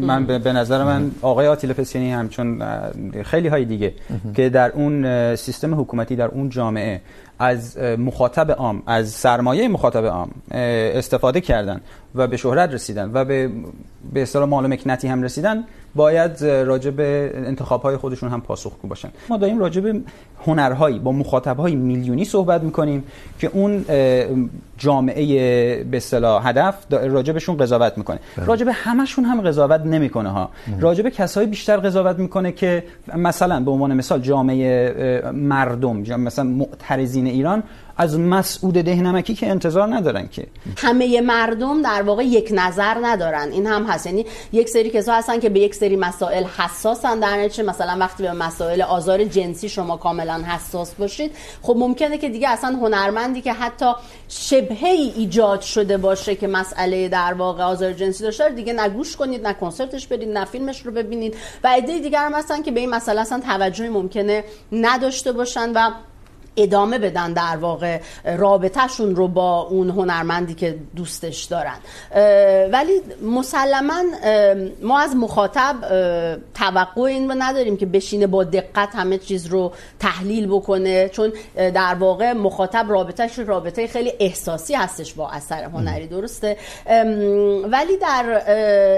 من 0.00 0.26
به 0.26 0.52
نظر 0.52 0.84
من 0.84 1.10
آقای 1.22 1.46
آتیلا 1.46 1.74
پسیانی 1.74 2.12
هم 2.12 2.28
چون 2.28 2.62
خیلی 3.24 3.48
های 3.48 3.64
دیگه 3.64 3.94
که 4.36 4.48
در 4.48 4.70
اون 4.70 5.36
سیستم 5.36 5.80
حکومتی 5.80 6.16
در 6.16 6.28
اون 6.28 6.48
جامعه 6.48 7.00
از 7.40 7.78
مخاطب 7.78 8.50
عام، 8.50 8.82
از 8.86 9.08
سرمایه 9.08 9.68
مخاطب 9.68 10.04
عام 10.04 10.30
استفاده 10.50 11.40
کردن 11.40 11.80
و 12.14 12.26
به 12.26 12.36
شهرت 12.36 12.74
رسیدن 12.74 13.10
و 13.14 13.24
به 13.24 13.50
به 14.14 14.22
اصطلاح 14.22 14.48
مال 14.48 14.66
مکنتی 14.66 15.08
هم 15.08 15.22
رسیدن 15.22 15.64
باید 15.94 16.44
راجع 16.44 16.90
به 16.90 17.32
انتخاب‌های 17.34 17.96
خودشون 17.96 18.28
هم 18.28 18.40
پاسخگو 18.40 18.88
باشن. 18.88 19.08
ما 19.28 19.36
داریم 19.36 19.58
راجع 19.58 19.80
به 19.80 20.00
هنرهایی 20.46 20.98
با 20.98 21.12
مخاطب‌های 21.12 21.74
میلیونی 21.74 22.24
صحبت 22.24 22.62
می‌کنیم 22.62 23.04
که 23.38 23.50
اون 23.52 23.84
جامعه 24.78 25.84
به 25.84 25.96
اصطلاح 25.96 26.48
هدف 26.48 26.74
راجع 26.90 27.32
بهشون 27.32 27.56
قضاوت 27.56 27.98
می‌کنه. 27.98 28.18
راجع 28.36 28.64
به 28.64 28.72
همشون 28.72 29.24
هم 29.24 29.40
قضاوت 29.40 29.80
نمی‌کنه 29.80 30.28
ها. 30.28 30.50
راجع 30.80 31.02
به 31.02 31.10
کسایی 31.10 31.46
بیشتر 31.46 31.76
قضاوت 31.76 32.18
می‌کنه 32.18 32.52
که 32.52 32.84
مثلا 33.16 33.60
به 33.60 33.70
عنوان 33.70 33.94
مثال 33.94 34.20
جامعه 34.20 35.30
مردم 35.32 35.96
مثلا 35.96 36.44
معترضین 36.44 37.26
ایران 37.26 37.62
از 38.00 38.18
مسعود 38.18 38.74
دهنمکی 38.74 39.34
که 39.34 39.50
انتظار 39.50 39.94
ندارن 39.94 40.28
که. 40.28 40.46
همه 40.76 41.20
مردم 41.20 41.82
در 41.82 42.02
واقع 42.02 42.24
یک 42.24 42.48
نظر 42.52 42.96
ندارن. 43.02 43.48
این 43.52 43.66
هم 43.66 43.84
هست. 43.84 44.06
یعنی 44.06 44.26
یک 44.52 44.68
سری 44.68 44.90
کسا 44.90 45.14
هستن 45.14 45.40
که 45.40 45.48
به 45.48 45.60
یک 45.60 45.74
سری 45.74 45.96
مسائل 45.96 46.44
حساسن 46.44 47.20
در 47.20 47.36
نتیجه. 47.36 47.62
مثلا 47.62 47.96
وقتی 48.00 48.22
به 48.22 48.32
مسائل 48.32 48.82
آزار 48.82 49.24
جنسی 49.24 49.68
شما 49.68 49.96
کاملا 49.96 50.34
حساس 50.34 50.94
باشید، 50.94 51.32
خب 51.62 51.76
ممکنه 51.76 52.18
که 52.18 52.28
دیگه 52.28 52.48
اصلا 52.48 52.76
هنرمندی 52.76 53.40
که 53.40 53.52
حتی 53.52 53.92
شبهه 54.28 54.88
ای 54.88 55.12
ایجاد 55.16 55.60
شده 55.60 55.96
باشه 55.96 56.34
که 56.34 56.46
مسئله 56.46 57.08
در 57.08 57.32
واقع 57.32 57.62
آزار 57.64 57.92
جنسی 57.92 58.24
داشته، 58.24 58.48
دیگه 58.48 58.72
نگوش 58.72 59.16
کنید، 59.16 59.46
نه 59.46 59.52
کنسرتش 59.54 60.06
برید 60.06 60.28
نه 60.28 60.44
فیلمش 60.44 60.86
رو 60.86 60.92
ببینید. 60.92 61.34
و 61.64 61.68
عده 61.68 61.98
دیگر 61.98 62.24
هم 62.24 62.34
هستن 62.34 62.62
که 62.62 62.70
به 62.70 62.80
این 62.80 62.90
مسئله 62.90 63.20
اصلا 63.20 63.40
توجهی 63.40 63.88
ممکنه 63.88 64.44
نداشته 64.72 65.32
باشن 65.32 65.72
و 65.74 65.90
ادامه 66.56 66.98
بدن 66.98 67.32
در 67.32 67.56
واقع 67.56 68.00
رابطهشون 68.24 69.16
رو 69.16 69.28
با 69.28 69.60
اون 69.60 69.90
هنرمندی 69.90 70.54
که 70.54 70.78
دوستش 70.96 71.44
دارن. 71.44 71.76
ولی 72.72 73.00
مسلما 73.22 74.02
ما 74.82 75.00
از 75.00 75.16
مخاطب 75.16 75.76
توقع 76.54 77.02
این 77.02 77.28
رو 77.28 77.36
نداریم 77.38 77.76
که 77.76 77.86
بشینه 77.86 78.26
با 78.26 78.44
دقت 78.44 78.88
همه 78.94 79.18
چیز 79.18 79.46
رو 79.46 79.72
تحلیل 80.00 80.46
بکنه، 80.46 81.08
چون 81.08 81.32
در 81.56 81.94
واقع 81.94 82.32
مخاطب 82.32 82.86
رابطهش 82.88 83.38
رابطه 83.38 83.86
خیلی 83.86 84.12
احساسی 84.20 84.74
هستش 84.74 85.14
با 85.14 85.30
اثر 85.30 85.64
هنری، 85.64 86.06
درسته؟ 86.06 86.56
ولی 87.70 87.96
در 87.96 88.42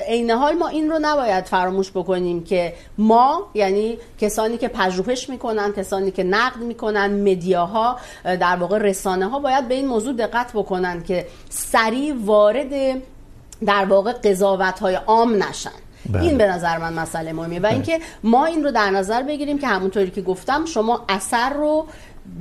عین 0.06 0.30
حال 0.30 0.54
ما 0.54 0.68
این 0.68 0.90
رو 0.90 0.98
نباید 1.02 1.44
فراموش 1.44 1.90
بکنیم 1.90 2.44
که 2.44 2.72
ما 2.98 3.50
یعنی 3.54 3.98
کسانی 4.20 4.58
که 4.58 4.68
پژوهش 4.68 5.30
میکنن، 5.30 5.72
کسانی 5.72 6.10
که 6.10 6.22
نقد 6.22 6.60
میکنن 6.60 7.30
مدیا 7.30 7.51
مدیاها 7.52 7.96
در 8.24 8.56
واقع 8.56 8.78
رسانه 8.78 9.28
ها 9.28 9.38
باید 9.38 9.68
به 9.68 9.74
این 9.74 9.86
موضوع 9.86 10.12
دقت 10.12 10.52
بکنن 10.54 11.02
که 11.02 11.26
سریع 11.48 12.14
وارد 12.24 13.02
در 13.66 13.84
واقع 13.84 14.12
قضاوت 14.12 14.78
های 14.78 14.94
عام 14.94 15.42
نشن. 15.42 15.70
بله. 16.10 16.22
این 16.22 16.38
به 16.38 16.46
نظر 16.46 16.78
من 16.78 16.92
مسئله 16.92 17.32
مهمیه. 17.32 17.60
و 17.60 17.66
اینکه 17.66 18.00
ما 18.22 18.44
این 18.44 18.64
رو 18.64 18.70
در 18.70 18.90
نظر 18.90 19.22
بگیریم 19.22 19.58
که 19.58 19.66
همونطوری 19.66 20.10
که 20.10 20.22
گفتم 20.22 20.64
شما 20.66 21.04
اثر 21.08 21.50
رو 21.52 21.86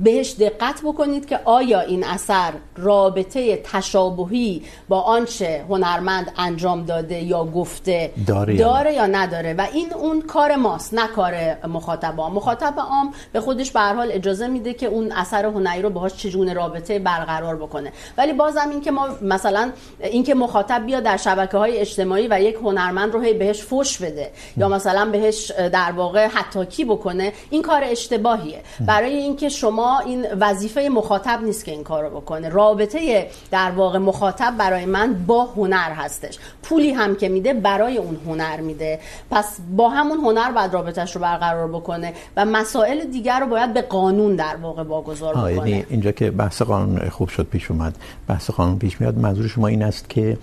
بهش 0.04 0.34
دقت 0.40 0.80
بکنید 0.84 1.26
که 1.26 1.40
آیا 1.44 1.80
این 1.80 2.04
اثر 2.04 2.52
رابطه 2.76 3.56
تشابهی 3.56 4.62
با 4.88 5.00
آنچه 5.00 5.64
هنرمند 5.68 6.32
انجام 6.38 6.84
داده 6.84 7.22
یا 7.22 7.44
گفته 7.44 8.10
داره, 8.26 8.56
داره 8.56 8.92
یا 8.92 9.06
نداره؟ 9.06 9.54
و 9.54 9.66
این 9.72 9.92
اون 9.92 10.22
کار 10.22 10.56
ماست 10.56 10.94
نه 10.94 11.06
کار 11.06 11.34
مخاطب 11.66 12.20
عام. 12.20 12.32
مخاطب 12.32 12.74
عام 12.78 13.14
به 13.32 13.40
خودش 13.40 13.70
به 13.70 13.80
هر 13.80 13.94
حال 13.94 14.12
اجازه 14.12 14.46
میده 14.46 14.74
که 14.74 14.86
اون 14.86 15.12
اثر 15.12 15.44
هنری 15.46 15.82
رو 15.82 15.90
باهاش 15.90 16.14
چجونه 16.14 16.52
رابطه 16.52 16.98
برقرار 16.98 17.56
بکنه. 17.56 17.92
ولی 18.18 18.32
بازم 18.32 18.68
این 18.70 18.80
که 18.80 18.90
ما 18.90 19.08
مثلا 19.22 19.72
این 20.00 20.24
که 20.24 20.34
مخاطب 20.34 20.86
بیا 20.86 21.00
در 21.00 21.16
شبکه 21.16 21.58
های 21.58 21.78
اجتماعی 21.78 22.28
و 22.30 22.40
یک 22.40 22.54
هنرمند 22.54 23.12
رو 23.12 23.20
هی 23.20 23.34
بهش 23.34 23.62
فوش 23.62 23.98
بده 23.98 24.30
یا 24.56 24.68
مثلا 24.68 25.10
بهش 25.10 25.50
در 25.50 25.92
واقع 25.92 26.26
حتاکی 26.26 26.84
بکنه 26.84 27.32
این 27.50 27.62
کار 27.62 27.84
اشتباهیه. 27.84 28.62
برای 28.86 29.16
اینکه 29.16 29.48
شما 29.48 29.71
شما 29.72 29.98
این 29.98 30.26
وظیفه 30.40 30.88
مخاطب 30.92 31.40
نیست 31.42 31.64
که 31.64 31.72
این 31.72 31.84
کارو 31.84 32.20
بکنه. 32.20 32.48
رابطه 32.48 33.26
در 33.50 33.70
واقع 33.70 33.98
مخاطب 33.98 34.54
برای 34.58 34.86
من 34.86 35.24
با 35.26 35.44
هنر 35.44 35.92
هستش. 35.92 36.38
پولی 36.62 36.90
هم 36.90 37.16
که 37.16 37.28
میده 37.28 37.54
برای 37.54 37.98
اون 37.98 38.16
هنر 38.26 38.60
میده. 38.60 39.00
پس 39.30 39.58
با 39.76 39.88
همون 39.88 40.18
هنر 40.18 40.52
باید 40.52 40.74
رابطهش 40.74 41.16
رو 41.16 41.22
برقرار 41.22 41.68
بکنه 41.68 42.12
و 42.36 42.44
مسائل 42.44 43.04
دیگر 43.04 43.40
رو 43.40 43.46
باید 43.46 43.74
به 43.74 43.82
قانون 43.82 44.36
در 44.36 44.56
واقع 44.56 44.82
واگذار 44.82 45.34
بکنه 45.34 45.52
یعنی 45.52 45.84
اینجا 45.90 46.12
که 46.12 46.30
بحث 46.30 46.62
قانون 46.62 47.08
خوب 47.08 47.28
شد 47.28 47.46
پیش 47.46 47.70
اومد. 47.70 47.96
بحث 48.28 48.50
قانون 48.50 48.78
پیش 48.78 49.00
میاد. 49.00 49.18
منظور 49.18 49.48
شما 49.48 49.66
این 49.66 49.82
است 49.82 50.10
که 50.10 50.38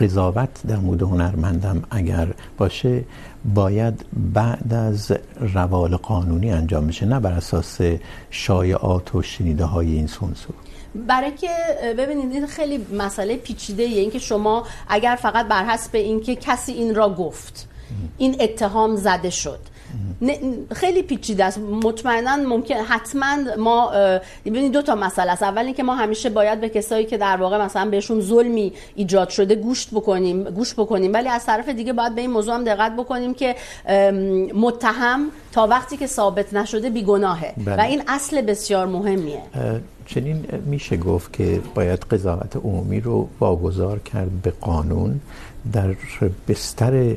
قضاوت 0.00 0.48
در 0.68 0.76
مورد 0.76 1.02
هنرمندم 1.02 1.82
اگر 1.90 2.28
باشه 2.58 3.04
باید 3.44 4.04
بعد 4.34 4.74
از 4.74 5.12
روال 5.54 5.96
قانونی 5.96 6.50
انجام 6.50 6.86
بشه، 6.86 7.06
نه 7.06 7.20
بر 7.20 7.32
اساس 7.32 7.80
شایعات 8.30 9.14
و 9.14 9.22
شنیده 9.22 9.64
های 9.64 9.92
این 9.92 10.06
سونسو 10.06 10.52
برای 10.94 11.30
که 11.30 11.48
ببینید 11.98 12.32
این 12.32 12.46
خیلی 12.46 12.86
مسئله 12.98 13.36
پیچیده 13.36 13.82
ایه، 13.82 14.00
اینکه 14.00 14.18
شما 14.18 14.66
اگر 14.88 15.18
فقط 15.22 15.48
بر 15.48 15.64
حسب 15.64 15.90
اینکه 15.94 16.36
کسی 16.36 16.72
این 16.72 16.94
را 16.94 17.14
گفت، 17.14 17.68
این 18.18 18.36
اتهام 18.40 18.96
زده 18.96 19.30
شد. 19.30 19.58
خیلی 20.72 21.02
پیچیده 21.02 21.44
است. 21.44 21.58
مطمئنا 21.58 22.36
ممکن 22.36 22.74
حتما 22.74 23.36
ما 23.58 23.92
ببینید 24.44 24.72
دو 24.72 24.82
تا 24.82 24.94
مسئله 24.94 25.32
است. 25.32 25.42
اول 25.42 25.64
اینکه 25.64 25.82
ما 25.82 25.94
همیشه 25.94 26.30
باید 26.30 26.60
به 26.60 26.68
کسایی 26.68 27.06
که 27.06 27.18
در 27.18 27.36
واقع 27.36 27.64
مثلا 27.64 27.90
بهشون 27.90 28.20
ظلمی 28.20 28.72
ایجاد 28.94 29.28
شده 29.28 29.54
گوش 29.54 29.88
بکنیم 29.88 30.44
گوش 30.44 30.74
بکنیم. 30.74 31.12
ولی 31.12 31.28
از 31.28 31.46
طرف 31.46 31.68
دیگه 31.68 31.92
باید 31.92 32.14
به 32.14 32.20
این 32.20 32.30
موضوع 32.30 32.54
هم 32.54 32.64
دقت 32.64 32.96
بکنیم 32.96 33.34
که 33.34 33.56
متهم 34.54 35.26
تا 35.52 35.66
وقتی 35.66 35.96
که 35.96 36.06
ثابت 36.06 36.54
نشده 36.54 36.90
بیگناهه. 36.90 37.54
بله. 37.64 37.76
و 37.76 37.80
این 37.80 38.02
اصل 38.08 38.40
بسیار 38.40 38.86
مهمیه. 38.86 39.40
چنین 40.06 40.46
میشه 40.66 40.96
گفت 40.96 41.32
که 41.32 41.60
باید 41.74 42.00
قضاوت 42.00 42.56
عمومی 42.56 43.00
رو 43.00 43.28
واگذار 43.40 43.98
کرد 43.98 44.42
به 44.42 44.52
قانون 44.60 45.20
در 45.72 45.96
بستر 46.48 47.16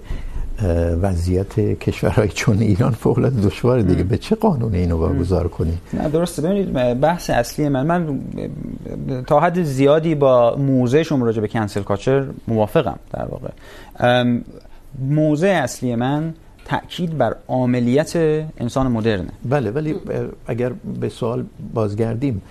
وضعیت 1.02 1.60
کشورهای 1.60 2.28
چون 2.28 2.60
ایران 2.60 2.92
فوق 2.92 3.18
العاده 3.18 3.42
دشواره 3.42 3.84
دیگه. 3.84 4.04
به 4.04 4.18
چه 4.18 4.36
قانون 4.36 4.74
اینو 4.74 4.98
واگذار 4.98 5.48
کنی؟ 5.48 5.78
نه 5.94 6.10
درسته. 6.10 6.42
ببینید 6.42 7.00
بحث 7.00 7.30
اصلی 7.30 7.70
من 7.70 7.86
من 7.86 8.20
تا 9.28 9.40
حد 9.40 9.64
زیادی 9.64 10.16
با 10.16 10.56
موضع 10.56 11.04
شما 11.04 11.26
راجع 11.26 11.42
به 11.42 11.48
کنسل 11.48 11.82
کاچر 11.82 12.26
موافقم 12.48 13.00
در 13.14 13.26
واقع. 13.26 13.50
موضع 15.00 15.60
اصلی 15.64 15.96
من 15.96 16.34
تاکید 16.66 17.18
بر 17.18 17.36
عاملیت 17.48 18.16
انسان 18.58 18.88
مدرنه. 18.88 19.30
بله 19.46 19.72
ولی 19.72 19.96
اگر 20.48 20.72
به 21.00 21.10
سوال 21.10 21.46
بازگردیم 21.74 22.42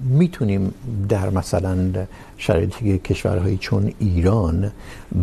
میتونیم 0.00 0.74
در 1.08 1.30
مثلا 1.30 2.06
شرایطی 2.36 2.84
که 2.84 3.14
کشورهایی 3.14 3.56
چون 3.56 3.92
ایران 3.98 4.72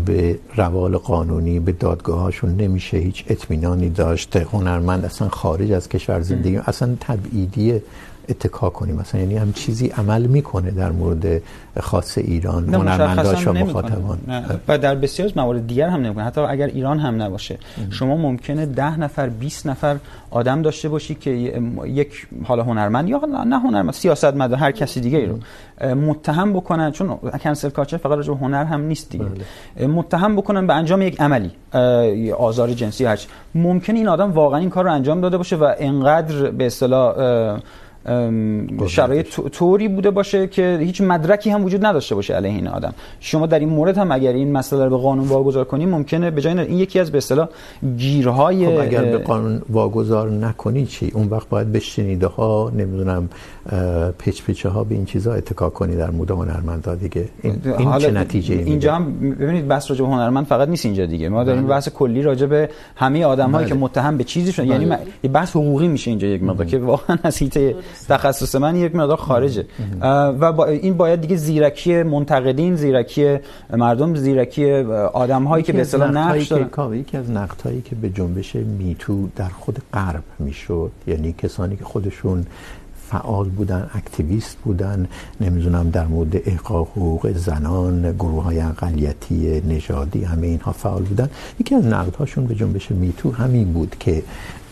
به 0.05 0.39
روال 0.55 0.97
قانونی 0.97 1.59
به 1.59 1.71
دادگاهاشون 1.71 2.55
نمیشه 2.55 2.97
هیچ 2.97 3.23
اطمینانی 3.27 3.89
داشت 3.89 4.35
هنرمند 4.35 5.05
اصلا 5.05 5.29
خارج 5.29 5.71
از 5.71 5.89
کشور 5.89 6.21
زندگی 6.21 6.57
اصلا 6.57 6.95
تبعیدی 6.99 7.81
اتکا 8.29 8.69
کنیم. 8.69 8.95
مثلا 8.95 9.21
یعنی 9.21 9.37
هم 9.37 9.53
چیزی 9.53 9.87
عمل 9.87 10.25
میکنه 10.25 10.71
در 10.71 10.91
مورد 10.91 11.41
خاص 11.79 12.17
ایران 12.17 12.73
هنرمنداش 12.73 13.47
و 13.47 13.53
مخاطبان 13.53 14.19
و 14.67 14.77
در 14.77 14.95
بسیار 14.95 15.31
موارد 15.35 15.67
دیگر 15.67 15.87
هم 15.89 16.01
نمیکنه. 16.01 16.23
حتی 16.23 16.41
اگر 16.41 16.67
ایران 16.67 16.99
هم 16.99 17.21
نباشه 17.21 17.57
ام. 17.77 17.91
شما 17.91 18.17
ممکنه 18.17 18.65
ده 18.65 18.99
نفر 18.99 19.29
20 19.29 19.67
نفر 19.67 19.97
آدم 20.31 20.61
داشته 20.61 20.89
باشی 20.89 21.15
که 21.15 21.61
یک 21.85 22.27
حالا 22.43 22.63
هنرمند 22.63 23.09
یا 23.09 23.21
نه 23.45 23.59
هنرمند 23.59 23.93
سیاستمدار 23.93 24.57
هر 24.59 24.71
کسی 24.71 25.01
دیگه 25.01 25.17
ای 25.17 25.25
رو 25.25 25.39
متهم 25.95 26.53
بکنن. 26.53 26.91
چون 26.91 27.19
کنسل 27.43 27.69
کالچر 27.69 27.97
فقط 27.97 28.17
راجع 28.17 28.33
هنر 28.33 28.63
هم 28.63 28.81
نیست 28.81 29.09
دیگه. 29.09 29.25
بله. 29.25 29.87
متهم 29.87 30.35
بکنن 30.35 30.67
به 30.67 30.73
انجام 30.73 31.01
یک 31.01 31.21
عملی 31.21 31.51
آزار 32.37 32.73
جنسی 32.73 33.05
هرچی 33.05 33.27
ممکنه 33.55 33.97
این 33.97 34.07
آدم 34.07 34.31
واقعا 34.31 34.59
این 34.59 34.69
کار 34.69 34.83
رو 34.83 34.93
انجام 34.93 35.21
داده 35.21 35.37
باشه 35.37 35.55
و 35.55 35.73
انقدر 35.79 36.51
به 36.51 36.65
اصطلاح 36.65 37.59
شرایط 38.87 39.27
طوری 39.51 39.87
بوده 39.87 40.11
باشه 40.11 40.47
که 40.47 40.79
هیچ 40.81 41.01
مدرکی 41.01 41.49
هم 41.49 41.65
وجود 41.65 41.85
نداشته 41.85 42.15
باشه 42.15 42.33
علیه 42.33 42.51
این 42.51 42.67
آدم. 42.67 42.93
شما 43.19 43.45
در 43.45 43.59
این 43.59 43.69
مورد 43.69 43.97
هم 43.97 44.11
اگر 44.11 44.33
این 44.33 44.51
مسئله 44.51 44.83
رو 44.83 44.89
به 44.89 44.97
قانون 44.97 45.27
واگذار 45.27 45.65
کنیم 45.65 45.89
ممکنه 45.89 46.31
به 46.31 46.41
جای 46.41 46.59
این 46.59 46.79
یکی 46.79 46.99
از 46.99 47.11
به 47.11 47.17
اصطلاح 47.17 47.49
گیرهای 47.97 48.65
خب 48.65 48.81
اگر 48.81 49.01
به 49.01 49.17
قانون 49.17 49.61
واگذار 49.69 50.29
نکنی 50.29 50.85
چی؟ 50.85 51.11
اون 51.13 51.27
وقت 51.27 51.49
باید 51.49 51.71
به 51.71 51.79
شنیده 51.79 52.27
ها 52.27 52.71
نمیدونم 52.77 53.29
پیچ 54.17 54.43
پیچه 54.43 54.69
ها 54.69 54.83
به 54.83 54.95
این 54.95 55.05
چیزا 55.05 55.33
اتکا 55.33 55.69
کنی 55.69 55.95
در 55.95 56.11
مورد 56.11 56.31
هنرمندا 56.31 56.95
دیگه. 56.95 57.25
این, 57.41 57.61
این 57.77 57.97
چه 57.97 58.11
نتیجه 58.11 58.55
میده؟ 58.55 58.69
اینجا 58.69 58.95
هم 58.95 59.19
ببینید 59.19 59.67
بحث 59.67 59.89
راجع 59.89 60.05
به 60.05 60.11
هنرمند 60.11 60.45
فقط 60.45 60.69
نیست 60.69 60.85
اینجا 60.85 61.05
دیگه. 61.05 61.29
ما 61.29 61.43
داریم 61.43 61.67
بحث 61.67 61.89
کلی 61.89 62.21
راجع 62.21 62.45
به 62.45 62.69
همه 62.95 63.25
آدمایی 63.25 63.67
که 63.67 63.73
متهم 63.73 64.17
به 64.17 64.23
چیزی 64.23 64.51
شدن 64.51 64.67
یعنی 64.67 64.95
بحث 65.33 65.49
حقوقی 65.49 65.87
میشه 65.87 66.11
اینجا 66.11 66.27
یک 66.27 66.43
مقدار 66.43 66.65
که 66.65 66.77
واقعا 66.79 67.17
از 67.23 67.37
حیطه 67.37 67.75
تخصص 68.07 68.55
من 68.55 68.75
یک 68.75 68.95
مقدار 68.95 69.17
خارجه. 69.17 69.65
و 70.01 70.51
با 70.51 70.65
این 70.65 70.93
باید 70.97 71.21
دیگه 71.21 71.35
زیرکی 71.35 72.03
منتقدین 72.03 72.75
زیرکی 72.75 73.37
مردم 73.73 74.15
زیرکی 74.15 74.71
آدم 75.13 75.43
هایی 75.43 75.63
که 75.63 75.73
به 75.73 75.81
اصطلاح 75.81 76.11
نقش 76.11 76.47
دارن. 76.47 76.93
یکی 76.93 77.17
از 77.17 77.31
نقد 77.31 77.61
هایی 77.61 77.81
که 77.81 77.95
به 77.95 78.09
جنبش 78.09 78.55
میتو 78.55 79.29
در 79.35 79.49
خود 79.49 79.79
غرب 79.93 80.23
میشد 80.39 80.91
یعنی 81.07 81.33
کسانی 81.33 81.75
که 81.75 81.83
خودشون 81.83 82.45
فعال 83.09 83.49
بودن 83.49 83.89
اکتیویست 83.93 84.57
بودن 84.63 85.07
نمیدونم 85.41 85.89
در 85.89 86.07
مورد 86.07 86.35
احقاق 86.45 86.87
حقوق 86.87 87.31
زنان 87.31 88.11
گروه 88.11 88.43
های 88.43 88.59
اقلیتی 88.59 89.61
نژادی 89.67 90.23
همه 90.23 90.47
اینها 90.47 90.71
فعال 90.71 91.03
بودن. 91.03 91.29
یکی 91.59 91.75
از 91.75 91.85
نقدهاشون 91.85 92.45
به 92.45 92.55
جنبش 92.55 92.91
میتو 92.91 93.31
همین 93.31 93.73
بود 93.73 93.95
که 93.99 94.23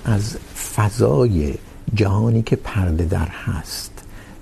از 0.05 0.37
فضای 0.75 1.53
جهانی 1.95 2.41
که 2.41 2.55
پرده 2.55 3.05
در 3.05 3.27
هست 3.27 3.91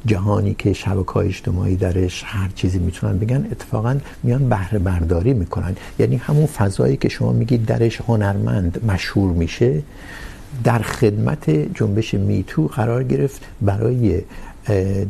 جهانی 0.06 0.54
که 0.54 0.74
شبکه‌های 0.74 1.28
اجتماعی 1.28 1.76
درش 1.76 2.24
هر 2.26 2.50
چیزی 2.56 2.80
میتونن 2.80 3.18
بگن 3.18 3.48
اتفاقا 3.52 3.98
میان 4.24 4.50
بهره 4.50 4.80
برداری 4.80 5.34
میکنن. 5.34 5.76
یعنی 6.00 6.16
همون 6.16 6.46
فضایی 6.46 6.98
که 6.98 7.10
شما 7.10 7.32
میگید 7.32 7.66
درش 7.66 8.02
هنرمند 8.02 8.86
مشهور 8.88 9.34
میشه 9.34 9.82
در 10.64 10.80
خدمت 10.80 11.50
جنبش 11.50 12.14
میتو 12.14 12.68
قرار 12.68 13.04
گرفت 13.04 13.42
برای 13.62 14.22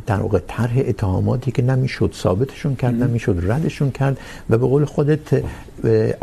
در 0.06 0.20
واقع 0.20 0.40
طرح 0.48 0.74
اتهاماتی 0.78 1.52
که 1.52 1.62
نمیشد 1.62 2.12
ثابتشون 2.16 2.76
کرد 2.76 3.04
نمیشد 3.04 3.52
ردشون 3.52 3.92
کرد 3.92 4.18
و 4.50 4.58
به 4.58 4.68
قول 4.68 4.86
خودت 4.86 5.44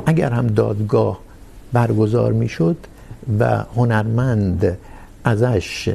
اگر 0.07 0.31
هم 0.31 0.47
دادگاه 0.47 1.21
برگزار 1.73 2.33
میشد 2.33 2.77
و 3.39 3.65
هنرمند 3.77 4.79
ازش 5.25 5.95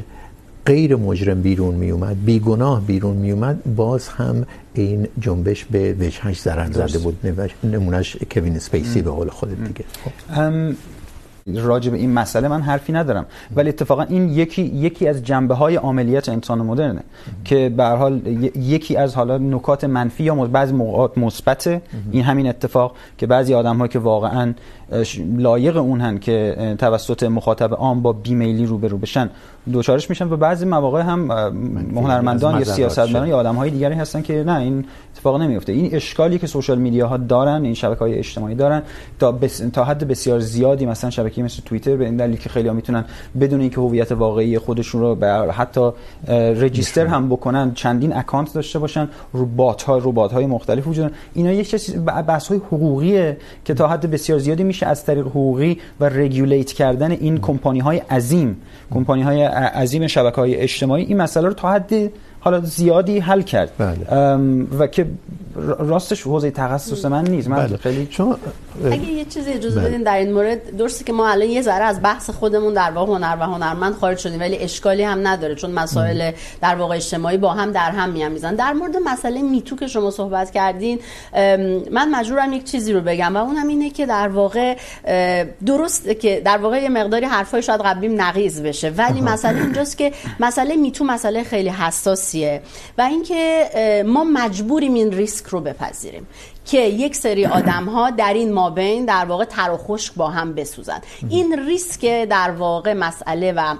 غیر 0.66 0.96
مجرم 0.96 1.42
بیرون 1.42 1.74
می 1.74 1.90
اومد 1.90 2.24
بی 2.24 2.40
گناه 2.40 2.80
بیرون 2.80 3.16
می 3.16 3.30
اومد. 3.30 3.74
باز 3.76 4.08
هم 4.08 4.46
این 4.74 5.08
جنبش 5.20 5.64
به 5.64 5.92
وجهش 6.00 6.40
ضرر 6.40 6.70
زده 6.72 6.98
بود 6.98 7.18
نمونهش 7.64 8.16
کوین 8.30 8.56
اسپیسی 8.56 9.02
به 9.02 9.10
قول 9.10 9.28
خودت 9.28 9.64
دیگه. 9.64 9.84
راجع 11.54 11.90
به 11.90 11.96
این 11.96 12.12
مسئله 12.12 12.48
من 12.48 12.62
حرفی 12.62 12.92
ندارم 12.92 13.26
ولی 13.56 13.68
اتفاقا 13.68 14.02
این 14.02 14.28
یکی 14.28 14.62
یکی 14.62 15.08
از 15.08 15.24
جنبه 15.24 15.54
های 15.54 15.76
عملیات 15.76 16.28
انسان 16.28 16.58
مدرنه 16.58 17.02
که 17.44 17.72
به 17.76 17.84
هر 17.84 17.96
حال 17.96 18.26
یکی 18.56 18.96
از 18.96 19.14
حالا 19.14 19.38
نکات 19.38 19.84
منفی 19.84 20.24
یا 20.24 20.34
بعضی 20.34 20.72
موقعات 20.72 21.18
مثبت 21.18 21.82
این 22.10 22.22
همین 22.22 22.48
اتفاق 22.48 22.96
که 23.18 23.26
بعضی 23.26 23.54
آدم 23.54 23.76
ها 23.76 23.88
که 23.88 23.98
واقعا 23.98 24.54
لایق 25.38 25.76
اون 25.76 26.00
هن 26.00 26.18
که 26.18 26.56
توسط 26.78 27.22
مخاطب 27.22 27.74
عام 27.74 28.02
با 28.02 28.12
بیمیلی 28.12 28.66
روبرو 28.66 28.98
بشن. 28.98 29.30
دوچارش 29.72 30.10
میشن 30.10 30.28
و 30.28 30.36
بعضی 30.36 30.64
مواقع 30.64 31.00
هم 31.00 31.30
هنرمندان 31.94 32.58
یا 32.58 32.64
سیاستمداران 32.64 33.28
یا 33.28 33.36
آدم‌های 33.36 33.70
دیگری 33.70 33.94
هستن 33.94 34.22
که 34.22 34.44
نه 34.44 34.60
این 34.60 34.84
اتفاق 35.14 35.42
نمیفته 35.42 35.72
این 35.72 35.94
اشکالی 35.94 36.38
که 36.38 36.46
سوشال 36.46 36.78
میدیاها 36.78 37.16
دارن 37.16 37.64
این 37.64 37.74
شبکه‌های 37.74 38.14
اجتماعی 38.14 38.54
دارن 38.54 38.82
تا 39.18 39.32
بس... 39.32 39.62
تا 39.72 39.84
حد 39.84 40.08
بسیار 40.08 40.40
زیادی 40.40 40.86
مثلا 40.86 41.10
شبکه‌ای 41.10 41.44
مثل 41.44 41.62
توییتر 41.64 41.96
به 41.96 42.04
این 42.04 42.16
دلیل 42.16 42.36
که 42.36 42.48
خیلی‌ها 42.48 42.74
میتونن 42.74 43.04
بدون 43.40 43.60
اینکه 43.60 43.80
هویت 43.80 44.12
واقعی 44.12 44.58
خودشون 44.58 45.00
رو 45.00 45.14
به 45.14 45.26
حتی 45.52 45.90
رجیستر 46.56 47.06
هم 47.06 47.28
بکنن 47.28 47.74
چندین 47.74 48.16
اکانت 48.16 48.54
داشته 48.54 48.78
باشن 48.78 49.08
رو 49.32 49.46
بات‌ها 49.46 49.98
رو 49.98 50.12
بات‌های 50.12 50.46
مختلف 50.46 50.86
وجود 50.86 51.04
دارن. 51.04 51.14
اینا 51.34 51.52
یک 51.52 51.70
چیز 51.70 51.96
بحث‌های 52.06 52.58
حقوقیه 52.58 53.36
که 53.64 53.74
تا 53.74 53.88
حد 53.88 54.10
بسیار 54.10 54.38
زیادی 54.38 54.64
میشه. 54.64 54.77
میشه 54.78 54.86
از 54.86 55.04
طریق 55.04 55.26
حقوقی 55.26 55.78
و 56.00 56.08
رگولیت 56.08 56.72
کردن 56.72 57.10
این 57.10 57.38
کمپانی 57.38 57.78
های 57.78 57.98
عظیم. 57.98 58.56
کمپانی 58.94 59.22
های 59.22 59.42
عظیم 59.42 60.06
شبکه 60.06 60.36
های 60.36 60.54
اجتماعی 60.54 61.04
این 61.04 61.16
مسئله 61.16 61.48
رو 61.48 61.54
تا 61.54 61.72
حد 61.72 61.92
حالا 62.40 62.60
زیادی 62.60 63.18
حل 63.18 63.42
کرد. 63.42 63.70
بله. 63.78 64.36
و 64.78 64.86
که 64.86 65.06
راستش 65.78 66.22
حوزه 66.22 66.50
تخصص 66.50 67.04
من 67.04 67.24
نیست. 67.24 67.48
من 67.48 67.66
بله. 67.66 67.76
خیلی 67.76 68.06
چون 68.06 68.36
اگه 68.84 69.12
یه 69.12 69.24
چیزی 69.24 69.52
اجازه 69.52 69.80
بدین 69.80 70.02
در 70.02 70.16
این 70.16 70.32
مورد 70.32 70.76
درسته 70.76 71.04
که 71.04 71.12
ما 71.12 71.28
الان 71.28 71.48
یه 71.48 71.62
ذره 71.62 71.84
از 71.84 72.02
بحث 72.02 72.30
خودمون 72.30 72.74
در 72.74 72.90
واقع 72.90 73.12
هنر 73.12 73.36
و 73.40 73.44
هنرمند 73.44 73.94
خارج 73.94 74.18
شدیم 74.18 74.40
ولی 74.40 74.58
اشکالی 74.58 75.02
هم 75.02 75.28
نداره 75.28 75.54
چون 75.54 75.70
مسائل 75.70 76.30
در 76.60 76.74
واقع 76.74 76.96
اجتماعی 76.96 77.36
با 77.36 77.52
هم 77.52 77.72
در 77.72 77.90
هم 77.90 78.10
میان 78.10 78.32
میزن 78.32 78.54
در 78.54 78.72
مورد 78.72 78.96
مسئله 79.04 79.42
میتو 79.42 79.76
که 79.76 79.86
شما 79.86 80.10
صحبت 80.10 80.50
کردین 80.50 81.00
من 81.92 82.10
مجبورم 82.10 82.52
یک 82.52 82.64
چیزی 82.64 82.92
رو 82.92 83.00
بگم 83.00 83.36
و 83.36 83.38
اونم 83.38 83.68
اینه 83.68 83.90
که 83.90 84.06
در 84.06 84.28
واقع 84.28 84.76
درسته 85.66 86.14
که 86.14 86.42
در 86.44 86.58
واقع 86.58 86.82
یه 86.82 86.88
مقداری 86.88 87.26
حرفای 87.26 87.62
شاید 87.62 87.80
قبلیم 87.80 88.22
نقیض 88.22 88.60
بشه 88.60 88.90
ولی 88.90 89.20
مسئله 89.20 89.62
اینجاست 89.62 89.98
که 89.98 90.12
مسئله 90.40 90.76
میتو 90.76 91.04
مسئله 91.04 91.42
خیلی 91.42 91.68
سیاسیه 92.28 92.62
و 92.98 93.02
اینکه 93.02 94.04
ما 94.06 94.24
مجبوریم 94.24 94.94
این 94.94 95.12
ریسک 95.12 95.46
رو 95.46 95.60
بپذیریم 95.60 96.26
که 96.64 96.80
یک 96.80 97.16
سری 97.16 97.46
آدم 97.46 97.84
ها 97.84 98.10
در 98.10 98.32
این 98.34 98.52
مابین 98.52 99.04
در 99.04 99.24
واقع 99.24 99.44
تر 99.44 99.70
و 99.70 99.76
خشک 99.76 100.14
با 100.14 100.28
هم 100.30 100.54
بسوزن 100.54 101.00
این 101.28 101.66
ریسک 101.66 102.24
در 102.24 102.50
واقع 102.50 102.92
مسئله 102.92 103.52
و 103.52 103.74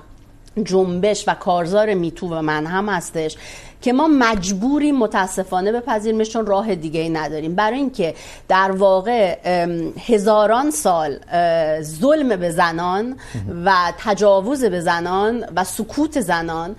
جنبش 0.65 1.25
و 1.29 1.35
کارزار 1.35 1.95
میتو 1.95 2.27
و 2.27 2.43
من 2.43 2.67
هم 2.67 2.89
هستش 2.89 3.37
که 3.83 3.93
ما 3.93 4.09
مجبوریم 4.09 4.97
متاسفانه 4.97 5.73
بپذیریمش، 5.73 6.31
چون 6.31 6.47
راه 6.47 6.75
دیگه 6.75 7.01
ای 7.01 7.09
نداریم. 7.09 7.55
برای 7.55 7.79
اینکه 7.79 8.15
در 8.49 8.71
واقع 8.71 9.39
هزاران 10.07 10.71
سال 10.71 11.19
ظلم 11.83 12.37
به 12.37 12.51
زنان 12.51 13.17
و 13.65 13.93
تجاوز 13.99 14.65
به 14.65 14.81
زنان 14.81 15.45
و 15.57 15.65
سکوت 15.65 16.21
زنان 16.21 16.77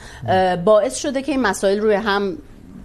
باعث 0.66 0.96
شده 0.96 1.22
که 1.22 1.32
این 1.32 1.42
مسائل 1.42 1.80
روی 1.80 1.96
هم 1.96 2.38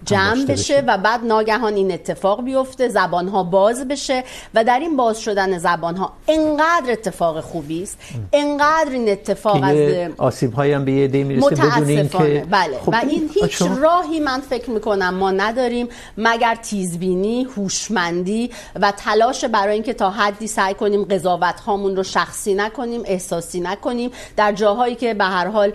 جمع 0.05 0.45
بشه 0.45 0.83
و 0.87 0.97
بعد 0.97 1.23
ناگهان 1.23 1.73
این 1.73 1.91
اتفاق 1.91 2.43
بیفته 2.43 2.87
زبان 2.87 3.27
ها 3.27 3.43
باز 3.43 3.87
بشه 3.87 4.23
و 4.53 4.63
در 4.63 4.79
این 4.79 4.97
باز 4.97 5.19
شدن 5.21 5.57
زبان 5.57 5.95
ها 5.95 6.13
انقدر 6.27 6.91
اتفاق 6.91 7.39
خوبی 7.39 7.83
است 7.83 7.97
انقدر 8.33 8.91
این 8.91 9.09
اتفاق 9.09 9.59
از 9.63 9.77
آسیب 10.17 10.53
هایی 10.53 10.73
هم 10.73 10.85
به 10.85 10.91
یه 10.91 11.07
دی 11.07 11.23
میرسه 11.23 11.55
بدون 11.55 11.87
اینکه 11.87 12.45
بله. 12.51 12.77
خب 12.77 12.89
و 12.89 13.01
این 13.09 13.29
هیچ 13.33 13.57
شما... 13.57 13.77
راهی 13.77 14.19
من 14.19 14.39
فکر 14.39 14.69
میکنم 14.69 15.13
ما 15.13 15.31
نداریم 15.31 15.87
مگر 16.17 16.55
تیزبینی 16.55 17.43
هوشمندی 17.43 18.51
و 18.81 18.91
تلاش 18.91 19.45
برای 19.45 19.73
اینکه 19.73 19.93
تا 19.93 20.09
حدی 20.09 20.47
سعی 20.47 20.73
کنیم 20.73 21.03
قضاوت 21.03 21.59
هامون 21.59 21.95
رو 21.95 22.03
شخصی 22.03 22.53
نکنیم 22.53 23.01
احساسی 23.05 23.59
نکنیم. 23.59 24.11
در 24.37 24.51
جاهایی 24.51 24.95
که 24.95 25.13
به 25.13 25.23
هر 25.23 25.47
حال 25.47 25.71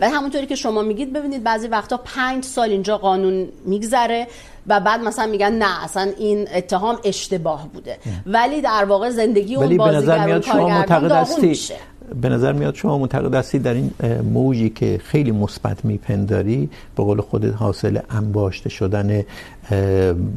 و 0.00 0.10
همونطوری 0.10 0.46
که 0.46 0.54
شما 0.54 0.82
میگید 0.82 1.12
ببینید 1.12 1.42
بعضی 1.42 1.68
وقتا 1.68 1.96
پنج 1.96 2.44
سال 2.44 2.70
اینجا 2.70 2.98
قانون 2.98 3.48
میگذره 3.64 4.26
و 4.66 4.80
بعد 4.80 5.00
مثلا 5.00 5.26
میگن 5.26 5.52
نه 5.52 5.84
اصلا 5.84 6.10
این 6.18 6.48
اتهام 6.54 6.98
اشتباه 7.04 7.68
بوده. 7.74 7.98
ولی 8.26 8.60
در 8.60 8.84
واقع 8.84 9.10
زندگی 9.10 9.56
اون 9.56 9.76
بازیگر 9.76 10.30
اون 10.30 10.40
کارگردان 10.40 11.08
داغون 11.08 11.44
میشه. 11.44 11.74
به 12.22 12.28
نظر 12.28 12.52
میاد 12.52 12.74
شما 12.74 12.98
معتقد 12.98 13.34
هستید 13.34 13.62
در 13.62 13.74
این 13.74 13.90
موجی 14.32 14.70
که 14.70 15.00
خیلی 15.04 15.30
مثبت 15.30 15.84
میپنداری 15.84 16.70
به 16.96 17.02
قول 17.02 17.20
خودت 17.20 17.54
حاصل 17.54 17.98
انباشته 18.10 18.68
شدن 18.68 19.24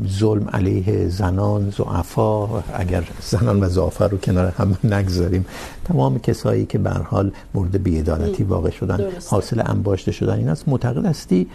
ظلم 0.07 0.49
علیه 0.53 1.09
زنان 1.09 1.73
ضعفا. 1.77 2.63
اگر 2.73 3.03
زنان 3.21 3.63
و 3.63 3.67
ضعفا 3.67 4.05
رو 4.05 4.17
کنار 4.17 4.53
هم 4.57 4.77
نگذاریم 4.83 5.45
تمام 5.85 6.19
کسایی 6.19 6.65
که 6.65 6.77
به 6.77 6.89
حال 6.89 7.31
مورد 7.53 7.83
بی‌عدالتی 7.83 8.43
واقع 8.43 8.69
شدن 8.69 9.07
حاصل 9.29 9.61
انباشته 9.65 10.11
شدن 10.11 10.37
این 10.37 10.49
است. 10.49 10.67
معتقد 10.67 11.05
هستی 11.05 11.47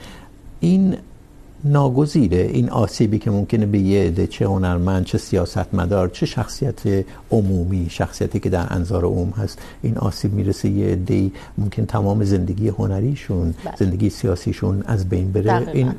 این 0.61 0.97
ناگزیره 1.65 2.37
این 2.37 2.71
آسیبی 2.71 3.19
که 3.19 3.31
ممکنه 3.31 3.67
به 3.67 3.79
یه 3.79 4.07
عده 4.07 4.27
چه 4.27 4.47
هنرمند 4.47 5.05
چه 5.05 5.19
سیاستمدار 5.19 6.09
چه 6.09 6.27
شخصیت 6.27 7.05
عمومی 7.31 7.87
شخصیتی 7.91 8.41
که 8.41 8.51
در 8.51 8.67
انظار 8.71 9.05
عموم 9.05 9.31
هست 9.31 9.59
این 9.83 9.99
آسیب 9.99 10.33
میرسه 10.33 10.69
یه 10.69 10.87
عده 10.87 11.31
ممکن 11.59 11.87
تمام 11.87 12.25
زندگی 12.25 12.69
هنریشون 12.69 13.55
بله. 13.65 13.75
زندگی 13.79 14.11
سیاسیشون 14.11 14.83
از 14.87 15.09
بین 15.09 15.33
بره 15.33 15.43
دقیقا. 15.43 15.73
این 15.73 15.93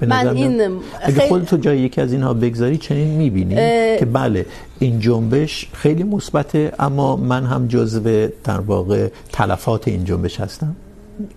من 0.00 0.28
این 0.28 0.80
اگه 1.02 1.28
خودتو 1.28 1.56
جای 1.56 1.78
یکی 1.78 2.00
از 2.00 2.12
اینها 2.12 2.34
بگذاری 2.34 2.76
چنین 2.76 3.08
میبینی 3.16 3.54
که 3.98 4.08
بله 4.12 4.46
این 4.78 5.00
جنبش 5.00 5.68
خیلی 5.72 6.02
مثبته 6.02 6.72
اما 6.78 7.16
من 7.16 7.44
هم 7.44 7.66
جزو 7.66 8.28
در 8.44 8.60
واقع 8.60 9.08
تلفات 9.32 9.88
این 9.88 10.04
جنبش 10.04 10.40
هستم 10.40 10.76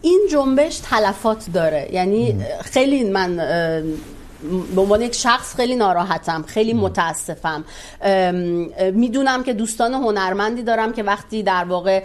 این 0.02 0.28
جنبش 0.32 0.78
تلفات 0.78 1.46
داره. 1.54 1.90
یعنی 1.92 2.36
خیلی 2.62 3.04
من 3.04 3.38
به 4.76 4.82
عنوان 4.82 5.02
یک 5.02 5.16
شخص 5.16 5.56
خیلی 5.56 5.76
ناراحتم 5.76 6.44
خیلی 6.48 6.74
متاسفم. 6.74 7.64
میدونم 8.94 9.44
که 9.44 9.54
دوستان 9.54 9.94
هنرمندی 9.94 10.64
دارم 10.64 10.94
که 10.94 11.04
وقتی 11.04 11.44
در 11.44 11.64
واقع 11.64 12.04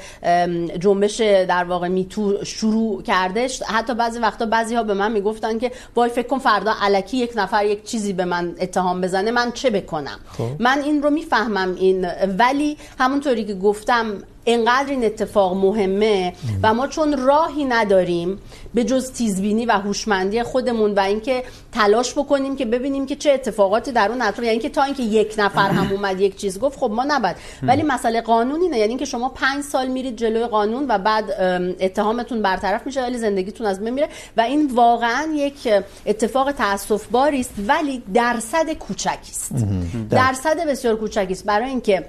جنبش 0.79 1.21
در 1.21 1.65
واقع 1.65 1.89
میتو 1.89 2.45
شروع 2.45 3.03
کردش 3.03 3.63
حتی 3.63 3.95
بعضی 3.95 4.19
وقتا 4.19 4.47
بعضی 4.47 4.75
ها 4.75 4.83
به 4.83 4.95
من 4.95 5.13
میگفتن 5.13 5.59
که 5.59 5.73
وای 5.97 6.11
فکر 6.11 6.27
کن 6.27 6.39
فردا 6.39 6.75
علکی 6.83 7.17
یک 7.17 7.33
نفر 7.37 7.65
یک 7.65 7.85
چیزی 7.85 8.13
به 8.13 8.25
من 8.25 8.55
اتهام 8.61 9.01
بزنه 9.01 9.31
من 9.31 9.53
چه 9.53 9.71
بکنم؟ 9.71 10.19
خوب. 10.29 10.63
من 10.63 10.83
این 10.85 11.03
رو 11.03 11.11
میفهمم 11.11 11.75
این 11.75 12.07
ولی 12.39 12.77
همونطوری 12.99 13.45
که 13.45 13.55
گفتم 13.55 14.23
انقدر 14.47 14.91
این 14.91 15.05
اتفاق 15.05 15.57
مهمه 15.57 16.33
و 16.63 16.75
ما 16.75 16.87
چون 16.87 17.19
راهی 17.19 17.65
نداریم 17.65 18.39
به 18.75 18.85
جز 18.85 19.13
تیزبینی 19.13 19.67
و 19.67 19.73
هوشمندی 19.73 20.43
خودمون 20.43 20.95
و 20.95 21.01
اینکه 21.01 21.45
تلاش 21.73 22.13
بکنیم 22.13 22.57
که 22.57 22.65
ببینیم 22.65 23.07
که 23.07 23.17
چه 23.17 23.31
اتفاقاتی 23.31 23.93
در 23.93 24.09
اون 24.09 24.23
اطراف 24.23 24.47
یعنی 24.47 24.59
که 24.59 24.69
تا 24.69 24.83
اینکه 24.83 25.03
یک 25.03 25.35
نفر 25.39 25.71
هم 25.71 25.93
اومد 25.93 26.21
یک 26.21 26.37
چیز 26.37 26.61
گفت 26.61 26.79
خب 26.79 26.91
ما 26.91 27.05
نباید. 27.05 27.37
ولی 27.63 27.83
مسئله 27.83 28.21
قانونی 28.21 28.69
نه. 28.69 28.79
یعنی 28.79 28.97
که 28.97 29.05
شما 29.05 29.29
پنج 29.29 29.65
سال 29.65 29.87
میرید 29.87 30.17
جلوی 30.17 30.47
قانون 30.47 30.87
و 30.89 30.99
بعد 30.99 31.31
اتهامتون 31.81 32.43
برطرف 32.43 32.87
میشه 32.87 33.03
ولی 33.03 33.19
زندگیتون 33.19 33.67
از 33.67 33.81
بین 33.81 33.95
میره 33.95 34.09
و 34.37 34.41
این 34.41 34.71
واقعا 34.75 35.29
یک 35.35 35.69
اتفاق 36.07 36.53
تاسف 36.53 37.07
باری 37.07 37.41
است 37.41 37.55
ولی 37.67 38.03
درصد 38.15 38.73
کوچکی 38.73 39.11
است. 39.31 39.53
درصد 40.11 40.67
بسیار 40.69 40.97
کوچکی 40.97 41.33
است. 41.33 41.45
برای 41.45 41.69
اینکه 41.69 42.05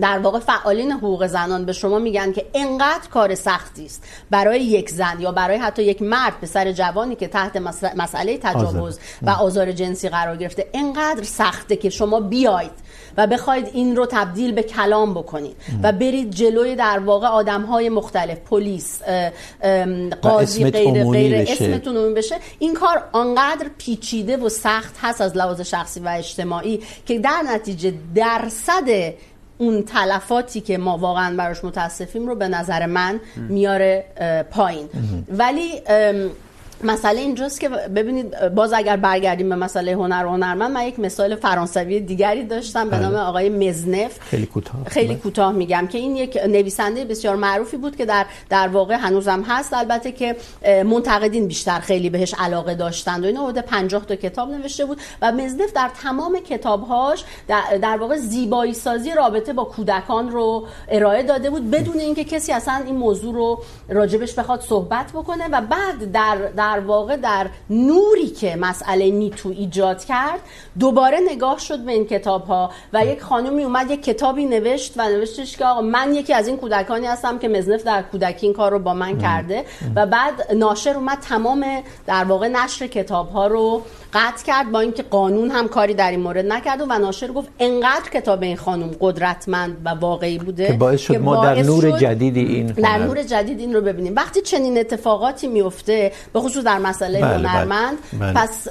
در 0.00 0.18
واقع 0.18 0.38
فعالین 0.38 0.92
حقوق 0.92 1.26
زنان 1.26 1.64
به 1.64 1.72
شما 1.72 1.98
میگن 1.98 2.32
که 2.32 2.46
انقدر 2.54 3.08
کار 3.10 3.34
سختی 3.34 3.84
است. 3.84 4.04
برای 4.30 4.60
یک 4.60 4.90
زن 4.90 5.16
یا 5.20 5.32
برای 5.32 5.56
حتی 5.56 5.82
یک 5.82 6.02
مرد 6.02 6.40
به 6.40 6.46
سر 6.46 6.72
جوانی 6.72 7.16
که 7.16 7.28
تحت 7.28 7.56
مسئله 7.96 8.38
تجاوز 8.42 8.98
و 9.22 9.30
آزار 9.30 9.72
جنسی 9.72 10.08
قرار 10.08 10.36
گرفته 10.36 10.66
انقدر 10.74 11.22
سخته 11.22 11.76
که 11.76 11.90
شما 11.90 12.20
بیاید 12.20 12.70
و 13.16 13.26
بخواید 13.26 13.70
این 13.72 13.96
رو 13.96 14.06
تبدیل 14.06 14.52
به 14.52 14.62
کلام 14.62 15.14
بکنید 15.14 15.56
و 15.82 15.92
برید 15.92 16.30
جلوی 16.30 16.76
در 16.76 16.98
واقع 16.98 17.26
آدمهای 17.26 17.88
مختلف 17.88 18.38
پلیس 18.38 19.02
قاضی 20.22 20.70
غیر 20.70 21.04
غیر 21.04 21.46
اسمتون 21.48 21.96
عمومی 21.96 22.14
بشه. 22.14 22.36
این 22.58 22.74
کار 22.74 23.08
آنقدر 23.12 23.66
پیچیده 23.78 24.36
و 24.36 24.48
سخت 24.48 24.94
هست 25.02 25.20
از 25.20 25.36
لحاظ 25.36 25.60
شخصی 25.60 26.00
و 26.00 26.08
اجتماعی 26.08 26.80
که 27.06 27.18
در 27.18 27.42
نتیجه 27.46 27.94
درصد 28.14 29.14
اون 29.62 29.82
تلفاتی 29.82 30.60
که 30.60 30.78
ما 30.78 30.98
واقعا 30.98 31.36
براش 31.36 31.64
متاسفیم 31.64 32.26
رو 32.26 32.34
به 32.34 32.48
نظر 32.48 32.86
من 32.86 33.20
میاره 33.36 34.04
پایین. 34.50 34.88
ولی 35.28 35.80
مسئله 36.84 37.20
اینجاست 37.20 37.60
که 37.60 37.68
ببینید 37.68 38.48
باز 38.48 38.72
اگر 38.72 38.96
برگردیم 38.96 39.48
به 39.48 39.56
مسئله 39.56 39.92
هنر 39.92 40.26
و 40.26 40.28
هنرمند 40.28 40.70
من 40.70 40.86
یک 40.86 41.00
مثال 41.00 41.36
فرانسوی 41.36 42.00
دیگری 42.00 42.44
داشتم 42.44 42.90
به 42.90 42.98
نام 42.98 43.14
آقای 43.14 43.48
مزنف. 43.48 44.18
خیلی 44.20 44.46
کوتاه. 44.46 44.84
خیلی 44.86 45.14
کوتاه 45.14 45.52
میگم 45.52 45.86
که 45.86 45.98
این 45.98 46.16
یک 46.16 46.38
نویسنده 46.48 47.04
بسیار 47.04 47.36
معروفی 47.36 47.76
بود 47.76 47.96
که 47.96 48.04
در 48.04 48.26
در 48.48 48.68
واقع 48.68 48.94
هنوزم 48.94 49.42
هست. 49.42 49.72
البته 49.72 50.12
که 50.12 50.36
منتقدین 50.84 51.48
بیشتر 51.48 51.80
خیلی 51.80 52.10
بهش 52.10 52.34
علاقه 52.38 52.74
داشتند 52.74 53.24
و 53.24 53.26
اینا 53.26 53.42
حدود 53.42 53.58
50 53.58 54.06
تا 54.06 54.16
کتاب 54.16 54.50
نوشته 54.50 54.84
بود 54.84 55.00
و 55.22 55.32
مزنف 55.32 55.72
در 55.72 55.90
تمام 56.02 56.38
کتابهاش 56.38 57.24
در, 57.48 57.62
در 57.82 57.96
واقع 57.96 58.16
زیبایی 58.16 58.74
سازی 58.74 59.10
رابطه 59.10 59.52
با 59.52 59.64
کودکان 59.64 60.30
رو 60.30 60.66
ارائه 60.88 61.22
داده 61.22 61.50
بود 61.50 61.70
بدون 61.70 61.98
اینکه 61.98 62.24
کسی 62.24 62.52
اصلا 62.52 62.82
این 62.86 62.96
موضوع 62.96 63.34
رو 63.34 63.62
راجبش 63.88 64.34
بخواد 64.34 64.60
صحبت 64.60 65.12
بکنه 65.12 65.48
و 65.52 65.60
بعد 65.60 66.12
در, 66.12 66.36
در 66.56 66.71
در 66.72 66.80
واقع 66.80 67.16
در 67.16 67.46
نوری 67.70 68.26
که 68.26 68.56
مسئله 68.56 69.10
میتو 69.10 69.48
ایجاد 69.48 70.04
کرد، 70.04 70.40
دوباره 70.78 71.18
نگاه 71.30 71.58
شد 71.58 71.78
به 71.78 71.92
این 71.92 72.06
کتاب 72.06 72.46
ها 72.46 72.70
و 72.92 73.06
یک 73.06 73.20
خانمی 73.20 73.64
اومد، 73.64 73.90
یک 73.90 74.02
کتابی 74.02 74.46
نوشت 74.46 74.94
و 74.96 75.08
نوشتش 75.08 75.56
که 75.56 75.64
آقا 75.64 75.80
من 75.80 76.14
یکی 76.14 76.34
از 76.34 76.48
این 76.48 76.56
کودکانی 76.56 77.06
هستم 77.06 77.38
که 77.38 77.48
مزنف 77.48 77.84
در 77.84 78.02
کودکی 78.02 78.46
این 78.46 78.54
کار 78.54 78.70
رو 78.70 78.78
با 78.78 78.94
من 78.94 79.18
کرده 79.18 79.64
و 79.96 80.06
بعد 80.06 80.52
ناشر 80.54 80.94
اومد 80.94 81.18
تمام 81.18 81.82
در 82.06 82.24
واقع 82.24 82.48
نشر 82.48 82.86
کتاب 82.86 83.30
ها 83.30 83.46
رو 83.46 83.82
قطع 84.12 84.44
کرد 84.46 84.72
با 84.72 84.80
اینکه 84.80 85.02
قانون 85.02 85.50
هم 85.50 85.68
کاری 85.68 85.94
در 85.94 86.10
این 86.10 86.20
مورد 86.20 86.46
نکرد 86.46 86.80
و 86.80 86.98
ناشر 86.98 87.32
گفت 87.32 87.48
انقدر 87.58 88.10
کتاب 88.14 88.42
این 88.42 88.56
خانم 88.56 88.90
قدرتمند 89.00 89.76
و 89.84 89.88
واقعی 89.88 90.38
بوده 90.38 90.66
که 90.66 90.72
باعث 90.72 91.00
شد 91.00 91.16
ما 91.16 91.44
در 91.44 91.62
نور 91.62 91.98
جدیدی 91.98 92.40
این 92.40 92.66
در 92.66 92.98
نور 92.98 93.22
جدید 93.22 93.60
این 93.60 93.74
رو 93.74 93.80
ببینیم 93.80 94.16
وقتی 94.16 94.40
چنین 94.40 94.78
اتفاقاتی 94.78 95.46
میفته 95.46 96.12
به 96.32 96.40
خصوص 96.40 96.64
در 96.64 96.78
مسئله 96.78 97.20
بله 97.20 97.48
هنرمند 97.48 97.98
بله. 98.20 98.32
پس 98.32 98.68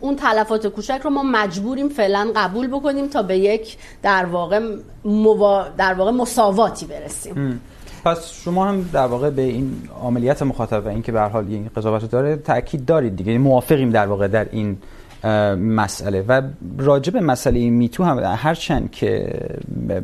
اون 0.00 0.16
تلفات 0.16 0.66
کوچک 0.66 1.00
رو 1.04 1.10
ما 1.10 1.22
مجبوریم 1.22 1.88
فعلا 1.88 2.32
قبول 2.36 2.66
بکنیم 2.66 3.08
تا 3.08 3.22
به 3.22 3.38
یک 3.38 3.76
در 4.02 4.24
واقع 4.24 4.60
موا... 5.04 5.66
در 5.78 5.94
واقع 5.94 6.10
مساواتی 6.10 6.86
برسیم 6.86 7.32
ام. 7.36 7.60
پس 8.04 8.32
شما 8.32 8.66
هم 8.66 8.90
در 8.92 9.06
واقع 9.06 9.30
به 9.30 9.42
این 9.42 9.88
عملیات 10.02 10.42
مخاطب 10.42 10.86
و 10.86 10.88
اینکه 10.88 11.12
به 11.12 11.20
هر 11.20 11.28
حال 11.28 11.46
این 11.48 11.70
قضاوت 11.76 12.10
داره 12.10 12.36
تاکید 12.36 12.84
دارید 12.84 13.16
دیگه. 13.16 13.32
یعنی 13.32 13.44
موافقیم 13.44 13.90
در 13.90 14.06
واقع 14.06 14.28
در 14.28 14.46
این 14.50 14.76
مسئله. 15.58 16.24
و 16.28 16.42
راجع 16.78 17.12
به 17.12 17.20
مسئله 17.20 17.70
میتو 17.70 18.04
هم 18.04 18.18
هر 18.18 18.54
چند 18.54 18.90
که 18.90 19.40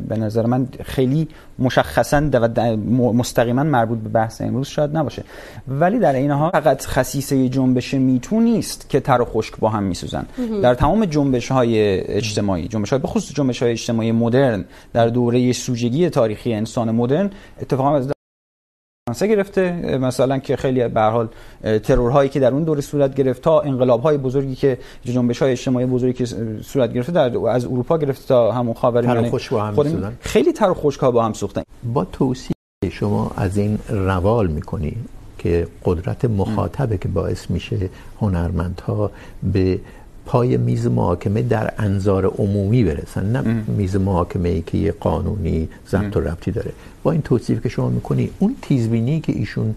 به 0.07 0.17
نظر 0.17 0.45
من 0.45 0.67
خیلی 0.83 1.27
مشخصا 1.59 2.29
و 2.33 2.77
مستقیما 3.13 3.63
مربوط 3.63 3.99
به 3.99 4.09
بحث 4.09 4.41
امروز 4.41 4.67
شاید 4.67 4.97
نباشه. 4.97 5.23
ولی 5.67 5.99
در 5.99 6.13
اینها 6.13 6.49
فقط 6.49 6.85
خصیصه 6.85 7.49
جنبش 7.49 7.93
میتو 7.93 8.39
نیست 8.39 8.89
که 8.89 8.99
تر 8.99 9.21
و 9.21 9.25
خشک 9.25 9.57
با 9.59 9.69
هم 9.69 9.83
میسوزن. 9.83 10.25
در 10.63 10.75
تمام 10.75 11.05
جنبش 11.05 11.51
های 11.51 11.99
اجتماعی 11.99 12.67
جنبش 12.67 12.89
های 12.89 12.99
بخصوص 12.99 13.33
جنبش 13.33 13.63
های 13.63 13.71
اجتماعی 13.71 14.11
مدرن 14.11 14.65
در 14.93 15.07
دوره 15.07 15.53
سوژگی 15.53 16.09
تاریخی 16.09 16.53
انسان 16.53 16.91
مدرن 16.91 17.29
اتفاقا 17.61 17.95
از 17.95 18.11
فرانسه 19.13 19.27
گرفته. 19.27 19.97
مثلا 19.97 20.39
که 20.39 20.55
خیلی 20.55 20.87
به 20.87 20.99
هر 21.01 21.09
حال 21.09 21.27
ترورهایی 21.63 22.29
که 22.29 22.39
در 22.39 22.51
اون 22.51 22.63
دوره 22.63 22.81
صورت 22.81 23.15
گرفت 23.15 23.41
تا 23.41 23.61
انقلاب‌های 23.61 24.17
بزرگی 24.17 24.55
که 24.55 24.77
جنبش‌های 25.03 25.51
اجتماعی 25.51 25.85
بزرگی 25.85 26.13
که 26.13 26.25
صورت 26.63 26.93
گرفته 26.93 27.11
در 27.11 27.37
از 27.37 27.65
اروپا 27.65 27.97
گرفته 27.97 28.27
تا 28.27 28.51
همون 28.51 28.73
خاورمیانه 28.73 29.31
خیلی 30.19 30.53
تر 30.53 30.69
و 30.69 30.73
خشک‌ها 30.73 31.11
با 31.11 31.23
هم 31.23 31.33
سوختن. 31.33 31.63
با 31.93 32.05
توصیه 32.05 32.55
شما 32.91 33.31
از 33.37 33.57
این 33.57 33.79
روال 33.89 34.47
می‌کنی 34.47 34.95
که 35.37 35.67
قدرت 35.85 36.25
مخاطبه 36.25 36.97
که 36.97 37.07
باعث 37.07 37.49
میشه 37.49 37.89
هنرمندها 38.21 39.11
به 39.53 39.79
پای 40.25 40.57
میز 40.57 40.87
محاکمه 40.87 41.41
در 41.41 41.73
انظار 41.77 42.25
عمومی 42.25 42.83
برسن 42.83 43.25
نه 43.25 43.63
میز 43.67 43.95
محاکمه 43.95 44.49
ای 44.49 44.61
که 44.61 44.77
یه 44.77 44.91
قانونی 44.91 45.69
ضبط 45.89 46.17
و 46.17 46.19
ربطی 46.19 46.51
داره. 46.51 46.71
با 47.03 47.11
این 47.11 47.21
توصیف 47.21 47.61
که 47.63 47.69
شما 47.69 47.89
میکنی 47.89 48.29
اون 48.39 48.55
تیزبینی 48.61 49.19
که 49.19 49.33
ایشون 49.33 49.75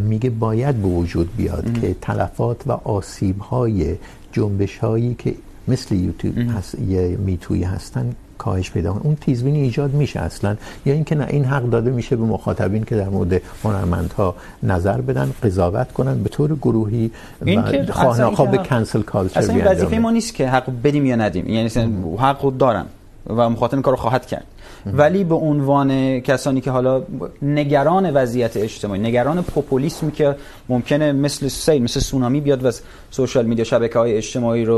میگه 0.00 0.30
باید 0.30 0.76
به 0.76 0.88
وجود 0.88 1.36
بیاد 1.36 1.66
ام. 1.66 1.72
که 1.72 1.96
تلفات 2.00 2.66
و 2.66 2.72
آسیب 2.72 3.38
های 3.38 3.96
جنبش 4.32 4.78
هایی 4.78 5.14
که 5.18 5.34
مثل 5.68 5.94
یوتیوب 5.94 6.38
هست 6.38 6.74
یه 6.78 7.16
میتوی 7.16 7.62
هستن 7.62 8.14
کاهش 8.38 8.70
پیدا 8.70 8.92
کنه. 8.92 9.02
اون 9.06 9.16
تیزبینی 9.16 9.60
ایجاد 9.60 9.94
میشه 9.94 10.20
اصلا. 10.20 10.56
یا 10.86 10.94
اینکه 10.94 11.14
نه 11.14 11.26
این 11.30 11.44
حق 11.44 11.62
داده 11.62 11.90
میشه 11.90 12.16
به 12.16 12.24
مخاطبین 12.24 12.84
که 12.84 12.96
در 12.96 13.08
مورد 13.08 13.42
هنرمندها 13.64 14.34
نظر 14.62 15.00
بدن 15.00 15.32
قضاوت 15.42 15.92
کنن 15.92 16.22
به 16.22 16.28
طور 16.28 16.56
گروهی 16.56 17.10
و 17.46 17.92
خواهناخواه 17.92 18.56
کنسل 18.56 19.02
کالچر 19.02 19.40
اصلا 19.40 19.54
این 19.54 19.64
وظیفه 19.64 19.98
ما 19.98 20.10
نیست 20.10 20.34
که 20.34 20.48
حق 20.48 20.70
بدیم 20.84 21.06
یا 21.06 21.16
ندیم. 21.16 21.48
یعنی 21.48 21.70
حق 22.18 22.56
دارن 22.56 22.86
و 23.26 23.50
مخاطب 23.50 23.74
این 23.74 23.82
کارو 23.82 23.96
خواهد 23.96 24.26
کرد. 24.26 24.44
ولی 24.86 25.24
به 25.24 25.34
عنوان 25.34 26.20
کسانی 26.20 26.60
که 26.60 26.70
حالا 26.70 27.02
نگران 27.42 28.10
وضعیت 28.10 28.56
اجتماعی 28.56 29.00
نگران 29.00 29.42
پوپولیسمی 29.42 30.12
که 30.12 30.36
ممکنه 30.68 31.12
مثل 31.12 31.48
سیل 31.48 31.82
مثل 31.82 32.00
سونامی 32.00 32.40
بیاد 32.40 32.64
و 32.64 32.70
سوشال 33.10 33.46
میدیا 33.46 33.64
شبکه 33.64 33.98
های 33.98 34.16
اجتماعی 34.16 34.64
رو 34.64 34.76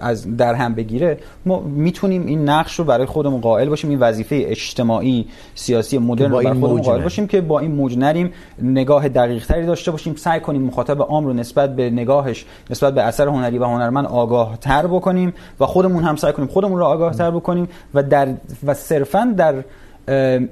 از 0.00 0.36
در 0.36 0.54
هم 0.54 0.74
بگیره 0.74 1.18
ما 1.46 1.60
میتونیم 1.60 2.26
این 2.26 2.48
نقش 2.48 2.78
رو 2.78 2.84
برای 2.84 3.06
خودمون 3.06 3.40
قائل 3.40 3.68
باشیم 3.68 3.90
این 3.90 3.98
وظیفه 3.98 4.44
اجتماعی 4.48 5.26
سیاسی 5.54 5.98
مدرن 5.98 6.30
رو 6.30 6.36
برای 6.36 6.60
خودمون 6.60 6.82
قائل 6.82 7.02
باشیم 7.02 7.26
که 7.26 7.40
با 7.40 7.58
این 7.58 7.72
موج 7.72 7.98
نریم 7.98 8.32
نگاه 8.62 9.08
دقیق 9.08 9.46
تری 9.46 9.66
داشته 9.66 9.90
باشیم 9.90 10.14
سعی 10.14 10.40
کنیم 10.40 10.62
مخاطب 10.62 11.02
عام 11.02 11.26
رو 11.26 11.32
نسبت 11.32 11.76
به 11.76 11.90
نگاهش 11.90 12.44
نسبت 12.70 12.94
به 12.94 13.02
اثر 13.02 13.28
هنری 13.28 13.58
و 13.58 13.64
هنرمند 13.64 14.06
آگاه 14.06 14.56
تر 14.60 14.86
بکنیم 14.86 15.34
و 15.60 15.66
خودمون 15.66 16.04
هم 16.04 16.16
سعی 16.16 16.32
کنیم 16.32 16.48
خودمون 16.48 16.78
رو 16.78 16.84
آگاه 16.84 17.14
تر 17.14 17.30
بکنیم 17.30 17.68
و 17.94 18.02
در 18.02 18.33
و 18.66 18.74
صرفا 18.74 19.34
در 19.36 19.54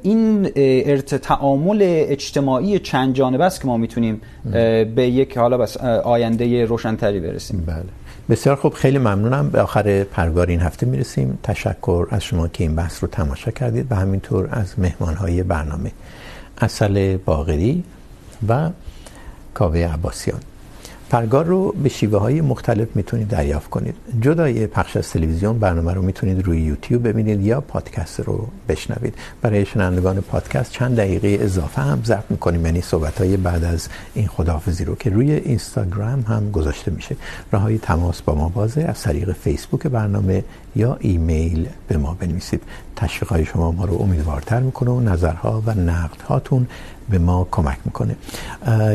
این 0.02 0.50
ارت 0.56 1.14
تعامل 1.14 1.78
اجتماعی 1.82 2.78
چند 2.78 3.14
جانبه 3.14 3.44
است 3.44 3.60
که 3.60 3.66
ما 3.66 3.76
میتونیم 3.76 4.20
به 4.94 5.06
یک، 5.12 5.38
حالا 5.38 5.58
بس 5.58 5.76
آینده 5.76 6.64
روشنتری 6.64 7.20
برسیم. 7.20 7.64
بله. 7.66 7.84
بسیار 8.30 8.56
خوب. 8.56 8.72
خیلی 8.74 8.98
ممنونم. 8.98 9.50
به 9.50 9.60
آخر 9.60 10.04
پرگار 10.04 10.46
این 10.46 10.60
هفته 10.60 10.86
میرسیم. 10.86 11.38
تشکر 11.42 12.06
از 12.10 12.24
شما 12.24 12.48
که 12.48 12.64
این 12.64 12.76
بحث 12.76 13.02
رو 13.02 13.08
تماشا 13.08 13.50
کردید. 13.50 13.86
و 13.90 13.94
همینطور 13.94 14.48
از 14.52 14.78
مهمانهای 14.78 15.42
برنامه 15.42 15.92
اصل 16.58 17.16
باغری 17.16 17.84
و 18.48 18.70
کاوه 19.54 19.78
عباسیان. 19.78 20.40
پرگار 21.12 21.44
رو 21.44 21.72
به 21.72 21.88
شیوه 21.88 22.18
های 22.18 22.40
مختلف 22.40 22.88
میتونید 22.94 23.28
دریافت 23.28 23.70
کنید. 23.70 23.94
جدای 24.20 24.66
پخش 24.66 24.96
از 24.96 25.10
تلویزیون 25.10 25.58
برنامه 25.58 25.94
رو 25.94 26.02
میتونید 26.02 26.46
روی 26.46 26.60
یوتیوب 26.60 27.08
ببینید 27.08 27.40
یا 27.40 27.60
پادکست 27.60 28.20
رو 28.20 28.48
بشنوید. 28.68 29.14
برای 29.42 29.66
شنوندگان 29.66 30.20
پادکست 30.20 30.72
چند 30.72 30.96
دقیقه 30.96 31.44
اضافه 31.44 31.82
هم 31.82 32.00
ضبط 32.04 32.24
میکنیم 32.30 32.66
یعنی 32.66 32.80
صحبت 32.80 33.18
های 33.18 33.36
بعد 33.36 33.64
از 33.64 33.88
این 34.14 34.26
خداحافظی 34.26 34.84
رو 34.84 34.94
که 34.94 35.10
روی 35.10 35.32
اینستاگرام 35.32 36.20
هم 36.20 36.50
گذاشته 36.50 36.90
میشه. 36.90 37.16
راه 37.52 37.62
های 37.62 37.78
تماس 37.78 38.22
با 38.22 38.34
ما 38.34 38.48
بازه 38.48 38.82
از 38.82 39.02
طریق 39.02 39.32
فیسبوک 39.32 39.86
برنامه 39.86 40.44
یا 40.76 40.96
ایمیل 41.00 41.68
به 41.88 41.96
ما 41.96 42.16
بنویسید. 42.20 42.62
تشویق 42.96 43.30
های 43.30 43.44
شما 43.44 43.72
ما 43.72 43.84
رو 43.84 44.02
امیدوارتر 44.02 44.60
میکنه 44.60 44.90
و 44.90 45.00
نظرها 45.00 45.62
و 45.66 45.74
نقد 45.74 46.20
هاتون 46.20 46.66
به 47.10 47.18
ما 47.18 47.48
کمک 47.50 47.78
میکنه. 47.84 48.16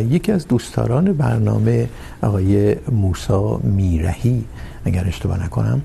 یکی 0.09 0.31
از 0.31 0.47
دوستداران 0.47 1.13
برنامه 1.13 1.89
آقای 2.21 2.75
موسی 2.91 3.57
میرهی، 3.63 4.43
اگر 4.85 5.07
اشتباه 5.07 5.43
نکنم 5.45 5.81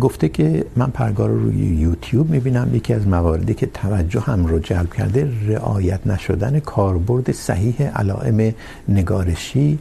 گفته 0.00 0.28
که 0.28 0.64
من 0.76 0.90
پرگار 0.90 1.28
رو 1.28 1.42
روی 1.42 1.56
یوتیوب 1.56 2.30
میبینم، 2.30 2.74
یکی 2.74 2.94
از 2.94 3.06
مواردی 3.06 3.54
که 3.54 3.66
توجه 3.66 4.20
هم 4.20 4.46
رو 4.46 4.58
جلب 4.58 4.94
کرده، 4.94 5.32
رعایت 5.46 6.06
نشدن 6.06 6.60
کاربرد 6.60 7.32
صحیح 7.32 7.82
علائم 7.82 8.54
نگارشی 8.88 9.78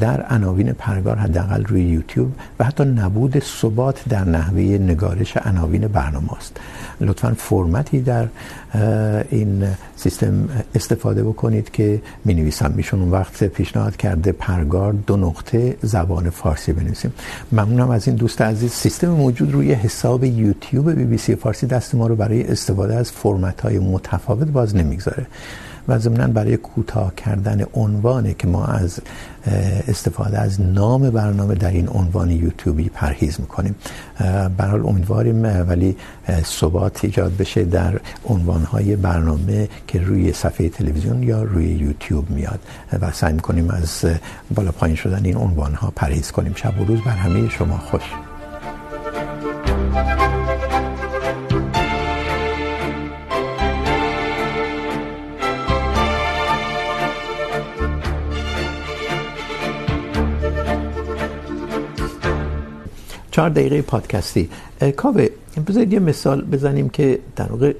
در 0.00 0.22
عناوین 0.22 0.72
پرگار 0.72 1.16
حداقل 1.16 1.64
روی 1.64 1.82
یوتیوب 1.82 2.32
و 2.58 2.64
حتی 2.64 2.84
نبود 2.84 3.38
ثبات 3.38 4.08
در 4.08 4.24
نحوه 4.24 4.62
نگارش 4.62 5.36
عناوین 5.36 5.88
برنامه 5.88 6.32
است 6.32 6.56
لطفا 7.00 7.34
فرمتی 7.38 8.00
در 8.00 8.28
این 9.30 9.66
سیستم 9.96 10.48
استفاده 10.74 11.22
بکنید 11.24 11.70
که 11.70 12.02
می 12.24 12.34
نویسم 12.34 12.72
میشون 12.76 13.00
اون 13.00 13.10
وقت 13.10 13.44
پیشنهاد 13.44 13.96
کرده 13.96 14.32
پرگار 14.32 14.92
دو 14.92 15.16
نقطه 15.16 15.76
زبان 15.82 16.30
فارسی 16.30 16.72
بنویسیم. 16.72 17.12
ممنونم 17.52 17.90
از 17.90 18.08
این 18.08 18.16
دوست 18.16 18.42
عزیز. 18.42 18.72
سیستم 18.72 19.08
موجود 19.08 19.52
روی 19.52 19.72
حساب 19.72 20.24
یوتیوب 20.24 20.90
بی 20.90 21.04
بی 21.04 21.18
سی 21.18 21.34
فارسی 21.34 21.66
دست 21.66 21.94
ما 21.94 22.06
رو 22.06 22.16
برای 22.16 22.42
استفاده 22.42 22.94
از 22.94 23.10
فرمت 23.10 23.60
های 23.60 23.78
متفاوت 23.78 24.48
باز 24.48 24.76
نمیگذاره. 24.76 25.26
و 25.88 25.98
ضمناً 25.98 26.26
برای 26.26 26.56
کوتاه 26.56 27.14
کردن 27.14 27.64
عنوانه 27.74 28.34
که 28.34 28.46
ما 28.46 28.64
از 28.64 29.00
استفاده 29.88 30.38
از 30.38 30.60
نام 30.60 31.10
برنامه 31.10 31.54
در 31.54 31.70
این 31.70 31.88
عنوان 31.88 32.30
یوتیوبی 32.30 32.88
پرهیز 32.88 33.40
میکنیم. 33.40 33.74
به 34.56 34.64
حال 34.64 34.86
امیدواریم 34.86 35.42
ولی 35.68 35.96
ثبات 36.44 37.04
ایجاد 37.04 37.36
بشه 37.36 37.64
در 37.64 38.00
عنوانهای 38.24 38.96
برنامه 38.96 39.68
که 39.86 40.00
روی 40.00 40.32
صفحه 40.32 40.68
تلویزیون 40.68 41.22
یا 41.22 41.42
روی 41.42 41.66
یوتیوب 41.66 42.30
میاد. 42.30 42.60
و 43.00 43.12
سعی 43.12 43.32
میکنیم 43.32 43.70
از 43.70 44.04
بالا 44.54 44.72
پایین 44.72 44.96
شدن 44.96 45.24
این 45.24 45.36
عنوانها 45.36 45.92
پرهیز 45.96 46.30
کنیم. 46.30 46.52
شب 46.54 46.80
و 46.80 46.84
روز 46.84 47.00
بر 47.00 47.10
همه 47.10 47.48
شما 47.48 47.78
خوش. 47.78 48.29
چهار 63.30 63.48
دقیقه 63.48 63.82
پادکستی. 63.82 64.50
کاوه، 64.96 65.28
بذارید 65.66 65.92
یه 65.92 65.98
مثال 65.98 66.42
بزنیم 66.42 66.88
که 66.88 67.18
در 67.36 67.52
واقع 67.52 67.72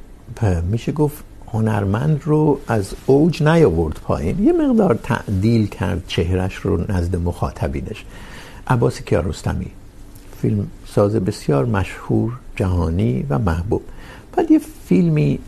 میشه 0.71 0.93
گفت 0.93 1.25
هنرمند 1.53 2.23
رو 2.25 2.61
از 2.69 2.95
اوج 3.07 3.43
نیاورد 3.43 3.95
پایین. 3.95 4.45
یه 4.45 4.53
مقدار 4.53 4.95
تعدیل 5.03 5.67
کرد 5.67 6.03
چهرش 6.07 6.55
رو 6.55 6.93
نزد 6.93 7.17
مخاطبینش. 7.17 8.05
عباس 8.67 9.03
کیارستمی، 9.03 9.71
فیلم 10.43 10.67
ساز 10.87 11.17
بسیار 11.17 11.65
مشهور، 11.67 12.33
جهانی 12.57 13.27
و 13.29 13.39
محبوب. 13.39 13.83
بعد 14.37 14.51
یه 14.51 14.61
فیلمی، 14.87 15.39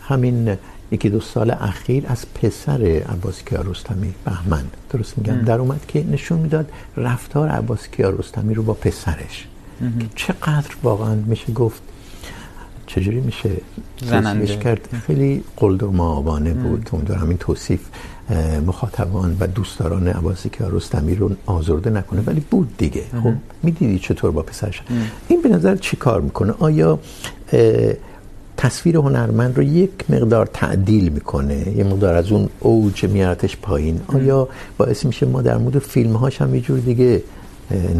همین 0.00 0.56
یکی 0.92 1.10
دو 1.10 1.20
سال 1.20 1.50
اخیر 1.50 2.04
از 2.06 2.24
پسر 2.34 2.82
عباس 2.82 3.42
کیارستمی 3.44 4.14
بهمن. 4.24 4.64
درست 4.90 5.18
میگم؟ 5.18 5.40
در 5.40 5.58
اومد 5.58 5.86
که 5.88 6.04
نشون 6.10 6.38
میداد 6.38 6.70
رفتار 6.96 7.48
عباس 7.48 7.88
کیارستمی 7.88 8.54
رو 8.54 8.62
با 8.62 8.74
پسرش. 8.74 9.46
که 9.80 10.06
چقدر 10.14 10.70
واقعا 10.82 11.14
میشه 11.14 11.52
گفت 11.52 11.82
چجوری 12.86 13.20
میشه 13.20 13.50
زننده. 14.02 14.56
کرد؟ 14.56 14.88
خیلی 15.06 15.44
قلدر 15.56 15.86
معابانه 15.86 16.54
بود. 16.54 16.90
امیدوارم 16.92 17.28
این 17.28 17.38
توصیف 17.38 17.80
مخاطبان 18.66 19.36
و 19.40 19.46
دوستداران 19.46 20.08
عباس 20.08 20.46
کیارستمی 20.46 21.14
رو 21.14 21.30
آزرده 21.46 21.90
نکنه 21.90 22.22
ولی 22.26 22.40
بود 22.50 22.76
دیگه. 22.78 23.04
خب 23.22 23.32
میدیدی 23.62 23.98
چطور 23.98 24.30
با 24.30 24.42
پسرش؟ 24.42 24.82
این 25.28 25.42
به 25.42 25.48
نظر 25.48 25.76
چی 25.76 25.96
کار 25.96 26.20
میکنه؟ 26.20 26.54
آیا 26.58 26.98
تصویر 28.58 28.96
هنرمند 28.96 29.56
رو 29.56 29.62
یک 29.62 29.90
مقدار 30.08 30.46
تعدیل 30.46 31.08
میکنه. 31.08 31.76
یه 31.76 31.84
مقدار 31.84 32.14
از 32.14 32.32
اون 32.32 32.48
اوج 32.60 33.04
میارتش 33.04 33.56
پایین. 33.56 34.00
آیا 34.14 34.48
باعث 34.78 35.04
میشه 35.06 35.26
ما 35.26 35.42
در 35.42 35.56
مورد 35.56 35.78
فیلم 35.78 36.12
هاش 36.12 36.42
هم 36.42 36.54
یه 36.54 36.60
جور 36.60 36.78
دیگه 36.78 37.22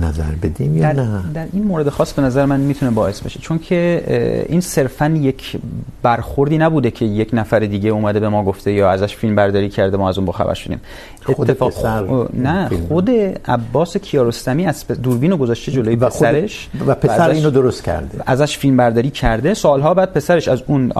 نظر 0.01 0.33
بدیم 0.43 0.77
یا 0.77 0.93
در, 0.93 1.03
نه؟ 1.03 1.23
در 1.35 1.47
این 1.53 1.64
مورد 1.64 1.89
خاص 1.89 2.12
به 2.12 2.23
نظر 2.23 2.45
من 2.45 2.61
میتونه 2.61 2.93
باعث 2.93 3.21
بشه. 3.21 3.41
چون 3.41 3.59
که 3.59 4.03
این 4.49 4.61
صرفا 4.61 5.09
یک 5.09 5.57
برخوردی 6.03 6.59
نبوده 6.59 6.91
که 6.91 7.05
یک 7.05 7.31
نفر 7.33 7.59
دیگه 7.59 7.91
اومده 7.91 8.21
به 8.21 8.29
ما 8.29 8.45
گفته 8.45 8.73
یا 8.73 8.91
ازش 8.91 9.16
فیلم 9.16 9.37
برداری 9.37 9.69
کرده 9.69 9.97
ما 9.97 10.09
از 10.09 10.19
اون 10.19 10.25
با 10.25 10.33
خبر 10.33 10.55
شدیم. 10.55 10.81
خود 11.25 11.51
اتفاق 11.51 11.71
پسر 11.71 12.29
نه 12.35 12.69
خود 12.89 13.11
عباس 13.45 13.97
کیارستمی 13.97 14.66
از 14.66 14.87
دوربین 14.87 15.31
رو 15.31 15.37
گذاشته 15.37 15.73
جلوی 15.73 15.97
پسرش 15.97 16.69
و 16.87 16.95
پسر 16.95 17.31
اینو 17.31 17.51
درست 17.51 17.85
کرده. 17.85 18.19
ازش 18.27 18.59
فیلم 18.59 18.77
برداری 18.77 19.11
کرده. 19.11 19.55
سالها 19.55 19.95
بعد 19.95 20.12
پسرش 20.12 20.49
از 20.49 20.62
اون 20.66 20.93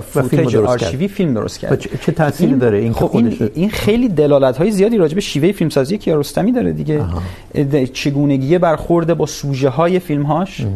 فوتیج 0.00 0.56
آرشیوی 0.56 1.08
فیلم 1.08 1.34
درست 1.34 1.58
کرده 1.58 1.76
چه 1.76 2.12
تأثیری 2.12 2.54
داره؟ 2.54 2.78
این 2.78 2.92
خب 2.92 3.10
این, 3.12 3.50
این 3.54 3.70
خیلی 3.70 4.08
دلالت 4.08 4.56
های 4.56 4.70
زیادی 4.70 4.96
راجع 4.96 5.14
به 5.14 5.20
شیوه 5.20 5.52
فیلمسازی 5.52 5.98
کیارستمی 5.98 6.52
داره 6.52 6.72
دیگه. 6.72 7.00
چگونگی 8.06 8.58
برخورد 8.58 9.14
با 9.14 9.26
سوژه 9.26 9.68
های 9.68 9.98
فیلم 9.98 10.22
هاش 10.22 10.66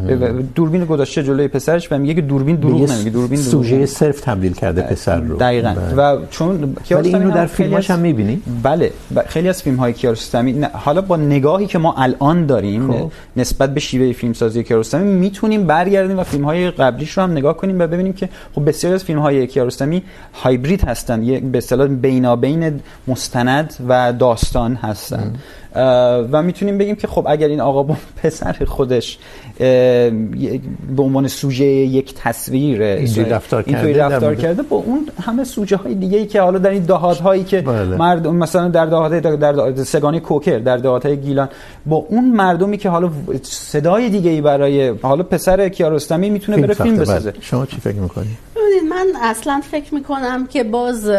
دوربین 0.55 0.85
گذاشته 0.85 1.22
جلوی 1.22 1.49
پسرش 1.49 1.93
و 1.93 1.99
میگه 1.99 2.14
که 2.14 2.20
دوربین 2.20 2.57
دروغ 2.57 2.91
نمیگه 2.93 3.11
دوربین 3.11 3.39
سوژه 3.39 3.87
صرف 3.87 4.20
تبدیل 4.20 4.53
کرده 4.53 4.83
پسر 4.83 5.20
رو. 5.20 5.37
دقیقاً. 5.37 5.74
و 5.97 6.18
چون 6.31 6.76
ولی 6.91 7.14
اینو 7.14 7.31
در 7.31 7.47
فیلماش 7.47 7.91
هم 7.91 7.99
میبینی؟ 7.99 8.43
بله. 8.62 8.93
خیلی 9.26 9.49
از 9.49 9.62
فیلم 9.62 9.76
های 9.76 9.93
کیارستمی 9.93 10.66
حالا 10.72 11.01
با 11.01 11.16
نگاهی 11.16 11.66
که 11.66 11.78
ما 11.78 11.95
الان 11.99 12.47
داریم 12.47 12.93
خوب. 12.93 13.12
نسبت 13.37 13.74
به 13.74 13.81
شیوه 13.81 14.12
فیلم 14.12 14.33
سازی 14.33 14.64
کیارستمی 14.64 15.12
میتونیم 15.12 15.66
برگردیم 15.66 16.18
و 16.18 16.24
فیلم 16.24 16.45
های 16.45 16.70
قبلیش 16.70 17.11
رو 17.11 17.22
هم 17.22 17.33
نگاه 17.33 17.57
کنیم 17.57 17.81
و 17.81 17.87
ببینیم 17.87 18.12
که 18.12 18.28
خب 18.55 18.68
بسیاری 18.68 18.95
از 18.95 19.05
فیلم 19.05 19.18
های 19.18 19.47
کیارستمی 19.47 20.03
هایبرید 20.35 20.85
هستن. 20.85 21.22
یه 21.22 21.41
به 21.41 21.59
اصطلاح 21.59 21.87
بینابین 21.87 22.81
مستند 23.09 23.74
و 23.89 24.12
داستان 24.12 24.74
هستن. 24.74 25.33
و 26.33 26.43
میتونیم 26.43 26.79
بگیم 26.79 26.97
که 26.97 27.07
خب 27.07 27.27
اگر 27.29 27.49
این 27.49 27.61
آقا 27.61 27.83
با 27.83 27.97
پسر 28.23 28.57
خودش 28.66 29.18
به 30.97 31.03
عنوان 31.03 31.29
سوژه 31.29 31.64
یک 31.64 32.14
تصویر 32.14 32.83
اینجوری 32.83 33.31
رفتار 33.31 33.62
کرده 33.62 33.77
اینجوری 33.77 33.99
رفتار 33.99 34.35
کرده 34.35 34.62
با 34.62 34.77
اون 34.77 35.09
همه 35.23 35.45
سوژه 35.45 35.77
های 35.77 35.95
دیگه 35.95 36.18
ای 36.18 36.27
که 36.27 36.41
حالا 36.41 36.59
در 36.59 36.71
این 36.71 36.83
دهات 36.83 37.21
هایی 37.21 37.45
که 37.45 37.61
بله. 37.61 37.97
مردم 37.97 38.37
مثلا 38.37 38.68
در 38.68 38.87
دهات 38.87 39.12
در 39.12 39.53
دهات 39.53 39.83
سگانه 39.83 40.21
کوکر 40.21 40.59
در 40.59 40.77
دهات 40.77 41.07
های 41.07 41.16
گیلان 41.16 41.49
با 41.87 41.97
اون 41.97 42.31
مردمی 42.31 42.79
که 42.79 42.89
حالا 42.89 43.11
صدای 43.43 44.09
دیگه 44.09 44.31
ای 44.31 44.41
برای 44.41 44.89
حالا 44.89 45.23
پسر 45.23 45.68
کیارستمی 45.68 46.31
میتونه 46.31 46.59
بره 46.62 46.75
فیلم 46.75 46.97
بسازه. 46.97 47.35
شما 47.41 47.66
چی 47.66 47.77
فکر 47.77 47.97
میکنید 47.97 48.51
من 48.91 49.07
اصلا 49.23 49.61
فکر 49.71 49.95
میکنم 49.95 50.47
که 50.47 50.64
باز 50.64 51.11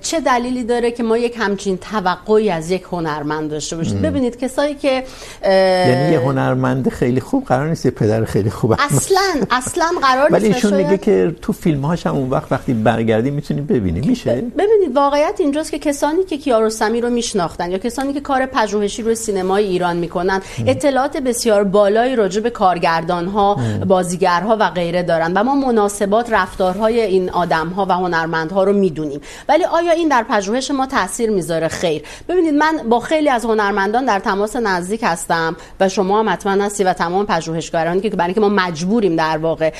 چه 0.00 0.20
دلیلی 0.20 0.64
داره 0.64 0.90
که 0.90 1.02
ما 1.02 1.18
یک 1.18 1.36
همچین 1.38 1.78
توقعی 1.78 2.50
از 2.50 2.70
یک 2.70 2.82
هنرمند 2.82 3.50
داشته 3.50 3.76
باشیم؟ 3.76 4.02
ببینید 4.02 4.38
کسایی 4.38 4.74
که 4.74 5.04
یعنی 5.44 6.12
یه 6.12 6.20
هنرمند 6.20 6.88
خیلی 6.88 7.20
خوب 7.20 7.44
قرار 7.44 7.68
نیست 7.68 7.84
یه 7.84 7.90
پدر 7.90 8.24
خیلی 8.24 8.50
خوب 8.50 8.72
اصلا 8.72 9.46
اصلا 9.50 9.86
قرار 10.02 10.30
نیست. 10.30 10.44
ولی 10.44 10.54
ایشون 10.54 10.74
میگه 10.74 10.98
که 10.98 11.36
تو 11.42 11.52
فیلم 11.52 11.84
هاش 11.84 12.06
هم 12.06 12.14
اون 12.14 12.30
وقت 12.30 12.52
وقتی 12.52 12.74
برگردی 12.74 13.30
میتونی 13.30 13.60
ببینی. 13.60 14.00
میشه؟ 14.08 14.30
ببینید 14.30 14.96
واقعیت 14.96 15.36
اینجاست 15.38 15.70
که 15.70 15.78
کسانی 15.78 16.24
که 16.24 16.38
کیارستمی 16.38 17.00
رو 17.00 17.10
میشناختن 17.10 17.70
یا 17.70 17.78
کسانی 17.78 18.12
که 18.12 18.20
کار 18.20 18.46
پژوهشی 18.46 19.02
روی 19.02 19.14
سینمای 19.14 19.64
ایران 19.64 19.96
میکنن 19.96 20.42
اطلاعات 20.66 21.16
بسیار 21.16 21.64
بالایی 21.64 22.16
راجع 22.16 22.40
به 22.40 22.50
کارگردان 22.50 23.26
ها 23.26 23.56
بازیگرها 23.86 24.56
و 24.60 24.70
غیره 24.70 25.02
دارن 25.02 25.32
و 25.32 25.44
ما 25.44 25.54
مناسبات 25.54 26.32
رفتارهای 26.32 27.00
این 27.00 27.30
آدم 27.30 27.68
ها 27.68 27.86
و 27.86 27.92
هنرمندها 27.92 28.64
رو 28.64 28.72
میدونیم. 28.72 29.20
ولی 29.48 29.63
آیا 29.72 29.92
این 29.92 30.08
در 30.08 30.22
پژوهش 30.22 30.70
ما 30.70 30.86
تاثیر 30.86 31.30
میذاره؟ 31.30 31.68
خیر. 31.68 32.02
ببینید 32.28 32.54
من 32.54 32.88
با 32.88 33.00
خیلی 33.00 33.28
از 33.28 33.44
هنرمندان 33.44 34.04
در 34.04 34.18
تماس 34.18 34.56
نزدیک 34.56 35.00
هستم 35.04 35.56
و 35.80 35.88
شما 35.88 36.20
هم 36.20 36.28
حتما 36.28 36.64
هستی 36.64 36.84
و 36.84 36.92
تمام 36.92 37.26
پژوهشگرانی 37.26 38.00
که 38.00 38.10
برای 38.10 38.26
اینکه 38.26 38.40
ما 38.40 38.48
مجبوریم 38.48 39.16
در 39.16 39.38
واقع. 39.38 39.72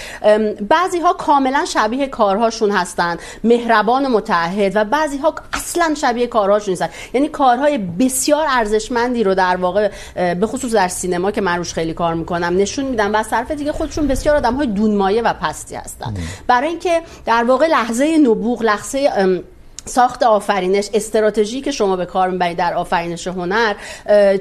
بعضی 0.68 0.98
ها 0.98 1.12
کاملا 1.12 1.64
شبیه 1.64 2.06
کارهاشون 2.06 2.70
هستن. 2.70 3.16
مهربان 3.44 4.06
و 4.06 4.08
متعهد 4.08 4.72
و 4.76 4.84
بعضی 4.84 5.18
ها 5.18 5.34
اصلا 5.52 5.94
شبیه 5.94 6.26
کارهاشون 6.26 6.72
نیستن. 6.72 6.88
یعنی 7.14 7.28
کارهای 7.28 7.78
بسیار 7.78 8.46
ارزشمندی 8.48 9.24
رو 9.24 9.34
در 9.34 9.56
واقع 9.56 9.90
به 10.14 10.46
خصوص 10.46 10.74
در 10.74 10.88
سینما 10.88 11.30
که 11.30 11.40
من 11.40 11.58
روش 11.58 11.74
خیلی 11.74 11.94
کار 11.94 12.14
میکنم 12.14 12.56
نشون 12.56 12.84
میدن 12.84 13.10
و 13.14 13.22
صرف 13.22 13.50
دیگه 13.50 13.72
خودشون 13.72 14.06
بسیار 14.06 14.36
آدم 14.36 14.54
های 14.54 14.66
دونمایه 14.66 15.22
و 15.22 15.32
پستی 15.32 15.74
هستن. 15.74 16.14
برای 16.46 16.68
اینکه 16.68 17.02
در 17.26 17.44
واقع 17.44 17.66
لحظه 17.66 18.18
نبوغ 18.18 18.62
لحظه 18.62 19.10
ساخت 19.84 20.22
آفرینش 20.22 20.88
استراتژی 20.94 21.60
که 21.60 21.70
شما 21.70 21.96
به 21.96 22.06
کار 22.06 22.30
میبرید 22.30 22.56
در 22.56 22.74
آفرینش 22.74 23.26
هنر 23.26 23.74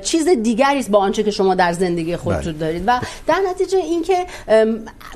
چیز 0.04 0.28
دیگری 0.28 0.80
است 0.80 0.90
با 0.90 1.00
آنچه 1.00 1.24
که 1.24 1.32
شما 1.32 1.56
در 1.56 1.74
زندگی 1.74 2.16
خودتون 2.16 2.58
دارید. 2.58 2.84
و 2.88 3.00
در 3.28 3.40
نتیجه 3.50 3.78
اینکه 3.78 4.26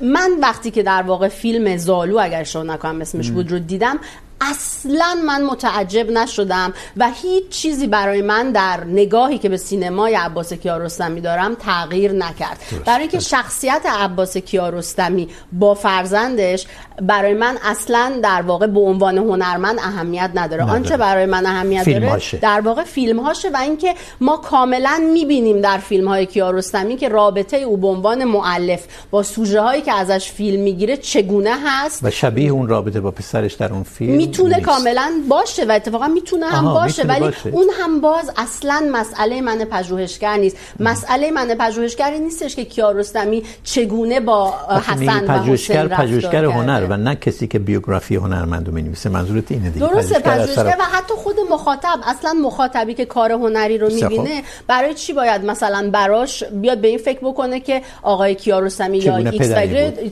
من 0.02 0.30
وقتی 0.42 0.70
که 0.70 0.82
در 0.82 1.02
واقع 1.02 1.28
فیلم 1.28 1.76
زالو 1.76 2.18
اگر 2.18 2.44
شما 2.44 2.62
نکنم 2.62 3.00
اسمش 3.00 3.30
بود 3.30 3.52
رو 3.52 3.58
دیدم 3.58 3.98
اصلا 4.40 5.16
من 5.26 5.44
متعجب 5.44 6.10
نشدم 6.10 6.72
و 6.96 7.10
هیچ 7.22 7.48
چیزی 7.48 7.86
برای 7.86 8.22
من 8.22 8.52
در 8.52 8.84
نگاهی 8.84 9.38
که 9.38 9.48
به 9.48 9.56
سینمای 9.56 10.14
عباس 10.14 10.52
کیارستمی 10.52 11.20
دارم 11.20 11.54
تغییر 11.54 12.12
نکرد. 12.12 12.58
برای 12.86 13.00
اینکه 13.00 13.20
شخصیت 13.20 13.82
عباس 13.86 14.36
کیارستمی 14.36 15.28
با 15.52 15.74
فرزندش 15.74 16.66
برای 17.02 17.34
من 17.34 17.58
اصلا 17.64 18.20
در 18.22 18.42
واقع 18.42 18.66
به 18.66 18.80
عنوان 18.80 19.18
هنرمند 19.18 19.78
اهمیت 19.78 20.30
نداره, 20.34 20.62
نداره. 20.62 20.78
آنچه 20.78 20.96
برای 20.96 21.26
من 21.26 21.46
اهمیت 21.46 21.82
فیلم 21.82 21.98
داره 21.98 22.12
هاشه. 22.12 22.38
در 22.38 22.60
واقع 22.60 22.84
فیلم 22.84 23.20
هاشه 23.20 23.50
و 23.50 23.56
اینکه 23.56 23.94
ما 24.20 24.36
کاملا 24.36 25.00
میبینیم 25.12 25.60
در 25.60 25.78
فیلم 25.78 26.08
های 26.08 26.26
کیارستمی 26.26 26.96
که 26.96 27.08
رابطه 27.08 27.56
او 27.56 27.76
به 27.76 27.86
عنوان 27.88 28.24
مؤلف 28.24 28.86
با 29.10 29.22
سوژه 29.22 29.60
هایی 29.60 29.82
که 29.82 29.92
ازش 29.92 30.30
فیلم 30.30 30.62
میگیره 30.62 30.96
چگونه 30.96 31.54
هست. 31.64 32.04
و 32.04 32.10
شبیه 32.10 32.50
اون 32.50 32.68
رابطه 32.68 33.00
با 33.00 33.10
پسرش 33.10 33.54
در 33.54 33.72
اون 33.72 33.82
فیلم 33.82 34.27
میتونه 34.28 34.56
نیست. 34.56 34.68
کاملا 34.68 35.12
باشه 35.28 35.64
و 35.64 35.72
اتفاقا 35.72 36.08
میتونه 36.08 36.46
هم 36.46 36.66
آها، 36.66 36.74
باشه 36.74 37.02
میتونه 37.02 37.18
ولی 37.18 37.24
باشه. 37.24 37.48
اون 37.48 37.66
هم 37.80 38.00
باز 38.00 38.30
اصلا 38.36 38.88
مسئله 38.92 39.40
من 39.40 39.58
پژوهشگر 39.64 40.36
نیست. 40.36 40.56
مسئله 40.80 41.30
من 41.30 41.54
پژوهشگری 41.54 42.18
نیستش 42.18 42.56
که 42.56 42.64
کیارستمی 42.64 43.42
چگونه 43.64 44.20
با 44.20 44.54
حسن 44.86 45.24
و 45.24 45.38
پژوهشگر 45.38 45.88
پژوهشگر 45.88 46.44
هنر. 46.44 46.86
و 46.90 46.96
نه 46.96 47.14
کسی 47.14 47.46
که 47.46 47.58
بیوگرافی 47.58 48.16
هنرمندو 48.16 48.72
مینویسه. 48.72 49.08
منظورت 49.08 49.52
اینه 49.52 49.70
دیگه 49.70 49.86
درسته 49.86 50.18
پژوهشگر 50.18 50.44
پژوهشگر 50.44 50.76
و 50.80 50.84
حتی 50.84 51.14
خود 51.14 51.36
مخاطب. 51.50 51.98
اصلا 52.06 52.32
مخاطبی 52.32 52.94
که 52.94 53.04
کار 53.04 53.32
هنری 53.32 53.78
رو 53.78 53.94
میبینه 53.94 54.42
برای 54.66 54.94
چی 54.94 55.12
باید 55.12 55.44
مثلا 55.44 55.90
براش 55.92 56.44
بیاد 56.44 56.78
به 56.78 56.88
این 56.88 56.98
فکر 56.98 57.18
بکنه 57.22 57.60
که 57.60 57.82
آقای 58.02 58.34
کیارستمی 58.34 58.98
یا 58.98 59.16
ایکس 59.16 59.52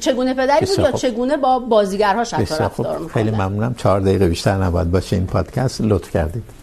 چگونه 0.00 0.34
پدری 0.34 0.66
بود 0.66 0.78
یا. 0.78 0.92
چگونه 0.92 1.36
با 1.36 1.58
بازیگرهاش 1.58 2.34
رفتار 2.34 2.98
میکنه؟ 2.98 3.08
خیلی 3.08 3.30
ممنونم. 3.30 3.74
چهار 3.78 4.00
دقیقه 4.06 4.28
بیشتر 4.28 4.64
نباید 4.64 4.90
باشه 4.90 5.16
این 5.16 5.26
پادکست 5.26 5.80
لطف 5.80 6.10
کردید 6.10 6.55